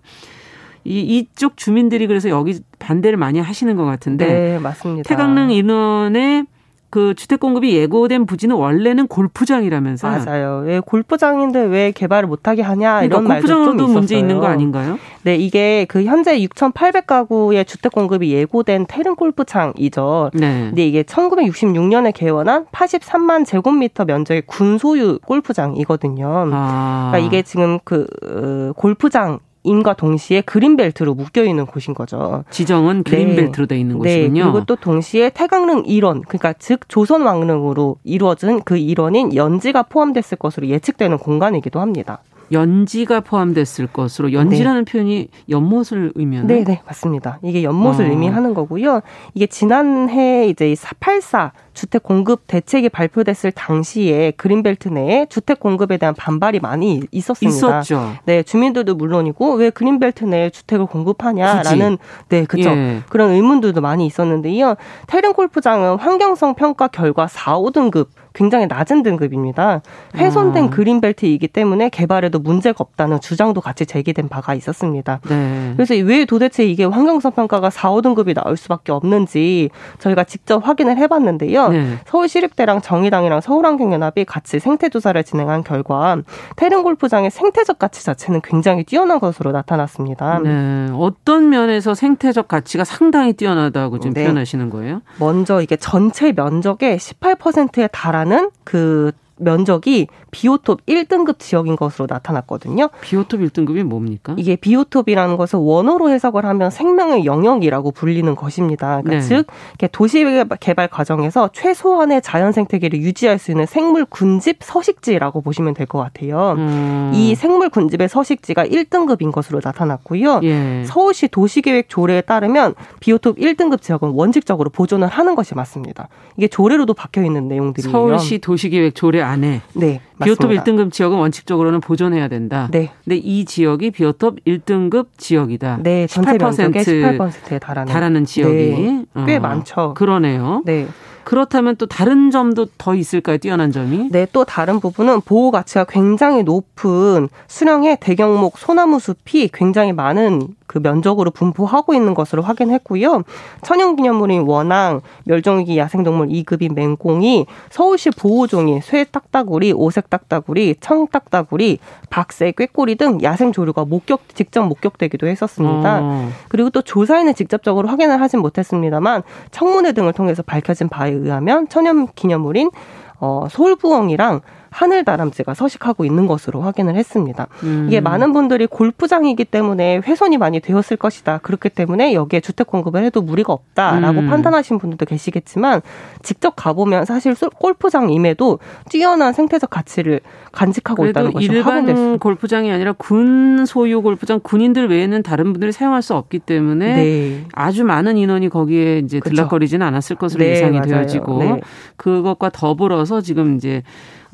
[0.85, 5.07] 이 이쪽 주민들이 그래서 여기 반대를 많이 하시는 것 같은데 네, 맞습니다.
[5.07, 6.45] 태강릉 인원의
[6.93, 10.25] 그 주택 공급이 예고된 부지는 원래는 골프장이라면서요.
[10.25, 10.61] 맞아요.
[10.63, 13.93] 왜 골프장인데 왜 개발을 못하게 하냐 그러니까 이런 말도 좀 있었어요.
[13.93, 14.99] 문제 있는 거 아닌가요?
[15.23, 20.29] 네, 이게 그 현재 6,800가구의 주택 공급이 예고된 태릉 골프장이죠.
[20.35, 20.65] 네.
[20.67, 26.49] 근데 이게 1966년에 개원한 83만 제곱미터 면적의 군소유 골프장이거든요.
[26.53, 27.09] 아.
[27.11, 32.43] 그러니까 이게 지금 그 어, 골프장 임과 동시에 그린벨트로 묶여 있는 곳인 거죠.
[32.49, 33.11] 지정은 네.
[33.11, 33.75] 그린벨트로 네.
[33.75, 34.17] 돼 있는 네.
[34.17, 34.43] 곳이군요.
[34.43, 40.67] 그리고 또 동시에 태강릉 일원, 그러니까 즉 조선 왕릉으로 이루어진 그 일원인 연지가 포함됐을 것으로
[40.67, 42.19] 예측되는 공간이기도 합니다.
[42.51, 44.91] 연지가 포함됐을 것으로 연지라는 네.
[44.91, 47.39] 표현이 연못을 의미하는 네, 네, 맞습니다.
[47.41, 48.09] 이게 연못을 어.
[48.09, 49.01] 의미하는 거고요.
[49.33, 56.59] 이게 지난해 이제 484 주택 공급 대책이 발표됐을 당시에 그린벨트 내에 주택 공급에 대한 반발이
[56.59, 57.55] 많이 있었습니다.
[57.55, 58.13] 있었죠.
[58.25, 62.27] 네, 주민들도 물론이고 왜 그린벨트 내에 주택을 공급하냐라는 굳이.
[62.29, 62.69] 네, 그렇죠.
[62.69, 63.01] 예.
[63.09, 64.75] 그런 의문들도 많이 있었는데요.
[65.07, 69.81] 태릉 골프장은 환경성 평가 결과 4, 5등급 굉장히 낮은 등급입니다.
[70.15, 70.69] 훼손된 아.
[70.69, 75.19] 그린벨트이기 때문에 개발에도 문제가 없다는 주장도 같이 제기된 바가 있었습니다.
[75.29, 75.73] 네.
[75.75, 79.69] 그래서 왜 도대체 이게 환경성 평가가 4, 5등급이 나올 수밖에 없는지
[79.99, 81.62] 저희가 직접 확인을 해봤는데요.
[81.69, 81.99] 네.
[82.05, 86.17] 서울시립대랑 정의당이랑 서울환경연합이 같이 생태조사를 진행한 결과
[86.57, 90.39] 태릉 골프장의 생태적 가치 자체는 굉장히 뛰어난 것으로 나타났습니다.
[90.39, 90.87] 네.
[90.93, 94.23] 어떤 면에서 생태적 가치가 상당히 뛰어나다고 지금 네.
[94.23, 95.01] 표현하시는 거예요?
[95.19, 102.89] 먼저 이게 전체 면적의 18%에 달하는 하는 그 면적이 비오톱 1등급 지역인 것으로 나타났거든요.
[103.01, 104.33] 비오톱 1등급이 뭡니까?
[104.37, 109.01] 이게 비오톱이라는 것을 원어로 해석을 하면 생명의 영역이라고 불리는 것입니다.
[109.01, 109.21] 그러니까 네.
[109.21, 109.47] 즉
[109.91, 110.25] 도시
[110.59, 116.55] 개발 과정에서 최소한의 자연 생태계를 유지할 수 있는 생물 군집 서식지라고 보시면 될 것 같아요.
[116.57, 117.11] 음.
[117.13, 120.39] 이 생물 군집의 서식지가 1등급인 것으로 나타났고요.
[120.43, 120.83] 예.
[120.85, 126.07] 서울시 도시계획 조례에 따르면 비오톱 1등급 지역은 원칙적으로 보존을 하는 것이 맞습니다.
[126.37, 127.91] 이게 조례로도 박혀 있는 내용들이에요.
[127.91, 132.67] 서울시 도시계획 조례 안에 네, 비오톱 1등급 지역은 원칙적으로는 보존해야 된다.
[132.71, 132.91] 네.
[133.03, 135.79] 근데 이 지역이 비오톱 1등급 지역이다.
[135.81, 139.93] 네, 전체 면적의 18%에 달하는, 달하는 지역이 네, 꽤 어, 많죠.
[139.95, 140.61] 그러네요.
[140.65, 140.87] 네.
[141.23, 143.37] 그렇다면 또 다른 점도 더 있을까요?
[143.37, 144.09] 뛰어난 점이?
[144.11, 150.79] 네, 또 다른 부분은 보호 가치가 굉장히 높은 수령의 대경목 소나무 숲이 굉장히 많은 그
[150.79, 153.21] 면적으로 분포하고 있는 것으로 확인했고요.
[153.61, 161.77] 천연기념물인 원앙, 멸종위기 야생동물 2급인 맹꽁이, 서울시 보호종이 쇠 딱따구리, 오색 딱따구리, 청 딱따구리,
[162.09, 165.99] 박새, 꾀꼬리 등 야생 조류가 목격 직접 목격되기도 했었습니다.
[166.01, 166.29] 어.
[166.49, 169.21] 그리고 또 조사에는 직접적으로 확인을 하진 못했습니다만
[169.51, 172.71] 청문회 등을 통해서 밝혀진 바에 의하면 천연기념물인
[173.19, 174.41] 어, 서울부엉이랑
[174.73, 177.47] 하늘 다람쥐가 서식하고 있는 것으로 확인을 했습니다.
[177.63, 177.85] 음.
[177.87, 181.39] 이게 많은 분들이 골프장이기 때문에 훼손이 많이 되었을 것이다.
[181.39, 184.29] 그렇기 때문에 여기에 주택 공급을 해도 무리가 없다라고 음.
[184.29, 185.81] 판단하신 분들도 계시겠지만
[186.21, 188.59] 직접 가보면 사실 골프장임에도
[188.89, 190.21] 뛰어난 생태적 가치를
[190.51, 192.17] 간직하고 있다는 것이 확인됐습니다.
[192.21, 197.43] 골프장이 아니라 군 소유 골프장 군인들 외에는 다른 분들이 사용할 수 없기 때문에 네.
[197.53, 199.19] 아주 많은 인원이 거기에 이제.
[199.23, 200.87] 들락거리지는 않았을 것으로 네, 예상이 맞아요.
[200.87, 201.61] 되어지고 네.
[201.97, 203.83] 그것과 더불어서 지금 이제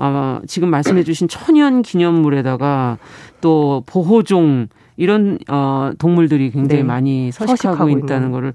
[0.01, 2.97] 아, 지금 말씀해 주신 천연 기념물에다가
[3.41, 6.87] 또 보호종 이런 어 동물들이 굉장히 네.
[6.87, 8.31] 많이 서식하고, 서식하고 있다는 있는.
[8.31, 8.53] 거를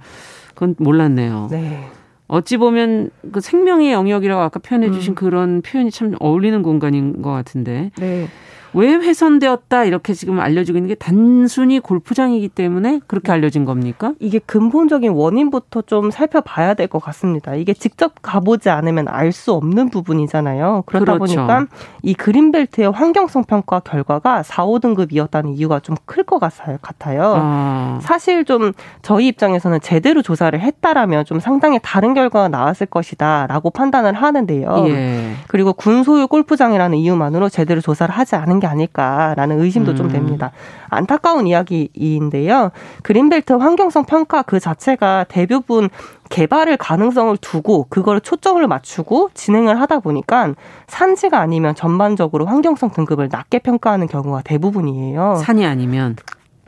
[0.55, 1.49] 그건 몰랐네요.
[1.51, 1.86] 네.
[2.28, 5.14] 어찌 보면 그 생명의 영역이라고 아까 표현해 주신 음.
[5.14, 7.90] 그런 표현이 참 어울리는 공간인 것 같은데.
[7.99, 8.26] 네.
[8.75, 14.12] 왜 훼손되었다 이렇게 지금 알려지고 있는 게 단순히 골프장이기 때문에 그렇게 알려진 겁니까?
[14.20, 17.55] 이게 근본적인 원인부터 좀 살펴봐야 될 것 같습니다.
[17.55, 20.85] 이게 직접 가보지 않으면 알 수 없는 부분이잖아요.
[20.87, 21.35] 그러다 그렇죠.
[21.37, 21.66] 보니까
[22.03, 27.35] 이 그린벨트의 환경성 평가 결과가 4, 5등급이었다는 이유가 좀 클 것 같아요.
[27.37, 27.99] 아.
[28.03, 28.72] 사실 좀
[29.03, 34.85] 저희 입장에서는 제대로 조사를 했다라면 좀 상당히 다른 결과가 나왔을 것이다라고 판단을 하는데요.
[34.89, 35.33] 예.
[35.49, 39.97] 그리고 군소유 골프장이라는 이유만으로 제대로 조사를 하지 않은 게 아닐까라는 의심도 음.
[39.97, 40.51] 좀 됩니다.
[40.89, 42.71] 안타까운 이야기인데요.
[43.03, 45.91] 그린벨트 환경성 평가 그 자체가 대부분
[46.31, 50.55] 개발을 가능성을 두고 그걸 초점을 맞추고 진행을 하다 보니까
[50.87, 55.37] 산지가 아니면 전반적으로 환경성 등급을 낮게 평가하는 경우가 대부분이에요.
[55.45, 56.17] 산이 아니면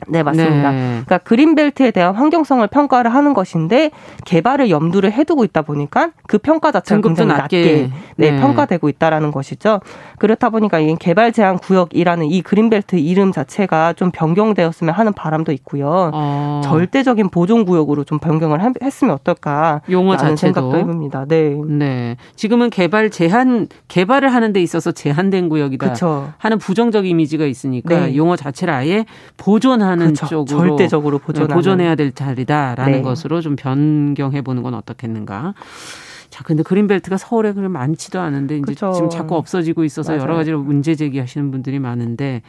[0.07, 0.71] 네, 맞습니다.
[0.71, 0.77] 네.
[1.05, 3.91] 그러니까 그린벨트에 대한 환경성을 평가를 하는 것인데
[4.25, 8.39] 개발을 염두를 해두고 있다 보니까 그 평가 자체가 굉장히 낮게, 낮게 네, 네.
[8.39, 9.79] 평가되고 있다라는 것이죠.
[10.19, 16.11] 그렇다 보니까 이 개발 제한 구역이라는 이 그린벨트 이름 자체가 좀 변경되었으면 하는 바람도 있고요.
[16.13, 16.61] 어.
[16.63, 21.25] 절대적인 보존 구역으로 좀 변경을 했으면 어떨까 용어 자체도 생각도 해봅니다.
[21.27, 21.55] 네.
[21.67, 22.17] 네.
[22.35, 26.31] 지금은 개발 제한 개발을 하는 데 있어서 제한된 구역이다 그쵸.
[26.37, 28.15] 하는 부정적 이미지가 있으니까 네.
[28.15, 29.05] 용어 자체를 아예
[29.37, 30.27] 보존 보존하는 그렇죠.
[30.27, 33.01] 쪽으로 절대적으로 보존 보존해야 될 자리다라는 네.
[33.01, 35.53] 것으로 좀 변경해 보는 건 어떻겠는가.
[36.29, 38.91] 자, 근데 그린벨트가 서울에 그렇게 많지도 않은데 이제 그렇죠.
[38.93, 40.23] 지금 자꾸 없어지고 있어서 맞아요.
[40.23, 42.41] 여러 가지로 문제 제기하시는 분들이 많은데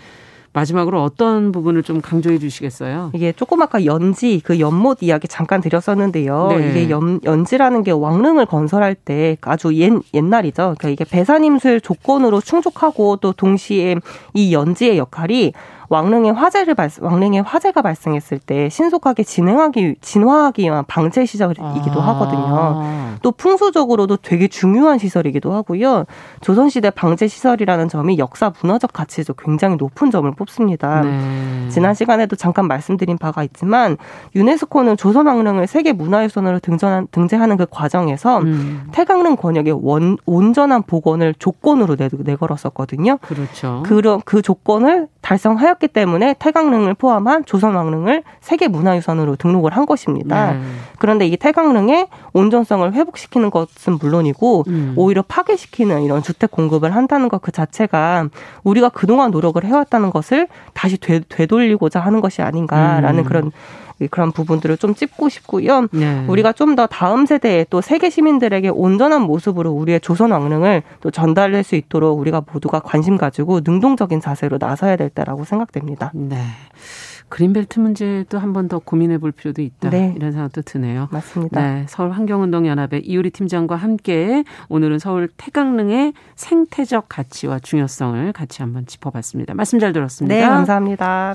[0.52, 3.10] 마지막으로 어떤 부분을 좀 강조해 주시겠어요?
[3.14, 6.48] 이게 조금 아까 연지 그 연못 이야기 잠깐 드렸었는데요.
[6.50, 6.70] 네.
[6.70, 10.74] 이게 연, 연지라는 게 왕릉을 건설할 때 아주 옛, 옛날이죠.
[10.78, 13.96] 그러니까 이게 배산임술 조건으로 충족하고 또 동시에
[14.34, 15.52] 이 연지의 역할이
[15.88, 22.08] 왕릉에 화재를 발 왕릉에 화재가 발생했을 때 신속하게 진행하기 진화하기 위한 방제 시설이기도 아.
[22.08, 23.08] 하거든요.
[23.22, 26.04] 또 풍수적으로도 되게 중요한 시설이기도 하고요.
[26.40, 31.02] 조선시대 방제 시설이라는 점이 역사 문화적 가치에서 굉장히 높은 점을 뽑습니다.
[31.02, 31.68] 네.
[31.68, 33.96] 지난 시간에도 잠깐 말씀드린 바가 있지만
[34.34, 38.88] 유네스코는 조선 왕릉을 세계 문화유산으로 등전한, 등재하는 그 과정에서 음.
[38.92, 43.18] 태강릉 권역의 원, 온전한 복원을 조건으로 내, 내걸었었거든요.
[43.18, 43.82] 그렇죠.
[43.84, 50.52] 그런 그 조건을 달성하였 했기 때문에 태강릉을 포함한 조선 왕릉을 세계 문화유산으로 등록을 한 것입니다.
[50.52, 50.60] 네.
[50.98, 54.94] 그런데 이 태강릉의 온전성을 회복시키는 것은 물론이고 음.
[54.96, 58.28] 오히려 파괴시키는 이런 주택 공급을 한다는 것 그 자체가
[58.64, 63.24] 우리가 그동안 노력을 해왔다는 것을 다시 되, 되돌리고자 하는 것이 아닌가라는 음.
[63.24, 63.52] 그런
[64.06, 65.88] 그런 부분들을 좀 찝고 싶고요.
[65.92, 66.24] 네.
[66.28, 71.64] 우리가 좀 더 다음 세대에 또 세계 시민들에게 온전한 모습으로 우리의 조선 왕릉을 또 전달할
[71.64, 76.12] 수 있도록 우리가 모두가 관심 가지고 능동적인 자세로 나서야 될 때라고 생각됩니다.
[76.14, 76.36] 네.
[77.30, 79.90] 그린벨트 문제도 한 번 더 고민해 볼 필요도 있다.
[79.90, 80.14] 네.
[80.16, 81.08] 이런 생각도 드네요.
[81.10, 81.60] 맞습니다.
[81.60, 88.86] 네, 서울 환경운동 연합의 이효리 팀장과 함께 오늘은 서울 태강릉의 생태적 가치와 중요성을 같이 한번
[88.86, 89.54] 짚어봤습니다.
[89.54, 90.34] 말씀 잘 들었습니다.
[90.34, 91.34] 네, 감사합니다.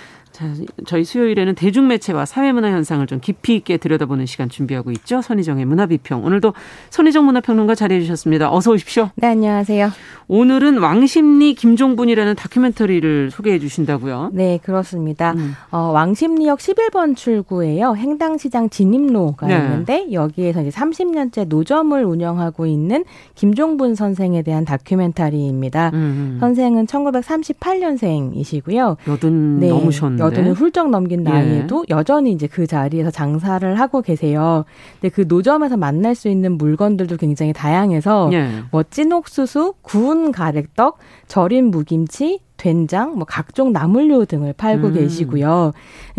[0.41, 0.47] 자,
[0.87, 5.21] 저희 수요일에는 대중매체와 사회문화 현상을 좀 깊이 있게 들여다보는 시간 준비하고 있죠.
[5.21, 6.25] 선희정의 문화비평.
[6.25, 6.53] 오늘도
[6.89, 8.51] 선희정 문화평론가 자리해 주셨습니다.
[8.51, 9.11] 어서 오십시오.
[9.15, 9.91] 네, 안녕하세요.
[10.27, 14.31] 오늘은 왕십리 김종분이라는 다큐멘터리를 소개해 주신다고요?
[14.33, 15.33] 네, 그렇습니다.
[15.33, 15.53] 음.
[15.69, 17.95] 어, 왕십리역 11번 출구에요.
[17.95, 19.57] 행당시장 진입로가 네.
[19.57, 23.03] 있는데 여기에서 이제 30년째 노점을 운영하고 있는
[23.35, 25.91] 김종분 선생에 대한 다큐멘터리입니다.
[25.93, 26.01] 음.
[26.01, 26.37] 음.
[26.39, 28.97] 선생은 1938년생이시고요.
[29.07, 30.30] 여든 네, 넘으셨는데.
[30.31, 31.93] 여든을 훌쩍 넘긴 나이에도 예.
[31.93, 34.65] 여전히 이제 그 자리에서 장사를 하고 계세요.
[34.99, 38.49] 근데 그 노점에서 만날 수 있는 물건들도 굉장히 다양해서 예.
[38.71, 44.93] 뭐 찐옥수수, 구운 가래떡, 절인 무김치, 된장, 뭐 각종 나물류 등을 팔고 음.
[44.93, 45.73] 계시고요.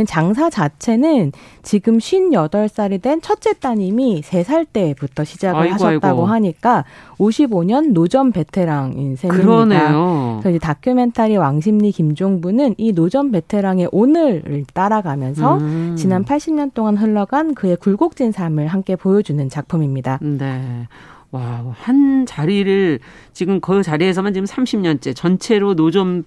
[0.08, 1.30] 장사 자체는
[1.62, 6.26] 지금 58살이 된 첫째 따님이 3살 때부터 시작을 아이고, 하셨다고 아이고.
[6.26, 6.84] 하니까
[7.18, 9.28] 55년 노점 베테랑인 셈입니다.
[9.28, 10.40] 그러네요.
[10.42, 15.94] 그래서 다큐멘터리 왕십리 김종부는 이 노점 베테랑의 오늘을 따라가면서 음.
[15.96, 20.18] 지난 80년 동안 흘러간 그의 굴곡진 삶을 함께 보여주는 작품입니다.
[20.20, 20.88] 네.
[21.32, 23.00] 와, 한 자리를
[23.32, 26.24] 지금 그 자리에서만 지금 30년째 전체로 노점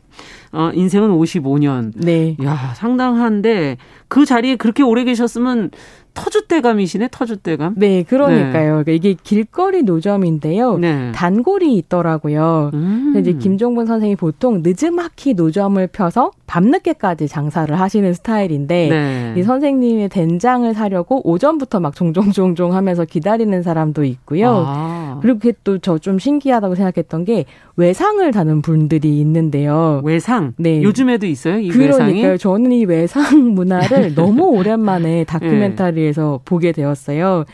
[0.52, 1.94] 어 인생은 55년.
[1.96, 2.36] 네.
[2.44, 3.78] 야, 상당한데
[4.08, 5.70] 그 자리에 그렇게 오래 계셨으면
[6.16, 7.74] 터줏대감이시네, 터줏대감.
[7.76, 8.84] 네, 그러니까요.
[8.86, 8.96] 네.
[8.96, 10.78] 이게 길거리 노점인데요.
[10.78, 11.12] 네.
[11.14, 12.72] 단골이 있더라고요.
[12.74, 13.14] 음.
[13.20, 19.34] 이제 김종분 선생이 보통 늦음막히 노점을 펴서 밤늦게까지 장사를 하시는 스타일인데 네.
[19.40, 24.64] 이 선생님의 된장을 사려고 오전부터 막 종종 종종 하면서 기다리는 사람도 있고요.
[24.68, 25.20] 아.
[25.22, 27.46] 그리고 그게 또 저 좀 신기하다고 생각했던 게
[27.78, 30.02] 외상을 다는 분들이 있는데요.
[30.04, 30.54] 외상?
[30.58, 30.84] 네.
[30.84, 31.58] 요즘에도 있어요?
[31.60, 32.14] 이 그러니까요.
[32.14, 32.38] 외상이?
[32.38, 37.46] 저는 이 외상 문화를 너무 오랜만에 다큐멘터리 자리에서 보게 되었어요.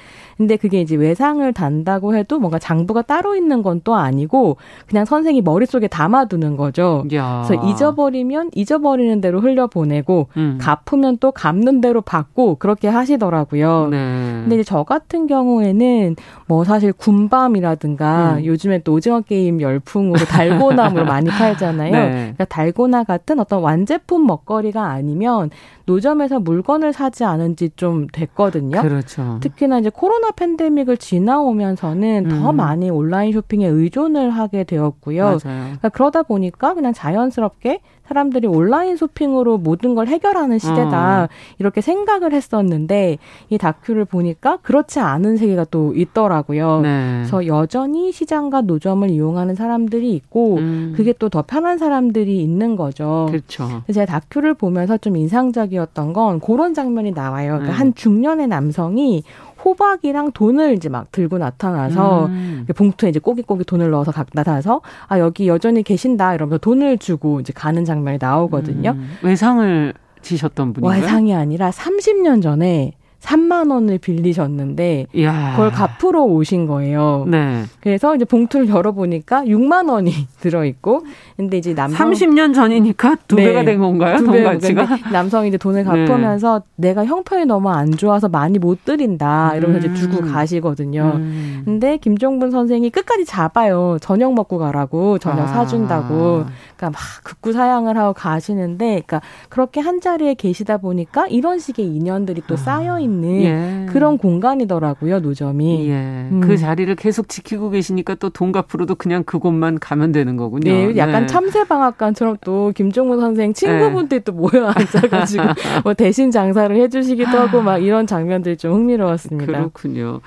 [0.41, 5.41] 근데 그게 이제 외상을 단다고 해도 뭔가 장부가 따로 있는 건 또 아니고 그냥 선생이
[5.41, 7.03] 머릿속에 담아두는 거죠.
[7.13, 7.43] 야.
[7.47, 10.57] 그래서 잊어버리면 잊어버리는 대로 흘려보내고 음.
[10.61, 13.87] 갚으면 또 갚는 대로 받고 그렇게 하시더라고요.
[13.89, 13.97] 네.
[14.41, 16.15] 근데 이제 저 같은 경우에는
[16.47, 18.45] 뭐 사실 군밤이라든가 음.
[18.45, 21.91] 요즘에 또 오징어 게임 열풍으로 달고나무로 많이 팔잖아요.
[21.91, 22.09] 네.
[22.09, 25.49] 그러니까 달고나 같은 어떤 완제품 먹거리가 아니면
[25.85, 28.81] 노점에서 물건을 사지 않은 지 좀 됐거든요.
[28.81, 29.37] 그렇죠.
[29.41, 32.41] 특히나 이제 코로나 팬데믹을 지나오면서는 음.
[32.41, 35.39] 더 많이 온라인 쇼핑에 의존을 하게 되었고요.
[35.41, 41.27] 그러니까 그러다 보니까 그냥 자연스럽게 사람들이 온라인 쇼핑으로 모든 걸 해결하는 시대다 어.
[41.59, 43.17] 이렇게 생각을 했었는데
[43.49, 46.81] 이 다큐를 보니까 그렇지 않은 세계가 또 있더라고요.
[46.81, 47.19] 네.
[47.19, 50.93] 그래서 여전히 시장과 노점을 이용하는 사람들이 있고 음.
[50.95, 53.27] 그게 또 더 편한 사람들이 있는 거죠.
[53.29, 53.81] 그렇죠.
[53.91, 57.53] 제가 다큐를 보면서 좀 인상적이었던 건 그런 장면이 나와요.
[57.53, 57.77] 그러니까 네.
[57.77, 59.23] 한 중년의 남성이
[59.63, 62.65] 호박이랑 돈을 이제 막 들고 나타나서 음.
[62.75, 67.53] 봉투에 이제 꼬깃꼬깃 돈을 넣어서 각 나타나서 아 여기 여전히 계신다 이러면서 돈을 주고 이제
[67.53, 68.91] 가는 장면이 나오거든요.
[68.91, 69.17] 음.
[69.21, 75.51] 외상을 지셨던 분이요 외상이 아니라 30년 전에 3만 원을 빌리셨는데 이야.
[75.51, 77.25] 그걸 갚으러 오신 거예요.
[77.27, 77.63] 네.
[77.79, 80.11] 그래서 이제 봉투를 열어보니까 6만 원이
[80.41, 81.05] 들어있고
[81.37, 83.45] 근데 이제 남성 30년 전이니까 두 네.
[83.45, 84.17] 배가 된 건가요?
[84.17, 84.87] 두 배, 가치가?
[85.11, 85.89] 남성이 이제 돈을 네.
[85.89, 86.89] 갚으면서 네.
[86.89, 89.93] 내가 형편이 너무 안 좋아서 많이 못 드린다 이러면서 음.
[89.93, 91.13] 이제 주고 가시거든요.
[91.15, 91.61] 음.
[91.63, 93.97] 근데 김종분 선생이 끝까지 잡아요.
[94.01, 95.47] 저녁 먹고 가라고 저녁 아.
[95.47, 96.45] 사준다고.
[96.81, 102.41] 그러니까 막 극구 사양을 하고 가시는데, 그러니까 그렇게 한 자리에 계시다 보니까 이런 식의 인연들이
[102.47, 102.57] 또 아.
[102.57, 103.85] 쌓여 있는 예.
[103.91, 105.87] 그런 공간이더라고요 노점이.
[105.89, 106.27] 예.
[106.31, 106.41] 음.
[106.43, 110.71] 그 자리를 계속 지키고 계시니까 또돈 갚으러도 그냥 그곳만 가면 되는 거군요.
[110.71, 111.27] 네, 약간 네.
[111.27, 114.23] 참새방앗간처럼 또 김종무 선생 친구분들이 네.
[114.23, 115.43] 또 모여 앉아가지고
[115.83, 119.45] 뭐 대신 장사를 해주시기도 하고 막 이런 장면들이 좀 흥미로웠습니다.
[119.45, 120.21] 그렇군요.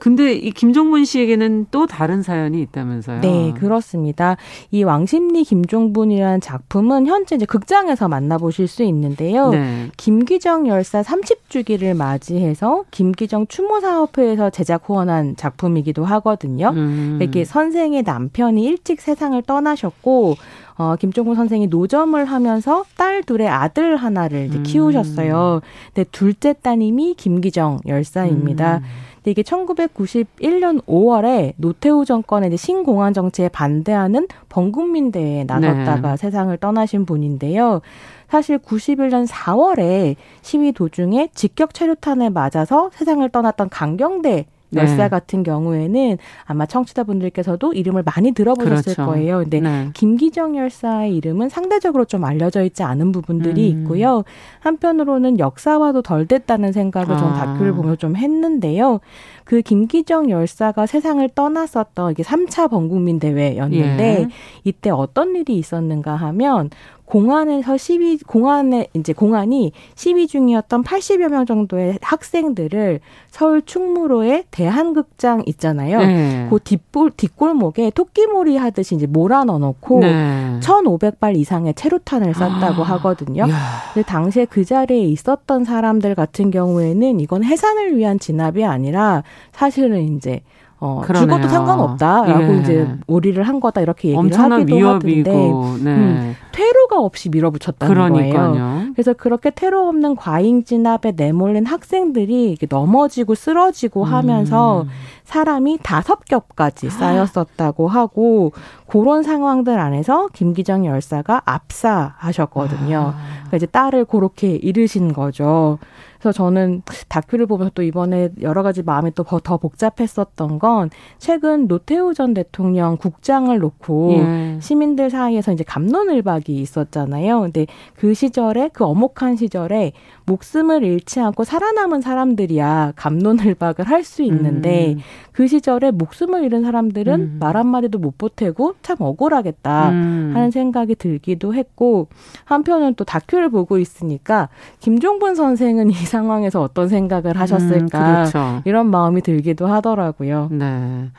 [0.00, 3.20] 근데 이 김종분 씨에게는 또 다른 사연이 있다면서요?
[3.20, 4.36] 네, 그렇습니다.
[4.70, 9.50] 이 왕십리 김종분이라는 작품은 현재 이제 극장에서 만나보실 수 있는데요.
[9.50, 9.90] 네.
[9.96, 16.70] 김기정 열사 30주기를 맞이해서 김기정 추모사업회에서 제작 후원한 작품이기도 하거든요.
[16.74, 17.18] 음.
[17.20, 20.36] 이렇게 선생의 남편이 일찍 세상을 떠나셨고
[20.80, 24.62] 어, 김종국 선생이 노점을 하면서 딸 둘의 아들 하나를 이제 음.
[24.62, 25.60] 키우셨어요.
[25.92, 28.78] 근데 둘째 따님이 김기정 열사입니다.
[28.78, 28.82] 음.
[29.22, 36.16] 근데 이게 1991년 5월에 노태우 정권의 이제 신공안 정치에 반대하는 범국민대회에 나섰다가 네.
[36.16, 37.82] 세상을 떠나신 분인데요.
[38.28, 45.08] 사실 91년 4월에 시위 도중에 직격 체류탄에 맞아서 세상을 떠났던 강경대 열사 네.
[45.08, 49.06] 같은 경우에는 아마 청취자분들께서도 이름을 많이 들어보셨을 그렇죠.
[49.06, 49.38] 거예요.
[49.38, 49.90] 근데 네.
[49.94, 53.82] 김기정 열사의 이름은 상대적으로 좀 알려져 있지 않은 부분들이 음.
[53.82, 54.24] 있고요.
[54.60, 57.18] 한편으로는 역사와도 덜 됐다는 생각을 아.
[57.18, 59.00] 전 다큐를 보며 좀 했는데요.
[59.44, 64.28] 그 김기정 열사가 세상을 떠났었던 이게 3차 범국민 대회였는데 예.
[64.62, 66.70] 이때 어떤 일이 있었는가 하면
[67.10, 73.00] 공안에서 시위 공안에 이제 공안이 시위 중이었던 80여 명 정도의 학생들을
[73.30, 75.98] 서울 충무로의 대한극장 있잖아요.
[75.98, 76.46] 네.
[76.48, 80.60] 그 뒷골 뒷골목에 토끼몰이 하듯이 이제 몰아 넣어 놓고 네.
[80.62, 82.86] 1,500발 이상의 체류탄을 쐈다고 아.
[82.90, 83.42] 하거든요.
[83.42, 83.56] 야.
[83.92, 90.42] 근데 당시에 그 자리에 있었던 사람들 같은 경우에는 이건 해산을 위한 진압이 아니라 사실은 이제
[90.80, 92.60] 어, 죽어도 상관없다라고 예.
[92.60, 95.30] 이제 오리를 한 거다 이렇게 얘기를 하기도 하던데 네.
[95.30, 98.52] 음, 퇴로가 없이 밀어붙였다는 그러니까요.
[98.52, 98.82] 거예요.
[98.94, 104.12] 그래서 그렇게 퇴로 없는 과잉 진압에 내몰린 학생들이 넘어지고 쓰러지고 음.
[104.12, 104.86] 하면서
[105.24, 108.52] 사람이 다섯 겹까지 쌓였었다고 하고
[108.86, 113.12] 그런 상황들 안에서 김기정 열사가 압사하셨거든요.
[113.14, 113.20] 아.
[113.40, 115.78] 그러니까 이제 딸을 그렇게 잃으신 거죠.
[116.20, 122.14] 그래서 저는 다큐를 보면서 또 이번에 여러 가지 마음이 또 더 복잡했었던 건 최근 노태우
[122.14, 124.58] 전 대통령 국장을 놓고 예.
[124.60, 127.40] 시민들 사이에서 이제 감론을박이 있었잖아요.
[127.40, 129.92] 근데 그 시절에 그 어목한 시절에
[130.30, 135.00] 목숨을 잃지 않고 살아남은 사람들이야 감론을박을 할 수 있는데 음.
[135.32, 137.36] 그 시절에 목숨을 잃은 사람들은 음.
[137.38, 140.32] 말 한마디도 못 보태고 참 억울하겠다 음.
[140.34, 142.08] 하는 생각이 들기도 했고
[142.44, 144.48] 한편은 또 다큐를 보고 있으니까
[144.80, 148.62] 김종분 선생은 이 상황에서 어떤 생각을 하셨을까 음, 그렇죠.
[148.64, 150.48] 이런 마음이 들기도 하더라고요.
[150.50, 151.10] 네.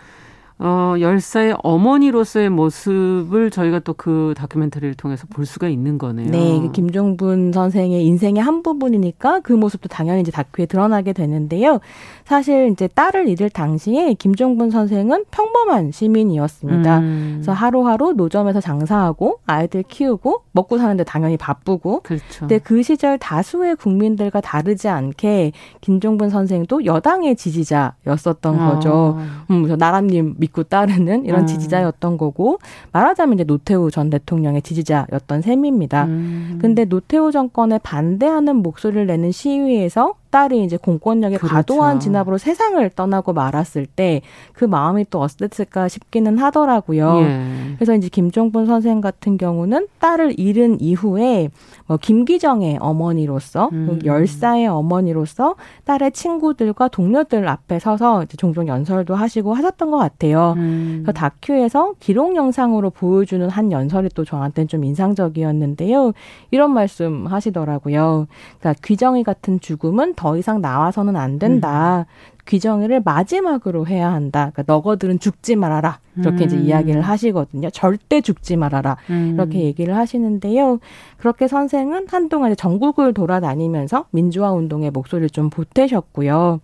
[0.63, 6.31] 어, 열사의 어머니로서의 모습을 저희가 또 그 다큐멘터리를 통해서 볼 수가 있는 거네요.
[6.31, 11.79] 네, 그 김종분 선생의 인생의 한 부분이니까 그 모습도 당연히 이제 다큐에 드러나게 되는데요.
[12.25, 16.97] 사실 이제 딸을 잃을 당시에 김종분 선생은 평범한 시민이었습니다.
[16.97, 17.31] 음.
[17.35, 22.01] 그래서 하루하루 노점에서 장사하고 아이들 키우고 먹고 사는데 당연히 바쁘고.
[22.01, 22.23] 그렇죠.
[22.39, 25.51] 근데 그 시절 다수의 국민들과 다르지 않게
[25.81, 28.73] 김종분 선생도 여당의 지지자였었던 어.
[28.73, 29.19] 거죠.
[29.51, 31.47] 음, 나라님 믿고 따르는 이런 음.
[31.47, 32.59] 지지자였던 거고
[32.91, 36.05] 말하자면 이제 노태우 전 대통령의 지지자였던 셈입니다.
[36.05, 36.57] 음.
[36.61, 41.53] 근데 노태우 정권에 반대하는 목소리를 내는 시위에서 딸이 이제 공권력의 그렇죠.
[41.53, 44.21] 과도한 진압으로 세상을 떠나고 말았을 때
[44.53, 47.19] 그 마음이 또 어땠을까 싶기는 하더라고요.
[47.21, 47.75] 예.
[47.75, 51.49] 그래서 이제 김종분 선생 같은 경우는 딸을 잃은 이후에
[51.87, 53.99] 뭐 김기정의 어머니로서 음.
[54.03, 55.55] 열사의 어머니로서
[55.85, 60.53] 딸의 친구들과 동료들 앞에 서서 이제 종종 연설도 하시고 하셨던 것 같아요.
[60.57, 61.01] 음.
[61.03, 66.13] 그래서 다큐에서 기록 영상으로 보여주는 한 연설이 또 저한테는 좀 인상적이었는데요.
[66.51, 68.27] 이런 말씀 하시더라고요.
[68.59, 72.05] 그러니까 귀정이 같은 죽음은 더 이상 나와서는 안 된다.
[72.07, 72.41] 음.
[72.45, 74.51] 귀정이를 마지막으로 해야 한다.
[74.53, 75.97] 그러니까 너거들은 죽지 말아라.
[76.15, 76.45] 이렇게 음.
[76.45, 77.71] 이제 이야기를 하시거든요.
[77.71, 78.97] 절대 죽지 말아라.
[79.09, 79.31] 음.
[79.33, 80.77] 이렇게 얘기를 하시는데요.
[81.17, 86.59] 그렇게 선생은 한동안 전국을 돌아다니면서 민주화 운동의 목소리를 좀 보태셨고요.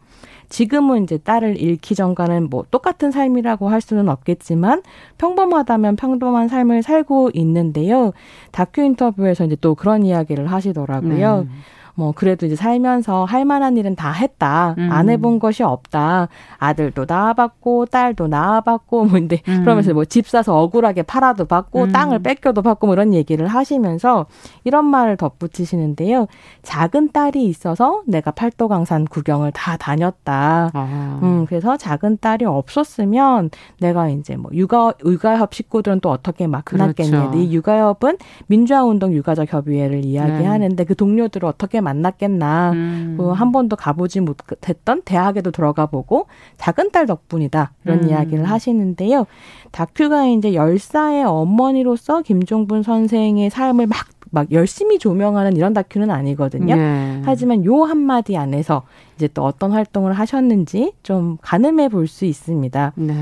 [0.50, 4.84] 지금은 이제 딸을 잃기 전과는 뭐 똑같은 삶이라고 할 수는 없겠지만
[5.18, 8.14] 평범하다면 평범한 삶을 살고 있는데요.
[8.52, 11.48] 다큐 인터뷰에서 이제 또 그런 이야기를 하시더라고요.
[11.50, 11.77] 음.
[11.98, 14.76] 뭐 그래도 이제 살면서 할 만한 일은 다 했다.
[14.78, 14.90] 음.
[14.92, 16.28] 안 해본 것이 없다.
[16.60, 19.62] 아들도 낳아봤고 딸도 낳아봤고 뭐 근데 음.
[19.62, 21.92] 그러면서 뭐 집 사서 억울하게 팔아도 받고 음.
[21.92, 24.28] 땅을 뺏겨도 받고 뭐 이런 얘기를 하시면서
[24.64, 26.28] 이런 말을 덧붙이시는데요.
[26.62, 30.70] 작은 딸이 있어서 내가 팔도강산 구경을 다 다녔다.
[30.74, 31.20] 아.
[31.24, 36.64] 음 그래서 작은 딸이 없었으면 내가 이제 뭐 육아 육아협 식구들은 또 어떻게 막.
[36.66, 37.32] 그렇죠.
[37.36, 38.18] 이 육아협은
[38.48, 40.84] 민주화운동 유가족 협의회를 이야기하는데 네.
[40.84, 42.72] 그 동료들을 어떻게 만났겠나.
[42.72, 43.14] 음.
[43.18, 46.28] 뭐한 번도 가보지 못했던 대학에도 들어가 보고
[46.58, 47.72] 작은 딸 덕분이다.
[47.86, 48.10] 이런 음.
[48.10, 49.26] 이야기를 하시는데요.
[49.72, 56.76] 다큐가 이제 열사의 어머니로서 김종분 선생의 삶을 막막 열심히 조명하는 이런 다큐는 아니거든요.
[56.76, 57.22] 네.
[57.26, 58.84] 하지만 요 한마디 안에서
[59.18, 62.94] 이제 또 어떤 활동을 하셨는지 좀 가늠해 볼 수 있습니다.
[62.96, 63.14] 네.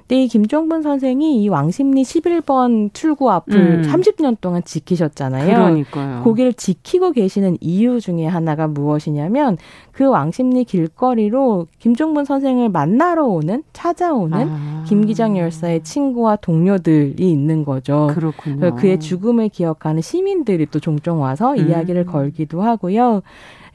[0.00, 3.82] 근데 이 김종분 선생이 이 왕십리 11번 출구 앞을 음.
[3.82, 5.46] 30년 동안 지키셨잖아요.
[5.46, 6.22] 그러니까요.
[6.22, 9.58] 거기를 지키고 계시는 이유 중에 하나가 무엇이냐면
[9.92, 14.84] 그 왕십리 길거리로 김종분 선생을 만나러 오는 찾아오는 아.
[14.86, 18.08] 김기장 열사의 친구와 동료들이 있는 거죠.
[18.14, 18.76] 그렇군요.
[18.76, 21.68] 그의 죽음을 기억하는 시민들이 또 종종 와서 음.
[21.68, 23.22] 이야기를 걸기도 하고요.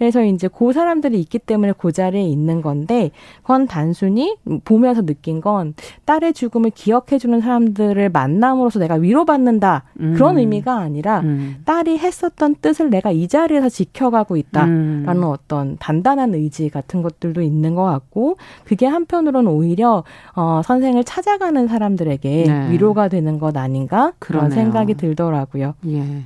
[0.03, 3.11] 그래서 이제 그 사람들이 있기 때문에 그 자리에 있는 건데
[3.41, 4.35] 그건 단순히
[4.65, 10.13] 보면서 느낀 건 딸의 죽음을 기억해주는 사람들을 만남으로써 내가 위로받는다 음.
[10.13, 11.61] 그런 의미가 아니라 음.
[11.63, 15.23] 딸이 했었던 뜻을 내가 이 자리에서 지켜가고 있다라는 음.
[15.23, 18.35] 어떤 단단한 의지 같은 것들도 있는 것 같고
[18.65, 20.03] 그게 한편으로는 오히려
[20.35, 22.71] 어, 선생을 찾아가는 사람들에게 네.
[22.71, 25.75] 위로가 되는 것 아닌가 그런 생각이 들더라고요.
[25.87, 26.23] 예.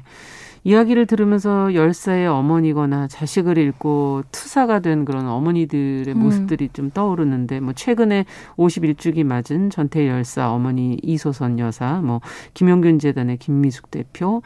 [0.68, 6.20] 이야기를 들으면서 열사의 어머니거나 자식을 잃고 투사가 된 그런 어머니들의 음.
[6.20, 8.26] 모습들이 좀 떠오르는데 뭐 최근에
[8.58, 12.20] 51주기 맞은 전태 열사 어머니 이소선 여사 뭐
[12.54, 14.42] 김용균 재단의 김미숙 대표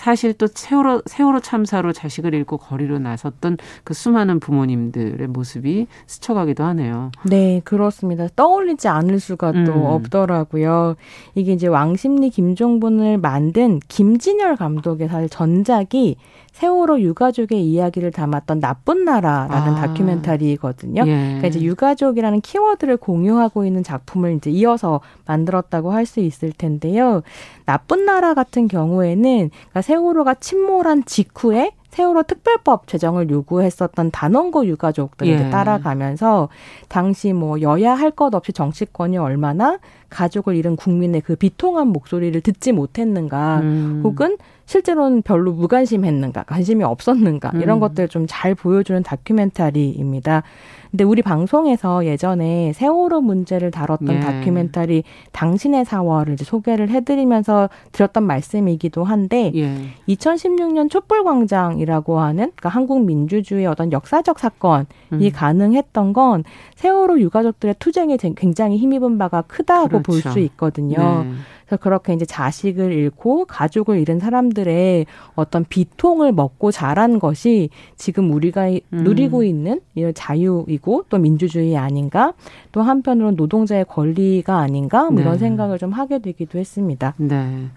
[0.00, 7.10] 사실 또 세월호 세월호 참사로 자식을 잃고 거리로 나섰던 그 수많은 부모님들의 모습이 스쳐가기도 하네요.
[7.26, 8.26] 네, 그렇습니다.
[8.34, 9.64] 떠올리지 않을 수가 음.
[9.66, 10.96] 또 없더라고요.
[11.34, 16.16] 이게 이제 왕십리 김종분을 만든 김진열 감독의 사실 전작이
[16.60, 19.74] 세월호 유가족의 이야기를 담았던 나쁜 나라라는 아.
[19.80, 21.04] 다큐멘터리거든요.
[21.06, 21.06] 예.
[21.06, 27.22] 그러니까 이제 유가족이라는 키워드를 공유하고 있는 작품을 이제 이어서 만들었다고 할 수 있을 텐데요.
[27.66, 35.50] 나쁜 나라 같은 경우에는 그러니까 세월호가 침몰한 직후에 세월호 특별법 제정을 요구했었던 단원고 유가족들을 예.
[35.50, 36.48] 따라가면서
[36.88, 39.78] 당시 뭐 여야 할 것 없이 정치권이 얼마나
[40.08, 44.00] 가족을 잃은 국민의 그 비통한 목소리를 듣지 못했는가 음.
[44.04, 44.36] 혹은
[44.70, 47.80] 실제로는 별로 무관심했는가 관심이 없었는가 이런 음.
[47.80, 50.44] 것들 좀 잘 보여주는 다큐멘터리입니다.
[50.90, 54.20] 근데 우리 방송에서 예전에 세월호 문제를 다뤘던 예.
[54.20, 59.76] 다큐멘터리 당신의 사월을 이제 소개를 해드리면서 드렸던 말씀이기도 한데 예.
[60.08, 65.30] 2016년 촛불광장이라고 하는 그러니까 한국 민주주의 어떤 역사적 사건이 음.
[65.32, 66.44] 가능했던 건
[66.76, 70.02] 세월호 유가족들의 투쟁에 굉장히 힘입은 바가 크다고 그렇죠.
[70.02, 71.24] 볼수 있거든요.
[71.24, 71.32] 네.
[71.70, 75.06] 그래서 그렇게 이제 자식을 잃고 가족을 잃은 사람들의
[75.36, 78.80] 어떤 비통을 먹고 자란 것이 지금 우리가 음.
[78.90, 79.80] 누리고 있는
[80.14, 82.32] 자유이고 또 민주주의 아닌가
[82.72, 85.22] 또 한편으로는 노동자의 권리가 아닌가 뭐 네.
[85.22, 87.14] 이런 생각을 좀 하게 되기도 했습니다.
[87.18, 87.68] 네.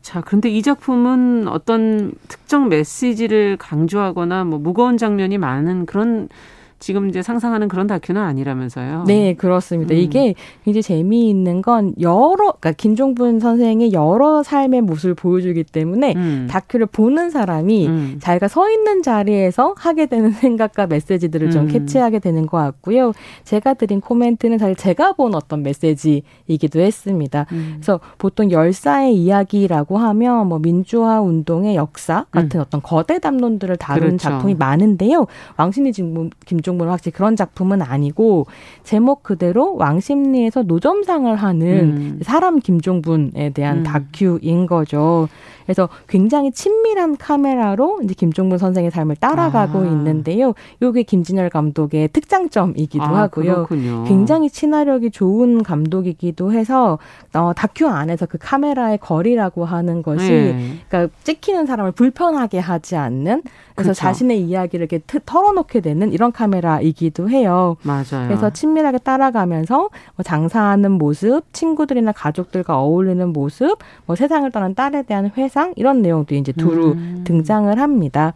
[0.00, 6.30] 자, 그런데 이 작품은 어떤 특정 메시지를 강조하거나 뭐 무거운 장면이 많은 그런
[6.78, 9.04] 지금 이제 상상하는 그런 다큐는 아니라면서요.
[9.06, 9.94] 네, 그렇습니다.
[9.94, 9.98] 음.
[9.98, 10.34] 이게
[10.64, 16.46] 굉장히 재미있는 건 여러, 그러니까 김종분 선생의 여러 삶의 모습을 보여주기 때문에 음.
[16.48, 18.18] 다큐를 보는 사람이 음.
[18.20, 21.68] 자기가 서 있는 자리에서 하게 되는 생각과 메시지들을 좀 음.
[21.68, 23.12] 캐치하게 되는 것 같고요.
[23.44, 27.46] 제가 드린 코멘트는 사실 제가 본 어떤 메시지이기도 했습니다.
[27.52, 27.72] 음.
[27.76, 32.62] 그래서 보통 열사의 이야기라고 하면 뭐 민주화 운동의 역사 같은 음.
[32.62, 34.18] 어떤 거대 담론들을 다룬 그렇죠.
[34.18, 35.26] 작품이 많은데요.
[35.56, 38.46] 왕신이 지금 김 이종문은 확실히 그런 작품은 아니고
[38.84, 42.20] 제목 그대로 왕십리에서 노점상을 하는 음.
[42.22, 43.82] 사람 김종분에 대한 음.
[43.84, 45.28] 다큐인 거죠.
[45.68, 49.84] 그래서 굉장히 친밀한 카메라로 이제 김종분 선생의 삶을 따라가고 아.
[49.84, 50.54] 있는데요.
[50.80, 53.66] 요게 김진열 감독의 특장점이기도 아, 하고요.
[53.66, 54.04] 그렇군요.
[54.04, 56.98] 굉장히 친화력이 좋은 감독이기도 해서
[57.34, 60.78] 어, 다큐 안에서 그 카메라의 거리라고 하는 것이 네.
[60.88, 63.42] 그러니까 찍히는 사람을 불편하게 하지 않는
[63.74, 64.00] 그래서 그렇죠.
[64.00, 67.76] 자신의 이야기를 이렇게 털어놓게 되는 이런 카메라이기도 해요.
[67.82, 68.26] 맞아요.
[68.26, 69.76] 그래서 친밀하게 따라가면서
[70.16, 76.02] 뭐 장사하는 모습, 친구들이나 가족들과 어울리는 모습, 뭐 세상을 떠난 딸에 대한 회사 사상 이런
[76.02, 77.24] 내용도 이제 두루 음.
[77.24, 78.32] 등장을 합니다.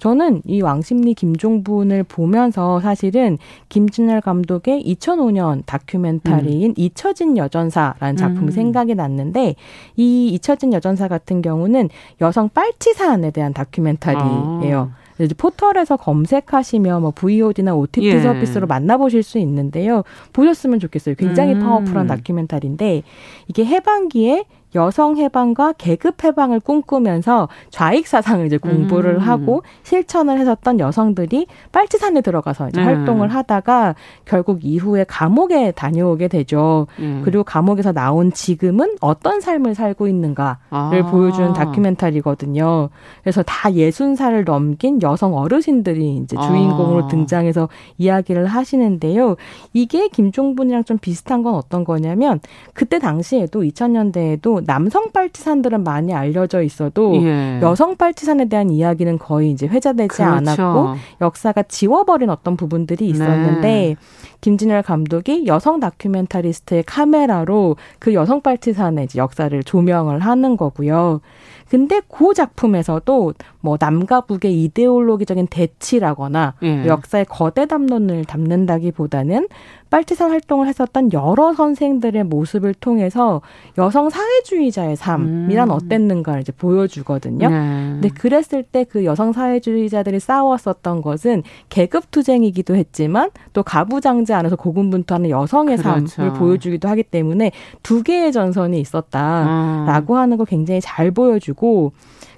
[0.00, 3.38] 저는 이 왕십리 김종분을 보면서 사실은
[3.68, 6.74] 김진열 감독의 2005년 다큐멘터리인 음.
[6.76, 8.50] 잊혀진 여전사라는 작품이 음.
[8.50, 9.54] 생각이 났는데
[9.96, 11.90] 이 잊혀진 여전사 같은 경우는
[12.20, 14.90] 여성 빨치산에 대한 다큐멘터리예요.
[14.92, 15.04] 아.
[15.22, 18.20] 이제 포털에서 검색하시면 뭐 VOD나 OTT 예.
[18.20, 20.02] 서비스로 만나보실 수 있는데요.
[20.32, 21.14] 보셨으면 좋겠어요.
[21.14, 21.60] 굉장히 음.
[21.60, 23.04] 파워풀한 다큐멘터리인데
[23.46, 24.44] 이게 해방기에
[24.74, 29.20] 여성 해방과 계급 해방을 꿈꾸면서 좌익 사상을 이제 공부를 음.
[29.20, 32.86] 하고 실천을 했었던 여성들이 빨치산에 들어가서 이제 음.
[32.86, 33.94] 활동을 하다가
[34.24, 36.86] 결국 이후에 감옥에 다녀오게 되죠.
[36.98, 37.22] 음.
[37.24, 40.90] 그리고 감옥에서 나온 지금은 어떤 삶을 살고 있는가를 아.
[41.10, 42.88] 보여주는 다큐멘터리거든요.
[43.22, 47.08] 그래서 다 예순 살을 넘긴 여성 어르신들이 이제 주인공으로 아.
[47.08, 47.68] 등장해서
[47.98, 49.36] 이야기를 하시는데요.
[49.72, 52.40] 이게 김종분이랑 좀 비슷한 건 어떤 거냐면
[52.72, 57.60] 그때 당시에도 2000년대에도 남성 빨치산들은 많이 알려져 있어도 예.
[57.62, 60.32] 여성 빨치산에 대한 이야기는 거의 이제 회자되지 그렇죠.
[60.32, 63.96] 않았고 역사가 지워버린 어떤 부분들이 있었는데 네.
[64.40, 71.20] 김진열 감독이 여성 다큐멘터리스트의 카메라로 그 여성 빨치산의 역사를 조명을 하는 거고요.
[71.68, 76.86] 근데 그 작품에서도 뭐 남과 북의 이데올로기적인 대치라거나 예.
[76.86, 79.48] 역사의 거대 담론을 담는다기보다는
[79.90, 83.42] 빨치산 활동을 했었던 여러 선생들의 모습을 통해서
[83.78, 85.74] 여성 사회주의자의 삶이란 음.
[85.74, 87.48] 어땠는가를 이제 보여주거든요.
[87.48, 87.56] 네.
[88.00, 95.30] 근데 그랬을 때 그 여성 사회주의자들이 싸웠었던 것은 계급 투쟁이기도 했지만 또 가부장제 안에서 고군분투하는
[95.30, 96.06] 여성의 그렇죠.
[96.06, 97.50] 삶을 보여주기도 하기 때문에
[97.82, 100.18] 두 개의 전선이 있었다라고 음.
[100.18, 101.92] 하는 거 굉장히 잘 보여주고 있고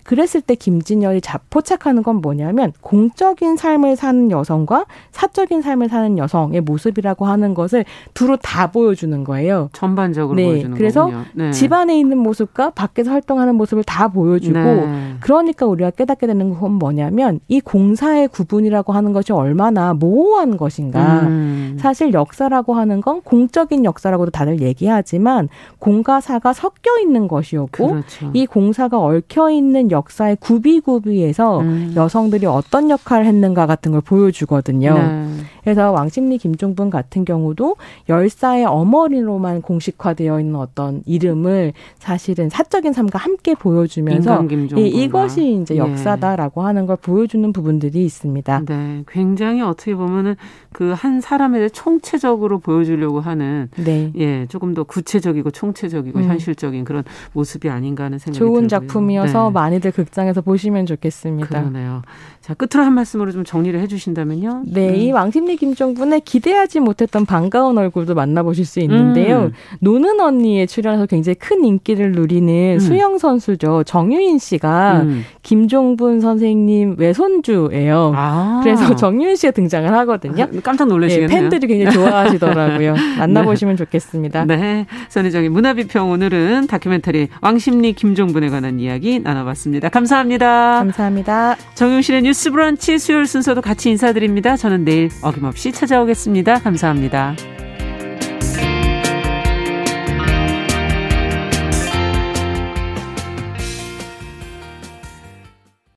[0.07, 1.21] 그랬을 때 김진열이
[1.51, 7.85] 포착하는 건 뭐냐면 공적인 삶을 사는 여성과 사적인 삶을 사는 여성의 모습이라고 하는 것을
[8.15, 9.69] 두루 다 보여주는 거예요.
[9.73, 10.47] 전반적으로 네.
[10.47, 11.51] 보여주는 그래서 네.
[11.51, 15.15] 집 안에 있는 모습과 밖에서 활동하는 모습을 다 보여주고 네.
[15.21, 21.23] 그러니까 우리가 깨닫게 되는 건 뭐냐면 이 공사의 구분이라고 하는 것이 얼마나 모호한 것인가.
[21.23, 21.77] 음.
[21.81, 28.31] 사실 역사라고 하는 건 공적인 역사라고도 다들 얘기하지만 공과 사가 섞여 있는 것이었고 그렇죠.
[28.33, 31.93] 이 공사가 얽혀 있는 역사의 구비구비에서 음.
[31.97, 34.95] 여성들이 어떤 역할을 했는가 같은 걸 보여주거든요.
[34.95, 35.27] 네.
[35.63, 37.77] 그래서 왕십리 김종분 같은 경우도
[38.09, 44.45] 열사의 어머니로만 공식화되어 있는 어떤 이름을 사실은 사적인 삶과 함께 보여주면서
[44.77, 45.79] 이, 이것이 이제 예.
[45.79, 46.67] 역사다라고 네.
[46.67, 48.63] 하는 걸 보여주는 부분들이 있습니다.
[48.67, 50.37] 네, 굉장히 어떻게 보면은
[50.73, 54.11] 그 한 사람에 대해 총체적으로 보여주려고 하는 네.
[54.17, 56.25] 예 조금 더 구체적이고 총체적이고 음.
[56.25, 58.69] 현실적인 그런 모습이 아닌가 하는 생각이 좋은 들고요.
[58.69, 59.53] 작품이어서 네.
[59.87, 61.49] 많이들 극장에서 보시면 좋겠습니다.
[61.49, 62.03] 그러네요.
[62.41, 64.65] 자, 끝으로 한 말씀으로 좀 정리를 해 주신다면요.
[64.67, 64.95] 네, 음.
[64.95, 69.47] 이 왕십리 김종분의 기대하지 못했던 반가운 얼굴도 만나보실 수 있는데요.
[69.47, 69.53] 음.
[69.81, 72.79] 노는 언니에 출연해서 굉장히 큰 인기를 누리는 음.
[72.79, 73.83] 수영 선수죠.
[73.85, 75.25] 정유인 씨가 음.
[75.43, 78.13] 김종분 선생님 외손주예요.
[78.15, 78.61] 아.
[78.63, 80.45] 그래서 정유인 씨가 등장을 하거든요.
[80.45, 81.29] 아, 깜짝 놀라시겠네요.
[81.29, 82.95] 네, 팬들이 굉장히 좋아하시더라고요.
[83.19, 83.85] 만나보시면 네.
[83.85, 84.45] 좋겠습니다.
[84.45, 89.76] 네, 선희정의 문화비평 오늘은 다큐멘터리 왕십리 김종분에 관한 이야기 나눠봤습니다.
[89.81, 90.79] 감사합니다.
[90.79, 91.57] 감사합니다.
[91.75, 94.57] 정용실의 뉴스 브런치 수요일 순서도 같이 인사드립니다.
[94.57, 96.61] 저는 내일 어김없이 찾아오겠습니다.
[96.61, 97.35] 감사합니다.